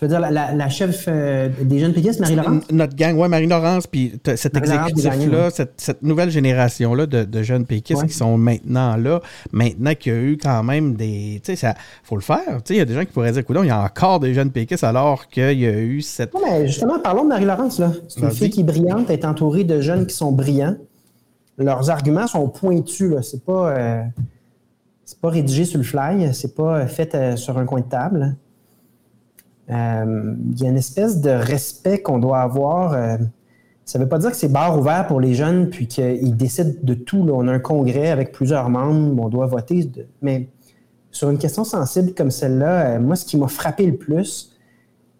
Tu 0.00 0.06
veux 0.06 0.16
dire 0.16 0.30
la, 0.30 0.68
chef 0.70 1.04
euh, 1.08 1.50
des 1.60 1.78
jeunes 1.78 1.92
péquistes, 1.92 2.20
Marie-Laurence? 2.20 2.62
Notre 2.72 2.96
gang, 2.96 3.18
oui, 3.18 3.28
Marie-Laurence, 3.28 3.86
puis 3.86 4.18
cet 4.34 4.56
exécutif-là, 4.56 5.50
cette, 5.50 6.02
nouvelle 6.02 6.30
génération-là 6.30 7.04
de, 7.04 7.42
jeunes 7.42 7.66
péquistes 7.66 8.06
qui 8.06 8.14
sont 8.14 8.38
maintenant 8.38 8.96
là, 8.96 9.20
maintenant 9.52 9.92
qu'il 9.94 10.12
y 10.14 10.16
a 10.16 10.18
eu 10.18 10.38
quand 10.38 10.62
même 10.62 10.94
des. 10.94 11.42
Tu 11.44 11.54
sais, 11.54 11.68
il 11.68 11.74
faut 12.02 12.14
le 12.14 12.22
faire. 12.22 12.62
Tu 12.64 12.68
sais, 12.68 12.74
il 12.76 12.78
y 12.78 12.80
a 12.80 12.86
des 12.86 12.94
gens 12.94 13.00
qui 13.00 13.12
pourraient 13.12 13.32
dire, 13.32 13.42
écoute, 13.42 13.58
il 13.62 13.66
y 13.66 13.70
a 13.70 13.78
encore 13.78 14.20
des 14.20 14.32
jeunes 14.32 14.50
péquistes 14.50 14.84
alors 14.84 15.28
qu'il 15.28 15.60
y 15.60 15.66
a 15.66 15.78
eu 15.78 16.00
cette. 16.00 16.32
Non, 16.32 16.40
mais 16.48 16.66
justement, 16.66 16.98
parlons 16.98 17.24
de 17.24 17.28
Marie-Laurence, 17.28 17.78
là. 17.78 17.92
C'est 18.08 18.20
une 18.20 18.30
fille 18.30 18.48
qui 18.48 18.60
est 18.60 18.64
brillante, 18.64 19.10
elle 19.10 19.18
est 19.18 19.26
entourée 19.26 19.64
de 19.64 19.82
jeunes 19.82 20.06
qui 20.06 20.14
sont 20.14 20.32
brillants. 20.32 20.76
Leurs 21.58 21.90
arguments 21.90 22.26
sont 22.26 22.48
pointus, 22.48 23.10
là. 23.10 23.20
C'est 23.20 23.44
pas. 23.44 23.76
Euh, 23.76 24.02
c'est 25.04 25.20
pas 25.20 25.28
rédigé 25.28 25.66
sur 25.66 25.76
le 25.76 25.84
fly, 25.84 26.32
c'est 26.32 26.54
pas 26.54 26.86
fait 26.86 27.14
euh, 27.14 27.36
sur 27.36 27.58
un 27.58 27.66
coin 27.66 27.80
de 27.80 27.86
table. 27.86 28.36
Euh, 29.70 30.34
il 30.52 30.60
y 30.60 30.66
a 30.66 30.70
une 30.70 30.76
espèce 30.76 31.20
de 31.20 31.30
respect 31.30 32.02
qu'on 32.02 32.18
doit 32.18 32.40
avoir. 32.40 32.92
Euh, 32.92 33.16
ça 33.84 33.98
ne 33.98 34.04
veut 34.04 34.08
pas 34.08 34.18
dire 34.18 34.30
que 34.30 34.36
c'est 34.36 34.52
barre 34.52 34.78
ouvert 34.78 35.06
pour 35.06 35.20
les 35.20 35.34
jeunes 35.34 35.70
puis 35.70 35.86
qu'ils 35.86 36.36
décident 36.36 36.72
de 36.82 36.94
tout. 36.94 37.26
On 37.30 37.48
a 37.48 37.52
un 37.52 37.58
congrès 37.58 38.10
avec 38.10 38.32
plusieurs 38.32 38.68
membres, 38.68 39.22
on 39.22 39.28
doit 39.28 39.46
voter. 39.46 39.90
Mais 40.22 40.48
sur 41.10 41.30
une 41.30 41.38
question 41.38 41.64
sensible 41.64 42.14
comme 42.14 42.30
celle-là, 42.30 42.86
euh, 42.86 43.00
moi, 43.00 43.16
ce 43.16 43.24
qui 43.24 43.36
m'a 43.36 43.48
frappé 43.48 43.86
le 43.86 43.96
plus, 43.96 44.56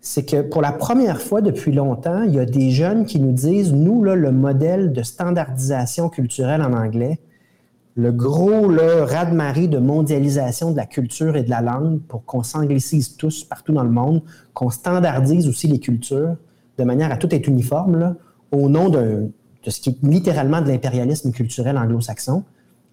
c'est 0.00 0.24
que 0.24 0.40
pour 0.40 0.62
la 0.62 0.72
première 0.72 1.20
fois 1.20 1.42
depuis 1.42 1.72
longtemps, 1.72 2.22
il 2.22 2.34
y 2.34 2.38
a 2.38 2.46
des 2.46 2.70
jeunes 2.70 3.04
qui 3.04 3.20
nous 3.20 3.32
disent, 3.32 3.72
nous, 3.72 4.02
là, 4.02 4.14
le 4.14 4.32
modèle 4.32 4.92
de 4.92 5.02
standardisation 5.02 6.08
culturelle 6.08 6.62
en 6.62 6.72
anglais, 6.72 7.18
le 7.96 8.12
gros 8.12 8.68
raz-de-marée 8.68 9.68
de 9.68 9.78
mondialisation 9.78 10.70
de 10.70 10.76
la 10.76 10.86
culture 10.86 11.36
et 11.36 11.42
de 11.42 11.50
la 11.50 11.60
langue 11.60 12.00
pour 12.02 12.24
qu'on 12.24 12.42
s'anglicise 12.42 13.16
tous 13.16 13.44
partout 13.44 13.72
dans 13.72 13.82
le 13.82 13.90
monde, 13.90 14.22
qu'on 14.54 14.70
standardise 14.70 15.48
aussi 15.48 15.66
les 15.66 15.80
cultures 15.80 16.36
de 16.78 16.84
manière 16.84 17.12
à 17.12 17.16
tout 17.16 17.34
être 17.34 17.46
uniforme, 17.46 18.16
au 18.52 18.68
nom 18.68 18.88
de, 18.88 19.30
ce 19.66 19.80
qui 19.80 19.90
est 19.90 19.98
littéralement 20.02 20.60
de 20.60 20.68
l'impérialisme 20.68 21.30
culturel 21.32 21.76
anglo-saxon. 21.76 22.44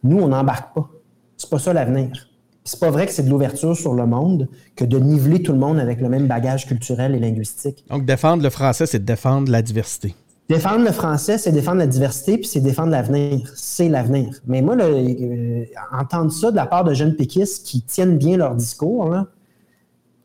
Nous, 0.04 0.18
on 0.18 0.28
n'embarque 0.28 0.76
pas. 0.76 0.90
C'est 1.38 1.50
pas 1.50 1.60
ça 1.60 1.74
l'avenir. 1.74 2.30
C'est 2.64 2.80
pas 2.80 2.92
vrai 2.92 3.06
que 3.06 3.14
c'est 3.14 3.24
de 3.24 3.30
l'ouverture 3.30 3.78
sur 3.78 3.94
le 3.94 4.06
monde 4.06 4.50
que 4.76 4.84
de 4.84 5.00
niveler 5.00 5.42
tout 5.42 5.54
le 5.54 5.58
monde 5.58 5.80
avec 5.80 6.02
le 6.02 6.10
même 6.10 6.28
bagage 6.28 6.68
culturel 6.68 7.16
et 7.16 7.20
linguistique. 7.20 7.86
Donc, 7.90 8.06
défendre 8.06 8.44
le 8.44 8.50
français, 8.50 8.86
c'est 8.86 9.04
défendre 9.04 9.50
la 9.50 9.62
diversité. 9.62 10.16
Défendre 10.50 10.86
le 10.86 10.92
français, 10.92 11.38
c'est 11.38 11.52
défendre 11.52 11.80
la 11.80 11.88
diversité, 11.88 12.38
puis 12.38 12.48
c'est 12.48 12.62
défendre 12.62 12.92
l'avenir. 12.92 13.52
C'est 13.56 13.90
l'avenir. 13.90 14.30
Mais 14.46 14.62
moi, 14.62 14.78
euh, 14.80 15.66
entendre 15.92 16.32
ça 16.32 16.52
de 16.52 16.56
la 16.56 16.66
part 16.66 16.86
de 16.86 16.94
jeunes 16.94 17.16
péquistes 17.16 17.66
qui 17.66 17.82
tiennent 17.82 18.18
bien 18.18 18.38
leur 18.38 18.56
discours, 18.56 19.14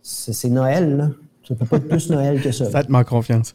c'est 0.02 0.48
Noël. 0.48 0.96
Là. 0.96 1.08
Ça 1.46 1.54
ne 1.54 1.58
peut 1.58 1.66
pas 1.66 1.76
être 1.76 1.88
plus 1.88 2.08
Noël 2.10 2.40
que 2.40 2.52
ça. 2.52 2.66
Faites-moi 2.70 3.04
confiance. 3.04 3.52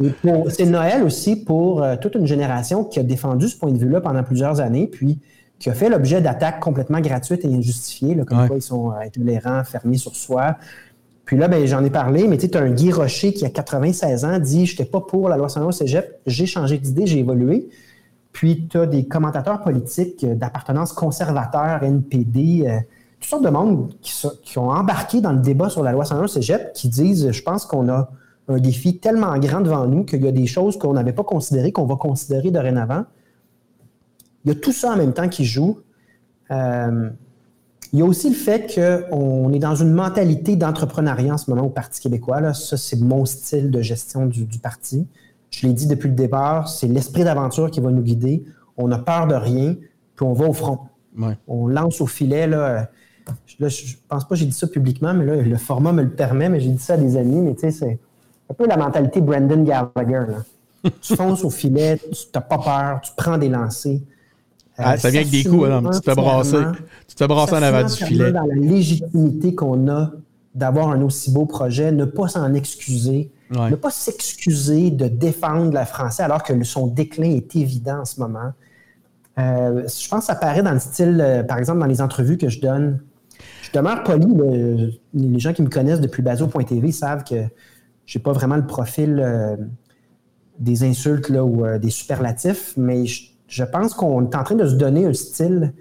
C'est 0.50 0.66
Noël 0.66 1.04
aussi 1.04 1.38
pour 1.38 1.84
euh, 1.84 1.96
toute 1.96 2.16
une 2.16 2.28
génération 2.28 2.84
qui 2.84 3.00
a 3.00 3.04
défendu 3.04 3.48
ce 3.48 3.58
point 3.58 3.72
de 3.72 3.78
vue-là 3.78 4.02
pendant 4.02 4.24
plusieurs 4.24 4.60
années, 4.60 4.88
puis 4.88 5.20
qui 5.60 5.70
a 5.70 5.74
fait 5.74 5.90
l'objet 5.90 6.22
d'attaques 6.22 6.60
complètement 6.60 7.00
gratuites 7.00 7.44
et 7.46 7.48
injustifiées, 7.48 8.16
comme 8.26 8.48
quoi 8.48 8.58
ils 8.58 8.62
sont 8.62 8.92
euh, 8.92 8.96
intolérants, 9.06 9.64
fermés 9.64 9.98
sur 9.98 10.16
soi, 10.16 10.58
puis 11.28 11.36
là, 11.36 11.50
ben, 11.50 11.68
j'en 11.68 11.84
ai 11.84 11.90
parlé, 11.90 12.26
mais 12.26 12.38
tu 12.38 12.48
sais, 12.48 12.56
un 12.56 12.72
Guy 12.72 12.90
Rocher 12.94 13.34
qui 13.34 13.46
a 13.46 13.50
96 13.50 14.24
ans 14.24 14.40
dit 14.40 14.66
Je 14.66 14.72
n'étais 14.72 14.90
pas 14.90 15.02
pour 15.02 15.28
la 15.28 15.36
loi 15.36 15.50
101 15.50 15.66
au 15.66 15.72
cégep, 15.74 16.22
j'ai 16.26 16.46
changé 16.46 16.78
d'idée, 16.78 17.06
j'ai 17.06 17.20
évolué. 17.20 17.68
Puis 18.32 18.66
tu 18.70 18.78
as 18.78 18.86
des 18.86 19.06
commentateurs 19.06 19.62
politiques 19.62 20.26
d'appartenance 20.26 20.94
conservateur, 20.94 21.84
NPD, 21.84 22.66
toutes 23.20 23.30
sortes 23.30 23.44
de 23.44 23.50
monde 23.50 23.94
qui, 24.02 24.58
ont 24.58 24.70
embarqué 24.70 25.20
dans 25.20 25.34
le 25.34 25.40
débat 25.40 25.70
sur 25.70 25.84
la 25.84 25.92
loi 25.92 26.06
101 26.06 26.28
Cégep 26.28 26.72
qui 26.74 26.88
disent, 26.88 27.30
je 27.30 27.44
pense 27.44 27.66
qu'on 27.66 27.90
a 27.90 28.10
un 28.48 28.58
défi 28.60 28.98
tellement 28.98 29.38
grand 29.38 29.60
devant 29.60 29.86
nous 29.86 30.06
qu'il 30.06 30.24
y 30.24 30.28
a 30.30 30.32
des 30.32 30.48
choses 30.48 30.80
qu'on 30.80 30.94
n'avait 30.94 31.12
pas 31.12 31.26
considérées, 31.26 31.74
qu'on 31.74 31.86
va 31.86 31.98
considérer 31.98 32.52
dorénavant. 32.52 33.04
Il 34.46 34.54
y 34.54 34.56
a 34.56 34.60
tout 34.60 34.72
ça 34.72 34.94
en 34.94 34.96
même 34.96 35.14
temps 35.14 35.28
qui 35.28 35.44
joue. 35.44 35.80
Euh, 36.52 37.10
il 37.94 38.00
y 38.00 38.02
a 38.02 38.06
aussi 38.06 38.30
le 38.30 38.36
fait 38.36 38.74
qu'on 38.74 39.54
est 39.54 39.60
dans 39.60 39.76
une 39.76 39.94
mentalité 39.94 40.56
d'entrepreneuriat 40.56 41.34
en 41.34 41.38
ce 41.38 41.50
moment 41.50 41.66
au 41.66 41.70
Parti 41.70 42.02
québécois. 42.02 42.42
Là. 42.42 42.54
Ça, 42.54 42.78
c'est 42.78 43.00
mon 43.00 43.26
style 43.26 43.72
de 43.72 43.82
gestion 43.82 44.26
du, 44.26 44.46
parti. 44.62 45.08
Je 45.52 45.66
l'ai 45.66 45.74
dit 45.74 45.88
depuis 45.88 46.10
le 46.10 46.16
départ, 46.16 46.68
c'est 46.68 46.88
l'esprit 46.88 47.24
d'aventure 47.24 47.72
qui 47.72 47.80
va 47.80 47.92
nous 47.92 48.02
guider. 48.02 48.44
On 48.76 48.92
a 48.92 48.98
peur 48.98 49.28
de 49.28 49.36
rien, 49.36 49.76
puis 50.16 50.26
on 50.26 50.34
va 50.34 50.48
au 50.48 50.54
front. 50.54 50.80
On 51.48 51.68
lance 51.68 52.02
au 52.02 52.08
filet. 52.08 52.48
Là, 52.48 52.90
je 53.48 53.64
ne 53.64 53.68
pense 54.08 54.24
pas 54.24 54.30
que 54.30 54.36
j'ai 54.36 54.46
dit 54.46 54.52
ça 54.52 54.68
publiquement, 54.68 55.14
mais 55.14 55.26
là, 55.26 55.36
le 55.36 55.58
format 55.58 55.92
me 55.92 56.04
le 56.04 56.12
permet, 56.12 56.50
mais 56.50 56.60
j'ai 56.60 56.70
dit 56.70 56.82
ça 56.82 56.94
à 56.94 56.98
des 56.98 57.18
amis, 57.18 57.42
mais 57.42 57.56
tu 57.56 57.62
sais, 57.62 57.72
c'est 57.72 58.00
un 58.50 58.54
peu 58.54 58.68
la 58.68 58.78
mentalité 58.78 59.22
Brandon 59.22 59.64
Gallagher. 59.64 60.26
tu 61.02 61.16
fonces 61.16 61.44
au 61.44 61.50
filet, 61.50 61.98
tu 61.98 62.26
n'as 62.34 62.42
pas 62.42 62.58
peur, 62.58 63.02
tu 63.02 63.12
prends 63.16 63.38
des 63.38 63.50
lancers. 63.50 64.00
Ah, 64.78 64.98
ça 64.98 65.10
vient 65.10 65.22
avec 65.22 65.32
des 65.32 65.44
coups, 65.44 65.68
Tu 65.94 66.00
te 66.00 66.06
fais 66.06 66.16
brasser. 66.16 66.64
Tu 67.08 67.16
te 67.16 67.20
fais 67.20 67.28
brasser 67.28 67.54
en 67.56 67.64
avant 67.64 67.88
du 67.88 67.94
filet. 67.94 68.32
dans 68.32 68.46
la 68.46 68.56
légitimité 68.56 69.56
qu'on 69.56 69.90
a 69.90 70.12
d'avoir 70.54 70.90
un 70.90 71.02
aussi 71.02 71.32
beau 71.32 71.46
projet, 71.46 71.92
ne 71.92 72.06
pas 72.06 72.28
s'en 72.28 72.54
excuser, 72.54 73.32
ne 73.52 73.76
pas 73.76 73.92
s'excuser 73.92 74.92
de 74.92 75.08
défendre 75.08 75.78
le 75.78 75.86
français 75.86 76.24
alors 76.24 76.44
que 76.44 76.64
son 76.64 76.88
déclin 76.88 77.32
est 77.32 77.56
évident 77.56 78.00
en 78.02 78.06
ce 78.06 78.20
moment. 78.20 78.54
Euh, 79.40 79.88
je 79.88 80.08
pense 80.08 80.22
que 80.22 80.26
ça 80.26 80.36
paraît 80.36 80.64
dans 80.64 80.74
le 80.74 80.80
style, 80.80 81.20
euh, 81.22 81.44
par 81.44 81.60
exemple, 81.60 81.80
dans 81.80 81.86
les 81.86 82.02
entrevues 82.02 82.38
que 82.38 82.50
je 82.50 82.60
donne. 82.60 83.00
Je 83.62 83.72
demeure 83.72 84.04
poli. 84.04 84.26
les 85.14 85.40
gens 85.40 85.54
qui 85.54 85.62
me 85.62 85.70
connaissent 85.70 86.02
depuis 86.02 86.24
bazo.tv 86.24 86.92
savent 86.92 87.24
que 87.24 87.44
je 88.06 88.18
n'ai 88.18 88.24
pas 88.24 88.32
vraiment 88.32 88.56
le 88.56 88.66
profil 88.66 89.20
euh, 89.20 89.56
des 90.58 90.84
insultes 90.84 91.30
là, 91.30 91.44
ou 91.46 91.64
des 91.78 91.92
superlatifs, 91.92 92.74
mais 92.78 93.06
je, 93.06 93.26
pense 93.64 93.94
qu'on 93.94 94.30
est 94.30 94.36
en 94.36 94.44
train 94.44 94.56
de 94.56 94.68
se 94.68 94.76
donner 94.76 95.06
un 95.06 95.14
style 95.14 95.74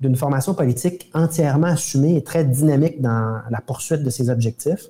d'une 0.00 0.16
formation 0.16 0.54
politique 0.54 1.10
entièrement 1.14 1.68
assumée 1.68 2.16
et 2.16 2.24
très 2.24 2.44
dynamique 2.44 3.02
dans 3.02 3.40
la 3.50 3.60
poursuite 3.60 4.02
de 4.02 4.10
ses 4.10 4.30
objectifs. 4.30 4.88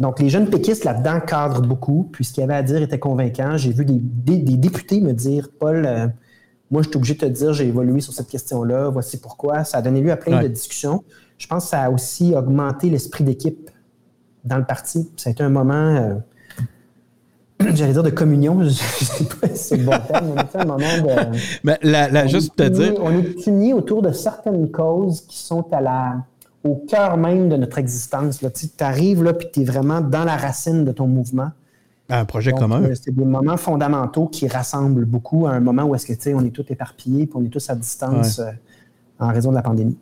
Donc, 0.00 0.18
les 0.18 0.28
jeunes 0.28 0.50
péquistes 0.50 0.84
là-dedans 0.84 1.20
cadrent 1.20 1.62
beaucoup, 1.62 2.08
puis 2.10 2.24
ce 2.24 2.32
qu'il 2.32 2.40
y 2.40 2.44
avait 2.44 2.54
à 2.54 2.62
dire 2.64 2.82
était 2.82 2.98
convaincant. 2.98 3.56
J'ai 3.56 3.72
vu 3.72 3.84
des, 3.84 4.56
députés 4.56 5.00
me 5.00 5.12
dire 5.12 5.50
Paul, 5.56 6.12
moi, 6.70 6.82
je 6.82 6.88
suis 6.88 6.96
obligé 6.96 7.14
de 7.14 7.20
te 7.20 7.26
dire, 7.26 7.52
j'ai 7.52 7.68
évolué 7.68 8.00
sur 8.00 8.12
cette 8.12 8.26
question-là, 8.26 8.88
voici 8.88 9.20
pourquoi. 9.20 9.62
Ça 9.62 9.78
a 9.78 9.82
donné 9.82 10.00
lieu 10.00 10.10
à 10.10 10.16
plein 10.16 10.42
de 10.42 10.48
discussions. 10.48 11.04
Je 11.38 11.46
pense 11.46 11.64
que 11.64 11.70
ça 11.70 11.82
a 11.82 11.90
aussi 11.90 12.34
augmenté 12.34 12.90
l'esprit 12.90 13.22
d'équipe 13.22 13.70
dans 14.44 14.58
le 14.58 14.64
parti. 14.64 15.08
Ça 15.16 15.30
a 15.30 15.32
été 15.32 15.44
un 15.44 15.50
moment, 15.50 15.74
euh, 15.74 16.14
j'allais 17.74 17.92
dire 17.92 18.02
de 18.02 18.10
communion, 18.10 18.60
je 18.60 18.66
ne 18.66 18.70
sais 18.70 19.24
pas 19.24 19.48
si 19.48 19.56
c'est 19.56 19.76
le 19.76 19.84
bon 19.84 19.98
terme, 20.06 20.32
mais 20.34 20.42
c'est 20.50 20.58
un 20.60 20.64
moment 20.64 20.78
de. 20.78 21.38
Mais 21.62 21.78
la, 21.82 22.26
juste 22.26 22.56
te 22.56 22.64
dire. 22.64 22.94
On 23.00 23.10
est 23.10 23.46
unis 23.46 23.72
autour 23.72 24.02
de 24.02 24.12
certaines 24.12 24.70
causes 24.70 25.22
qui 25.22 25.38
sont 25.38 25.66
à 25.72 25.80
la, 25.80 26.16
au 26.64 26.76
cœur 26.88 27.16
même 27.16 27.48
de 27.48 27.56
notre 27.56 27.78
existence. 27.78 28.38
Tu 28.38 28.84
arrives 28.84 29.22
là, 29.22 29.32
puis 29.32 29.48
tu 29.52 29.60
es 29.60 29.64
vraiment 29.64 30.00
dans 30.00 30.24
la 30.24 30.36
racine 30.36 30.84
de 30.84 30.92
ton 30.92 31.06
mouvement. 31.06 31.50
Un 32.10 32.24
projet 32.26 32.52
commun. 32.52 32.82
Euh, 32.82 32.94
c'est 32.94 33.14
des 33.14 33.24
moments 33.24 33.56
fondamentaux 33.56 34.26
qui 34.26 34.46
rassemblent 34.46 35.06
beaucoup 35.06 35.46
à 35.46 35.52
un 35.52 35.60
moment 35.60 35.84
où 35.84 35.94
est-ce 35.94 36.06
que 36.06 36.12
tu 36.12 36.20
sais, 36.20 36.34
on 36.34 36.42
est 36.42 36.50
tous 36.50 36.66
éparpillés, 36.68 37.26
puis 37.26 37.34
on 37.36 37.44
est 37.44 37.48
tous 37.48 37.70
à 37.70 37.74
distance 37.74 38.40
euh, 38.40 38.50
en 39.18 39.28
raison 39.28 39.50
de 39.50 39.56
la 39.56 39.62
pandémie. 39.62 39.96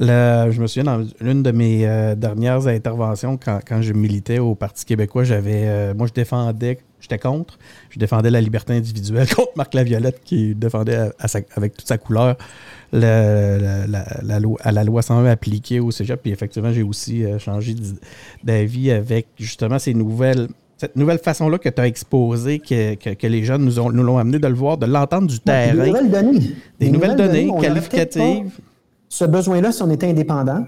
Je 0.00 0.60
me 0.60 0.66
souviens, 0.66 0.84
dans 0.84 1.06
l'une 1.20 1.42
de 1.42 1.50
mes 1.50 1.86
euh, 1.86 2.14
dernières 2.14 2.66
interventions, 2.66 3.38
quand, 3.38 3.82
je 3.82 3.92
militais 3.92 4.38
au 4.38 4.54
Parti 4.54 4.84
québécois, 4.84 5.24
j'avais, 5.24 5.94
moi, 5.94 6.06
je 6.06 6.12
défendais, 6.12 6.78
j'étais 7.00 7.18
contre, 7.18 7.58
je 7.90 7.98
défendais 7.98 8.30
la 8.30 8.40
liberté 8.40 8.72
individuelle 8.72 9.28
contre 9.34 9.52
Marc 9.56 9.74
Laviolette 9.74 10.20
qui 10.24 10.54
défendait 10.54 11.10
avec 11.54 11.76
toute 11.76 11.88
sa 11.88 11.98
couleur 11.98 12.36
la, 12.92 14.40
loi, 14.40 14.58
à 14.62 14.72
la 14.72 14.84
loi 14.84 15.02
101 15.02 15.26
appliquée 15.26 15.80
au 15.80 15.90
cégep. 15.90 16.20
Puis 16.22 16.32
effectivement, 16.32 16.72
j'ai 16.72 16.82
aussi 16.82 17.24
changé 17.38 17.74
d'avis 18.42 18.90
avec 18.90 19.26
justement 19.38 19.78
ces 19.78 19.94
nouvelles 19.94 20.48
cette 20.80 20.96
nouvelle 20.96 21.18
façon-là 21.18 21.58
que 21.58 21.68
tu 21.68 21.78
as 21.78 21.86
exposée, 21.86 22.58
que, 22.58 23.26
les 23.26 23.44
jeunes 23.44 23.66
nous, 23.66 23.78
ont, 23.78 23.92
nous 23.92 24.02
l'ont 24.02 24.16
amené 24.16 24.38
de 24.38 24.48
le 24.48 24.54
voir, 24.54 24.78
de 24.78 24.86
l'entendre 24.86 25.26
du 25.26 25.38
terrain. 25.38 25.74
des 25.74 25.90
nouvelles 25.90 26.10
données. 26.10 26.40
Des, 26.80 26.90
nouvelles, 26.90 27.16
données, 27.16 27.50
qualificatives. 27.60 28.58
Ce 29.10 29.26
besoin-là, 29.26 29.72
si 29.72 29.82
on 29.82 29.90
était 29.90 30.08
indépendant, 30.08 30.64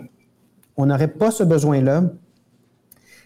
on 0.76 0.86
n'aurait 0.86 1.08
pas 1.08 1.30
ce 1.30 1.44
besoin-là 1.44 2.02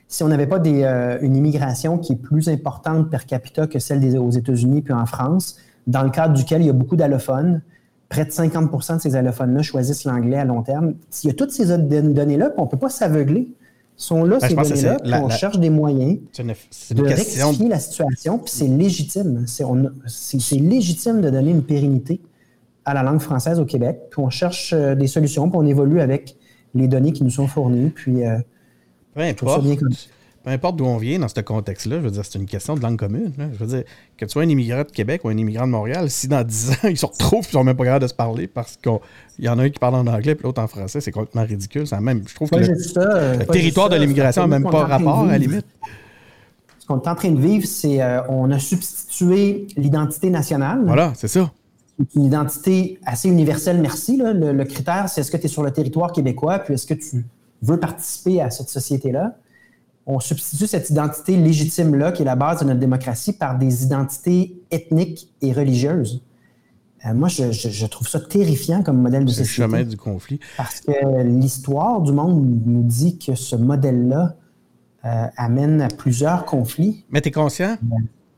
si 0.09 0.23
on 0.23 0.29
n'avait 0.29 0.47
pas 0.47 0.61
euh, 0.65 1.19
une 1.21 1.35
immigration 1.35 1.99
qui 1.99 2.13
est 2.13 2.17
plus 2.17 2.49
importante 2.49 3.11
per 3.11 3.25
capita 3.27 3.67
que 3.67 3.81
celle 3.81 3.99
des, 3.99 4.17
aux 4.17 4.31
États-Unis 4.31 4.83
puis 4.83 4.93
en 4.93 5.05
France, 5.05 5.57
dans 5.89 6.03
le 6.03 6.11
cadre 6.11 6.35
duquel 6.35 6.63
il 6.63 6.67
y 6.67 6.71
a 6.71 6.73
beaucoup 6.73 6.95
d'allophones. 6.95 7.61
Près 8.09 8.25
de 8.25 8.31
50% 8.31 8.99
de 8.99 9.01
ces 9.01 9.17
allophones-là 9.17 9.63
choisissent 9.63 10.05
l'anglais 10.05 10.37
à 10.37 10.45
long 10.45 10.63
terme. 10.63 10.95
S'il 11.11 11.29
y 11.29 11.33
a 11.33 11.35
toutes 11.35 11.51
ces 11.51 11.77
données-là, 11.77 12.53
on 12.57 12.63
ne 12.65 12.69
peut 12.69 12.77
pas 12.77 12.89
s'aveugler 12.89 13.49
sont 13.97 14.25
là, 14.25 14.39
ben, 14.39 14.49
ces 14.49 14.55
données-là, 14.55 15.25
on 15.25 15.29
cherche 15.31 15.59
des 15.59 15.71
moyens 15.71 16.19
de 16.39 17.03
rectifier 17.03 17.69
la 17.69 17.81
situation, 17.81 18.39
puis 18.39 18.53
c'est 18.55 18.69
légitime. 18.69 19.47
C'est 19.47 20.57
légitime 20.57 21.21
de 21.21 21.31
donner 21.31 21.51
une 21.51 21.63
pérennité 21.63 22.21
à 22.87 22.95
la 22.95 23.03
langue 23.03 23.21
française 23.21 23.61
au 23.61 23.67
Québec, 23.67 23.99
puis 24.11 24.21
on 24.21 24.31
cherche 24.31 24.73
euh, 24.73 24.95
des 24.95 25.09
solutions, 25.09 25.51
puis 25.51 25.59
on 25.61 25.67
évolue 25.67 26.01
avec 26.01 26.37
les 26.75 26.87
données 26.87 27.13
qui 27.13 27.25
nous 27.25 27.31
sont 27.31 27.49
fournies, 27.49 27.91
puis 27.91 28.25
euh, 28.25 28.39
Peu 29.15 29.23
importe. 29.23 29.67
Peu 30.45 30.53
importe 30.53 30.77
d'où 30.77 30.85
on 30.85 30.97
vient 30.97 31.19
dans 31.19 31.27
ce 31.27 31.41
contexte-là, 31.41 31.97
je 31.97 32.03
veux 32.03 32.11
dire, 32.13 32.25
c'est 32.25 32.39
une 32.39 32.47
question 32.47 32.77
de 32.77 32.81
langue 32.81 32.97
commune. 32.97 33.33
Je 33.37 33.59
veux 33.59 33.67
dire, 33.67 33.83
que 34.17 34.25
tu 34.25 34.31
sois 34.31 34.45
un 34.45 34.49
immigrant 34.49 34.85
de 34.85 34.93
Québec 34.93 35.23
ou 35.25 35.29
un 35.29 35.37
immigrant 35.37 35.67
de 35.67 35.73
Montréal, 35.73 36.09
si 36.09 36.29
dans 36.29 36.45
10 36.45 36.71
ans, 36.71 36.75
ils 36.89 36.97
se 36.97 37.05
retrouvent 37.05 37.45
et 37.45 37.49
ils 37.49 37.53
sont 37.53 37.65
même 37.65 37.77
pas 37.77 37.83
capables 37.83 38.05
de 38.05 38.09
se 38.09 38.15
parler 38.15 38.47
parce 38.47 38.77
qu'il 38.77 39.01
y 39.41 39.49
en 39.49 39.59
a 39.59 39.65
un 39.65 39.71
qui 39.71 39.81
parle 39.81 39.97
en 39.97 40.07
anglais 40.07 40.37
et 40.39 40.43
l'autre 40.45 40.63
en 40.63 40.69
français, 40.69 41.01
c'est 41.01 41.11
complètement 41.11 41.43
ridicule. 41.43 41.85
même, 42.01 42.23
je 42.29 42.35
trouve 42.37 42.49
que 42.49 42.59
le, 42.59 43.47
territoire 43.47 43.89
de 43.89 43.97
l'immigration 43.97 44.43
n'a 44.43 44.59
même 44.59 44.71
pas 44.71 44.85
rapport 44.85 45.23
à 45.23 45.27
la 45.27 45.39
limite. 45.39 45.67
Ce 46.79 46.87
qu'on 46.87 47.01
est 47.01 47.09
en 47.09 47.17
train 47.17 47.33
de 47.33 47.41
vivre, 47.41 47.67
c'est 47.67 48.01
euh, 48.01 48.21
on 48.29 48.49
a 48.53 48.61
substitué 48.61 49.67
l'identité 49.77 50.31
nationale. 50.31 50.83
Voilà, 50.87 51.13
c'est 51.17 51.27
ça. 51.27 51.51
Une 52.15 52.25
identité 52.25 52.99
assez 53.05 53.29
universelle, 53.29 53.81
merci. 53.81 54.17
Le, 54.17 54.53
le 54.53 54.65
critère, 54.65 55.09
c'est 55.09 55.21
est-ce 55.23 55.31
que 55.31 55.37
tu 55.37 55.47
es 55.47 55.49
sur 55.49 55.63
le 55.63 55.71
territoire 55.71 56.13
québécois, 56.13 56.59
puis 56.59 56.75
est-ce 56.75 56.87
que 56.87 56.95
tu 56.95 57.25
veux 57.63 57.81
participer 57.81 58.41
à 58.41 58.51
cette 58.51 58.69
société-là? 58.69 59.37
On 60.07 60.21
substitue 60.21 60.67
cette 60.67 60.91
identité 60.91 61.37
légitime-là, 61.37 62.13
qui 62.13 62.23
est 62.23 62.27
la 62.27 62.37
base 62.37 62.61
de 62.61 62.65
notre 62.67 62.79
démocratie, 62.79 63.33
par 63.33 63.59
des 63.59 63.83
identités 63.83 64.63
ethniques 64.71 65.33
et 65.43 65.53
religieuses. 65.53 66.23
Euh, 67.05 67.15
moi, 67.15 67.29
je, 67.29 67.87
trouve 67.87 68.09
ça 68.09 68.21
terrifiant 68.21 68.83
comme 68.83 69.01
modèle 69.01 69.25
de 69.25 69.31
société. 69.31 69.49
C'est 69.49 69.63
le 69.63 69.69
chemin 69.69 69.85
du 69.85 69.97
conflit. 69.97 70.41
Parce 70.57 70.81
que 70.81 71.23
l'histoire 71.23 72.01
du 72.01 72.13
monde 72.13 72.63
nous 72.65 72.83
dit 72.83 73.19
que 73.19 73.35
ce 73.35 73.57
modèle-là 73.57 74.37
euh, 75.05 75.27
amène 75.37 75.81
à 75.83 75.89
plusieurs 75.89 76.45
conflits. 76.45 77.05
Mais 77.11 77.21
tu 77.21 77.29
es 77.29 77.33
conscient? 77.33 77.77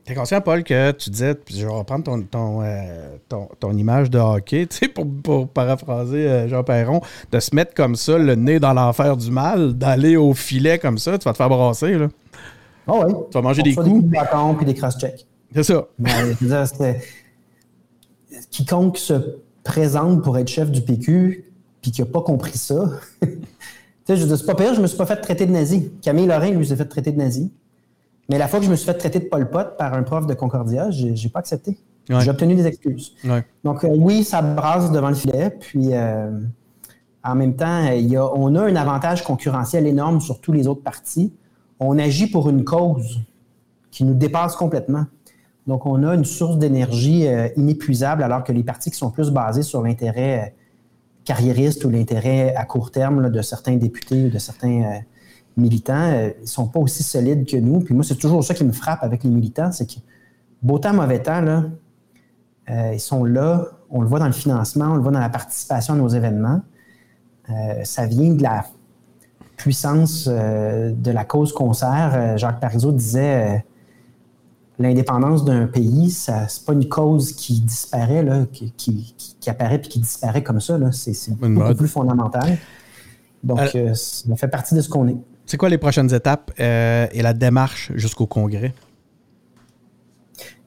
T'es 0.09 0.15
conscient, 0.15 0.41
Paul, 0.41 0.63
que 0.63 0.89
tu 0.93 1.11
disais, 1.11 1.35
je 1.51 1.67
vais 1.67 1.71
reprendre 1.71 2.03
ton, 2.03 2.23
ton, 2.23 2.63
euh, 2.63 3.15
ton, 3.59 3.77
image 3.77 4.09
de 4.09 4.17
hockey, 4.17 4.65
tu 4.69 4.77
sais, 4.77 4.87
pour, 4.87 5.05
pour 5.05 5.47
paraphraser 5.47 6.27
euh, 6.27 6.47
Jean 6.47 6.63
Perron, 6.63 7.01
de 7.31 7.39
se 7.39 7.53
mettre 7.53 7.75
comme 7.75 7.95
ça, 7.95 8.17
le 8.17 8.33
nez 8.33 8.59
dans 8.59 8.73
l'enfer 8.73 9.15
du 9.17 9.29
mal, 9.29 9.73
d'aller 9.75 10.17
au 10.17 10.33
filet 10.33 10.79
comme 10.79 10.97
ça, 10.97 11.19
tu 11.19 11.25
vas 11.25 11.33
te 11.33 11.37
faire 11.37 11.49
brasser, 11.49 11.93
là. 11.93 12.07
Oh 12.87 13.03
oui. 13.05 13.13
Tu 13.29 13.35
vas 13.35 13.43
manger 13.43 13.61
des 13.61 13.75
coups. 13.75 13.85
Des 13.85 14.17
coups 14.17 14.57
puis 14.57 14.65
des 14.65 14.73
cross-checks. 14.73 15.27
C'est 15.53 15.61
ça. 15.61 15.87
quiconque 18.49 18.97
se 18.97 19.13
présente 19.63 20.23
pour 20.23 20.39
être 20.39 20.49
chef 20.49 20.71
du 20.71 20.81
PQ, 20.81 21.53
puis 21.83 21.91
qui 21.91 22.01
n'a 22.01 22.07
pas 22.07 22.21
compris 22.21 22.57
ça, 22.57 22.93
tu 23.21 23.29
sais, 24.07 24.17
je 24.17 24.25
veux 24.25 24.35
c'est 24.35 24.45
pas 24.47 24.55
pire, 24.55 24.73
je 24.73 24.81
me 24.81 24.87
suis 24.87 24.97
pas 24.97 25.05
fait 25.05 25.17
traiter 25.17 25.45
de 25.45 25.51
nazi. 25.51 25.91
Camille 26.01 26.25
Lorrain, 26.25 26.49
lui, 26.49 26.65
s'est 26.65 26.75
fait 26.75 26.85
traiter 26.85 27.11
de 27.11 27.19
nazi. 27.19 27.51
Mais 28.29 28.37
la 28.37 28.47
fois 28.47 28.59
que 28.59 28.65
je 28.65 28.71
me 28.71 28.75
suis 28.75 28.85
fait 28.85 28.93
traiter 28.93 29.19
de 29.19 29.25
Pol 29.25 29.49
Pot 29.49 29.75
par 29.77 29.93
un 29.95 30.03
prof 30.03 30.27
de 30.27 30.33
Concordia, 30.35 30.91
j'ai, 30.91 31.11
n'ai 31.11 31.29
pas 31.29 31.39
accepté. 31.39 31.77
J'ai 32.07 32.29
obtenu 32.29 32.55
des 32.55 32.65
excuses. 32.65 33.13
Donc, 33.63 33.83
euh, 33.83 33.89
oui, 33.89 34.23
ça 34.23 34.41
brasse 34.41 34.91
devant 34.91 35.09
le 35.09 35.15
filet. 35.15 35.51
Puis, 35.51 35.93
euh, 35.93 36.39
en 37.23 37.35
même 37.35 37.55
temps, 37.55 37.87
il 37.91 38.07
y 38.07 38.15
a, 38.15 38.25
on 38.33 38.55
a 38.55 38.61
un 38.61 38.75
avantage 38.75 39.23
concurrentiel 39.23 39.85
énorme 39.85 40.19
sur 40.19 40.41
tous 40.41 40.51
les 40.51 40.67
autres 40.67 40.81
partis. 40.81 41.33
On 41.79 41.99
agit 41.99 42.27
pour 42.27 42.49
une 42.49 42.63
cause 42.63 43.19
qui 43.91 44.03
nous 44.05 44.15
dépasse 44.15 44.55
complètement. 44.55 45.05
Donc, 45.67 45.85
on 45.85 46.03
a 46.03 46.15
une 46.15 46.25
source 46.25 46.57
d'énergie 46.57 47.27
euh, 47.27 47.47
inépuisable, 47.57 48.23
alors 48.23 48.43
que 48.43 48.51
les 48.51 48.63
partis 48.63 48.89
qui 48.89 48.97
sont 48.97 49.11
plus 49.11 49.29
basés 49.29 49.63
sur 49.63 49.83
l'intérêt 49.83 50.55
carriériste 51.25 51.85
ou 51.85 51.91
l'intérêt 51.91 52.55
à 52.55 52.65
court 52.65 52.89
terme 52.89 53.29
de 53.29 53.41
certains 53.43 53.75
députés 53.75 54.25
ou 54.25 54.29
de 54.29 54.39
certains 54.39 55.01
militants, 55.59 56.11
euh, 56.11 56.31
ils 56.37 56.41
ne 56.43 56.47
sont 56.47 56.67
pas 56.67 56.79
aussi 56.79 57.03
solides 57.03 57.45
que 57.45 57.57
nous. 57.57 57.79
Puis 57.79 57.93
moi, 57.93 58.03
c'est 58.03 58.15
toujours 58.15 58.43
ça 58.43 58.53
qui 58.53 58.63
me 58.63 58.71
frappe 58.71 59.03
avec 59.03 59.23
les 59.23 59.29
militants, 59.29 59.71
c'est 59.71 59.85
que 59.85 59.99
beau 60.61 60.79
temps, 60.79 60.93
mauvais 60.93 61.21
temps, 61.21 61.41
là, 61.41 61.65
ils 62.93 62.99
sont 62.99 63.23
là, 63.23 63.65
on 63.89 64.01
le 64.01 64.07
voit 64.07 64.19
dans 64.19 64.27
le 64.27 64.31
financement, 64.31 64.91
on 64.91 64.95
le 64.95 65.01
voit 65.01 65.11
dans 65.11 65.19
la 65.19 65.29
participation 65.29 65.95
à 65.95 65.97
nos 65.97 66.09
événements. 66.09 66.61
ça 67.83 68.05
vient 68.05 68.31
de 68.31 68.43
la 68.43 68.63
puissance 69.57 70.27
de 70.27 71.11
la 71.11 71.25
cause 71.25 71.51
concert. 71.51 72.37
Jacques 72.37 72.59
Parizeau 72.59 72.91
disait 72.91 73.63
l'indépendance 74.79 75.43
d'un 75.43 75.67
pays, 75.67 76.09
ce 76.09 76.31
n'est 76.31 76.65
pas 76.65 76.73
une 76.73 76.87
cause 76.87 77.33
qui 77.33 77.59
disparaît, 77.59 78.23
là, 78.23 78.45
qui, 78.51 78.71
qui, 78.77 79.49
apparaît 79.49 79.79
puis 79.79 79.89
qui 79.89 79.99
disparaît 79.99 80.41
comme 80.41 80.61
ça. 80.61 80.79
C'est 80.91 81.33
beaucoup 81.33 81.75
plus 81.75 81.87
fondamental. 81.87 82.57
Donc, 83.43 83.59
euh, 83.75 83.93
ça 83.93 84.35
fait 84.35 84.47
partie 84.47 84.75
de 84.75 84.81
ce 84.81 84.89
qu'on 84.89 85.07
est. 85.07 85.17
C'est 85.49 85.57
quoi 85.57 85.69
les 85.69 85.79
prochaines 85.79 86.13
étapes 86.13 86.51
euh, 86.59 87.07
et 87.11 87.23
la 87.23 87.33
démarche 87.33 87.91
jusqu'au 87.95 88.27
congrès? 88.27 88.71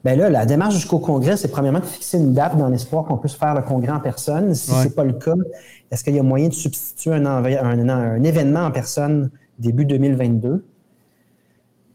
Bien 0.05 0.17
là, 0.17 0.29
la 0.29 0.45
démarche 0.45 0.75
jusqu'au 0.75 0.99
congrès, 0.99 1.37
c'est 1.37 1.53
premièrement 1.53 1.79
de 1.79 1.85
fixer 1.85 2.19
une 2.19 2.35
date 2.35 2.59
dans 2.59 2.69
l'espoir 2.69 3.05
qu'on 3.05 3.17
puisse 3.17 3.37
faire 3.37 3.55
le 3.55 3.63
congrès 3.63 3.93
en 3.93 4.01
personne. 4.01 4.53
Si 4.57 4.73
ce 4.73 4.83
n'est 4.83 4.91
pas 4.91 5.05
le 5.05 5.13
cas, 5.13 5.37
est-ce 5.89 6.03
qu'il 6.03 6.17
y 6.17 6.19
a 6.19 6.25
moyen 6.25 6.49
de 6.49 6.53
substituer 6.53 7.15
un, 7.15 7.27
un 7.27 8.23
événement 8.25 8.65
en 8.65 8.73
personne 8.73 9.31
début 9.61 9.85
2022? 9.85 10.65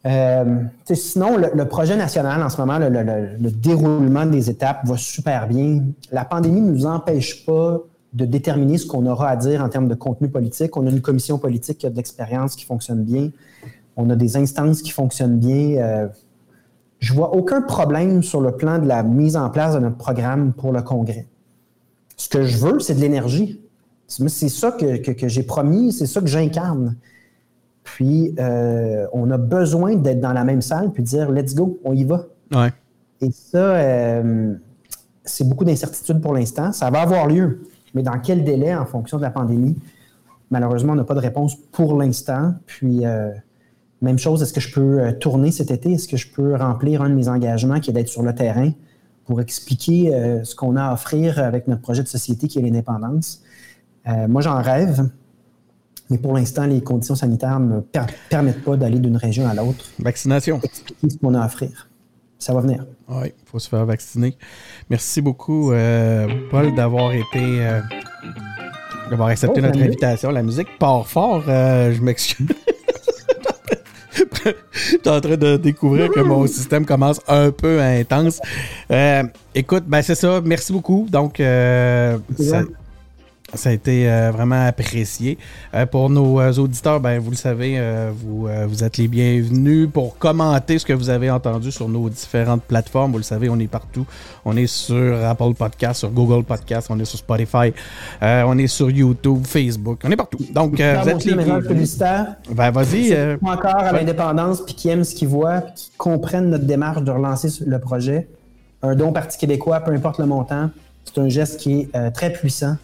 Euh, 0.05 0.45
sinon, 0.93 1.35
le, 1.35 1.65
projet 1.65 1.97
national 1.97 2.41
en 2.41 2.47
ce 2.47 2.55
moment, 2.55 2.79
le, 2.79 3.51
déroulement 3.51 4.25
des 4.25 4.49
étapes 4.49 4.85
va 4.85 4.95
super 4.95 5.45
bien. 5.49 5.83
La 6.13 6.23
pandémie 6.23 6.61
ne 6.61 6.71
nous 6.71 6.85
empêche 6.85 7.45
pas 7.45 7.81
de 8.13 8.25
déterminer 8.25 8.77
ce 8.77 8.85
qu'on 8.85 9.05
aura 9.05 9.29
à 9.29 9.35
dire 9.35 9.63
en 9.63 9.69
termes 9.69 9.87
de 9.87 9.95
contenu 9.95 10.29
politique. 10.29 10.75
On 10.77 10.87
a 10.87 10.89
une 10.89 11.01
commission 11.01 11.37
politique 11.37 11.79
qui 11.79 11.85
a 11.85 11.89
de 11.89 11.95
l'expérience, 11.95 12.55
qui 12.55 12.65
fonctionne 12.65 13.03
bien. 13.03 13.31
On 13.95 14.09
a 14.09 14.15
des 14.15 14.37
instances 14.37 14.81
qui 14.81 14.91
fonctionnent 14.91 15.39
bien. 15.39 15.77
Euh, 15.77 16.07
je 16.99 17.13
vois 17.13 17.35
aucun 17.35 17.61
problème 17.61 18.23
sur 18.23 18.41
le 18.41 18.51
plan 18.53 18.79
de 18.79 18.87
la 18.87 19.03
mise 19.03 19.35
en 19.35 19.49
place 19.49 19.75
de 19.75 19.79
notre 19.79 19.97
programme 19.97 20.53
pour 20.53 20.71
le 20.71 20.81
Congrès. 20.81 21.27
Ce 22.15 22.29
que 22.29 22.43
je 22.43 22.57
veux, 22.57 22.79
c'est 22.79 22.95
de 22.95 23.01
l'énergie. 23.01 23.61
C'est 24.07 24.49
ça 24.49 24.71
que 24.71 25.27
j'ai 25.27 25.43
promis, 25.43 25.91
c'est 25.91 26.05
ça 26.05 26.21
que 26.21 26.27
j'incarne. 26.27 26.95
Puis, 27.83 28.33
euh, 28.39 29.05
on 29.13 29.29
a 29.31 29.37
besoin 29.37 29.95
d'être 29.95 30.19
dans 30.19 30.33
la 30.33 30.43
même 30.43 30.61
salle 30.61 30.91
puis 30.91 31.03
de 31.03 31.07
dire 31.07 31.31
let's 31.31 31.55
go, 31.55 31.79
on 31.83 31.93
y 31.93 32.03
va. 32.03 32.25
Et 33.21 33.31
ça, 33.31 33.75
euh, 33.75 34.55
c'est 35.23 35.47
beaucoup 35.47 35.65
d'incertitudes 35.65 36.21
pour 36.21 36.33
l'instant. 36.33 36.71
Ça 36.71 36.89
va 36.89 37.01
avoir 37.01 37.27
lieu, 37.27 37.63
mais 37.97 38.03
dans 38.03 38.19
quel 38.19 38.43
délai 38.43 38.75
en 38.75 38.85
fonction 38.85 39.17
de 39.17 39.23
la 39.23 39.31
pandémie? 39.31 39.75
Malheureusement, 40.51 40.93
on 40.93 40.95
n'a 40.95 41.03
pas 41.03 41.15
de 41.15 41.19
réponse 41.19 41.55
pour 41.71 41.97
l'instant. 41.97 42.53
Puis, 42.67 43.05
euh, 43.05 43.31
même 44.01 44.19
chose, 44.19 44.41
est-ce 44.41 44.53
que 44.53 44.61
je 44.61 44.71
peux 44.71 45.11
tourner 45.19 45.51
cet 45.51 45.71
été? 45.71 45.93
Est-ce 45.93 46.07
que 46.07 46.17
je 46.17 46.31
peux 46.31 46.55
remplir 46.55 47.01
un 47.01 47.09
de 47.09 47.15
mes 47.15 47.27
engagements 47.27 47.79
qui 47.79 47.89
est 47.89 47.93
d'être 47.93 48.07
sur 48.07 48.21
le 48.21 48.33
terrain 48.35 48.71
pour 49.25 49.41
expliquer 49.41 50.39
ce 50.43 50.55
qu'on 50.55 50.75
a 50.77 50.83
à 50.83 50.93
offrir 50.93 51.39
avec 51.39 51.67
notre 51.67 51.81
projet 51.81 52.03
de 52.03 52.07
société 52.07 52.47
qui 52.47 52.59
est 52.59 52.61
l'indépendance? 52.61 53.41
moi, 54.29 54.41
j'en 54.41 54.61
rêve. 54.61 55.09
Mais 56.09 56.17
pour 56.17 56.33
l'instant, 56.33 56.65
les 56.65 56.81
conditions 56.81 57.15
sanitaires 57.15 57.59
ne 57.59 57.77
me 57.77 57.81
permettent 58.29 58.63
pas 58.63 58.77
d'aller 58.77 58.99
d'une 58.99 59.17
région 59.17 59.47
à 59.47 59.53
l'autre. 59.53 59.83
Vaccination. 59.99 60.61
Expliquer 60.63 61.09
ce 61.09 61.17
qu'on 61.17 61.33
a 61.33 61.41
à 61.41 61.45
offrir. 61.47 61.89
Ça 62.39 62.53
va 62.53 62.61
venir. 62.61 62.85
Oui, 63.09 63.27
il 63.27 63.49
faut 63.49 63.59
se 63.59 63.67
faire 63.67 63.85
vacciner. 63.85 64.37
Merci 64.89 65.21
beaucoup, 65.21 65.71
euh, 65.71 66.27
Paul, 66.51 66.73
d'avoir 66.75 67.11
été. 67.13 67.39
Euh, 67.39 67.81
d'avoir 69.09 69.29
accepté 69.29 69.59
oh, 69.61 69.65
notre 69.65 69.81
invitation. 69.81 70.31
La 70.31 70.43
musique 70.43 70.77
part 70.77 71.07
fort. 71.07 71.43
Euh, 71.47 71.93
je 71.93 72.01
m'excuse. 72.01 72.47
Je 74.71 74.79
suis 74.79 75.09
en 75.09 75.19
train 75.19 75.35
de 75.35 75.57
découvrir 75.57 76.09
que 76.09 76.21
mon 76.21 76.47
système 76.47 76.85
commence 76.85 77.19
un 77.27 77.51
peu 77.51 77.81
intense. 77.81 78.39
écoute, 79.53 79.83
ben 79.87 80.01
c'est 80.01 80.15
ça. 80.15 80.41
Merci 80.43 80.71
beaucoup. 80.71 81.05
Donc, 81.09 81.37
ça, 81.37 82.63
ça 83.53 83.69
a 83.69 83.71
été 83.71 84.09
euh, 84.09 84.31
vraiment 84.31 84.67
apprécié. 84.67 85.37
Euh, 85.73 85.85
pour 85.85 86.09
nos 86.09 86.39
euh, 86.41 86.53
auditeurs, 86.53 86.99
ben, 86.99 87.19
vous 87.19 87.31
le 87.31 87.35
savez, 87.37 87.79
vous, 88.13 88.47
vous 88.67 88.83
êtes 88.83 88.97
les 88.97 89.07
bienvenus 89.07 89.89
pour 89.91 90.17
commenter 90.17 90.79
ce 90.79 90.85
que 90.85 90.93
vous 90.93 91.09
avez 91.09 91.29
entendu 91.29 91.71
sur 91.71 91.87
nos 91.87 92.09
différentes 92.09 92.63
plateformes. 92.63 93.11
Vous 93.11 93.17
le 93.17 93.23
savez, 93.23 93.49
on 93.49 93.59
est 93.59 93.67
partout. 93.67 94.05
On 94.43 94.55
est 94.57 94.67
sur 94.67 95.23
Apple 95.25 95.53
Podcast, 95.57 95.99
sur 95.99 96.11
Google 96.11 96.43
Podcast, 96.43 96.87
on 96.89 96.99
est 96.99 97.05
sur 97.05 97.19
Spotify, 97.19 97.73
on 98.21 98.57
est 98.57 98.67
sur 98.67 98.89
YouTube, 98.89 99.45
Facebook, 99.45 99.99
on 100.03 100.11
est 100.11 100.15
partout. 100.15 100.39
Donc, 100.51 100.75
vous 100.75 100.81
êtes 100.81 101.25
les 101.25 101.35
bienvenus. 101.35 101.97
Ben, 102.49 102.71
vas-y. 102.71 103.37
encore 103.41 103.77
à 103.77 103.91
l'indépendance, 103.91 104.63
puis 104.65 104.75
qui 104.75 104.89
aiment 104.89 105.03
ce 105.03 105.15
qu'ils 105.15 105.27
voient, 105.27 105.61
qui 105.61 105.91
comprennent 105.97 106.49
notre 106.49 106.65
démarche 106.65 107.01
de 107.01 107.11
relancer 107.11 107.49
le 107.65 107.79
projet. 107.79 108.27
Un 108.83 108.95
don 108.95 109.11
Parti 109.11 109.37
québécois, 109.37 109.79
peu 109.79 109.91
importe 109.91 110.19
le 110.19 110.25
montant, 110.25 110.69
c'est 111.03 111.19
un 111.19 111.29
geste 111.29 111.59
qui 111.59 111.89
est 111.93 112.11
très 112.11 112.31
puissant 112.31 112.75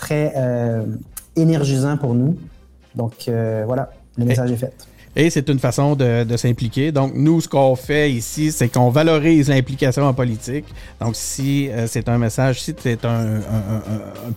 très 0.00 0.32
euh, 0.36 0.84
énergisant 1.36 1.96
pour 1.96 2.14
nous. 2.14 2.36
Donc 2.94 3.28
euh, 3.28 3.64
voilà, 3.66 3.90
le 4.16 4.24
message 4.24 4.50
est 4.50 4.56
fait. 4.56 4.72
Et 5.16 5.28
c'est 5.28 5.48
une 5.48 5.58
façon 5.58 5.96
de, 5.96 6.36
s'impliquer. 6.36 6.92
Donc, 6.92 7.12
nous, 7.14 7.40
ce 7.40 7.48
qu'on 7.48 7.74
fait 7.74 8.12
ici, 8.12 8.52
c'est 8.52 8.68
qu'on 8.68 8.90
valorise 8.90 9.48
l'implication 9.48 10.04
en 10.04 10.14
politique. 10.14 10.64
Donc, 11.00 11.16
si 11.16 11.68
euh, 11.68 11.86
c'est 11.88 12.08
un 12.08 12.16
message, 12.16 12.62
si 12.62 12.74
c'est 12.78 13.04
un, 13.04 13.40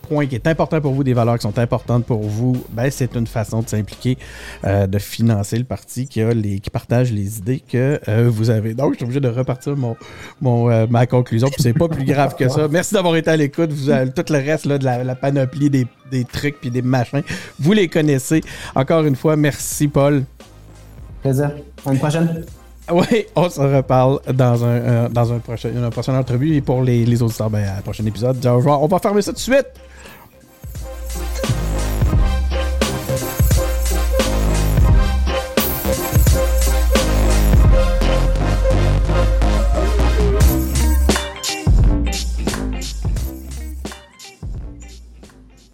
point 0.01 0.25
qui 0.25 0.35
est 0.35 0.47
important 0.47 0.81
pour 0.81 0.93
vous, 0.93 1.03
des 1.03 1.13
valeurs 1.13 1.35
qui 1.35 1.43
sont 1.43 1.59
importantes 1.59 2.05
pour 2.05 2.21
vous, 2.21 2.57
ben, 2.71 2.89
c'est 2.89 3.15
une 3.15 3.27
façon 3.27 3.61
de 3.61 3.69
s'impliquer, 3.69 4.17
euh, 4.65 4.87
de 4.87 4.97
financer 4.97 5.57
le 5.57 5.63
parti 5.63 6.07
qui, 6.07 6.21
a 6.21 6.33
les, 6.33 6.59
qui 6.59 6.71
partage 6.71 7.11
les 7.11 7.37
idées 7.37 7.59
que 7.59 7.99
euh, 8.07 8.29
vous 8.31 8.49
avez. 8.49 8.73
Donc, 8.73 8.93
je 8.93 8.97
suis 8.97 9.05
obligé 9.05 9.19
de 9.19 9.29
repartir 9.29 9.75
mon, 9.77 9.95
mon 10.41 10.87
ma 10.87 11.05
conclusion. 11.05 11.49
Puis, 11.49 11.61
c'est 11.61 11.73
pas 11.73 11.87
plus 11.87 12.05
grave 12.05 12.35
que 12.35 12.49
ça. 12.49 12.67
Merci 12.67 12.95
d'avoir 12.95 13.15
été 13.15 13.29
à 13.29 13.37
l'écoute. 13.37 13.71
Vous 13.71 13.91
avez 13.91 14.11
tout 14.11 14.25
le 14.29 14.39
reste 14.39 14.65
là, 14.65 14.79
de 14.79 14.85
la, 14.85 15.15
panoplie 15.15 15.69
des, 15.69 15.85
des 16.11 16.25
trucs 16.25 16.59
puis 16.59 16.71
des 16.71 16.81
machins. 16.81 17.21
Vous 17.59 17.73
les 17.73 17.87
connaissez. 17.87 18.41
Encore 18.75 19.05
une 19.05 19.15
fois, 19.15 19.35
merci, 19.35 19.87
Paul. 19.87 20.23
Plaisir. 21.23 21.51
À 21.85 21.91
une 21.93 21.99
prochaine? 21.99 22.45
Oui, 22.91 23.25
on 23.35 23.49
se 23.49 23.61
reparle 23.61 24.19
dans, 24.33 24.65
un, 24.65 24.67
euh, 24.67 25.09
dans 25.09 25.31
un 25.31 25.39
prochain, 25.39 25.69
une 25.69 25.89
prochaine 25.89 26.15
entrevue. 26.15 26.55
Et 26.55 26.61
pour 26.61 26.81
les, 26.81 27.05
les 27.05 27.21
auditeurs, 27.23 27.49
ben, 27.49 27.65
à 27.77 27.81
prochain 27.81 28.05
épisode, 28.05 28.45
on 28.45 28.87
va 28.87 28.99
fermer 28.99 29.21
ça 29.21 29.31
tout 29.31 29.37
de 29.37 29.41
suite. 29.41 29.67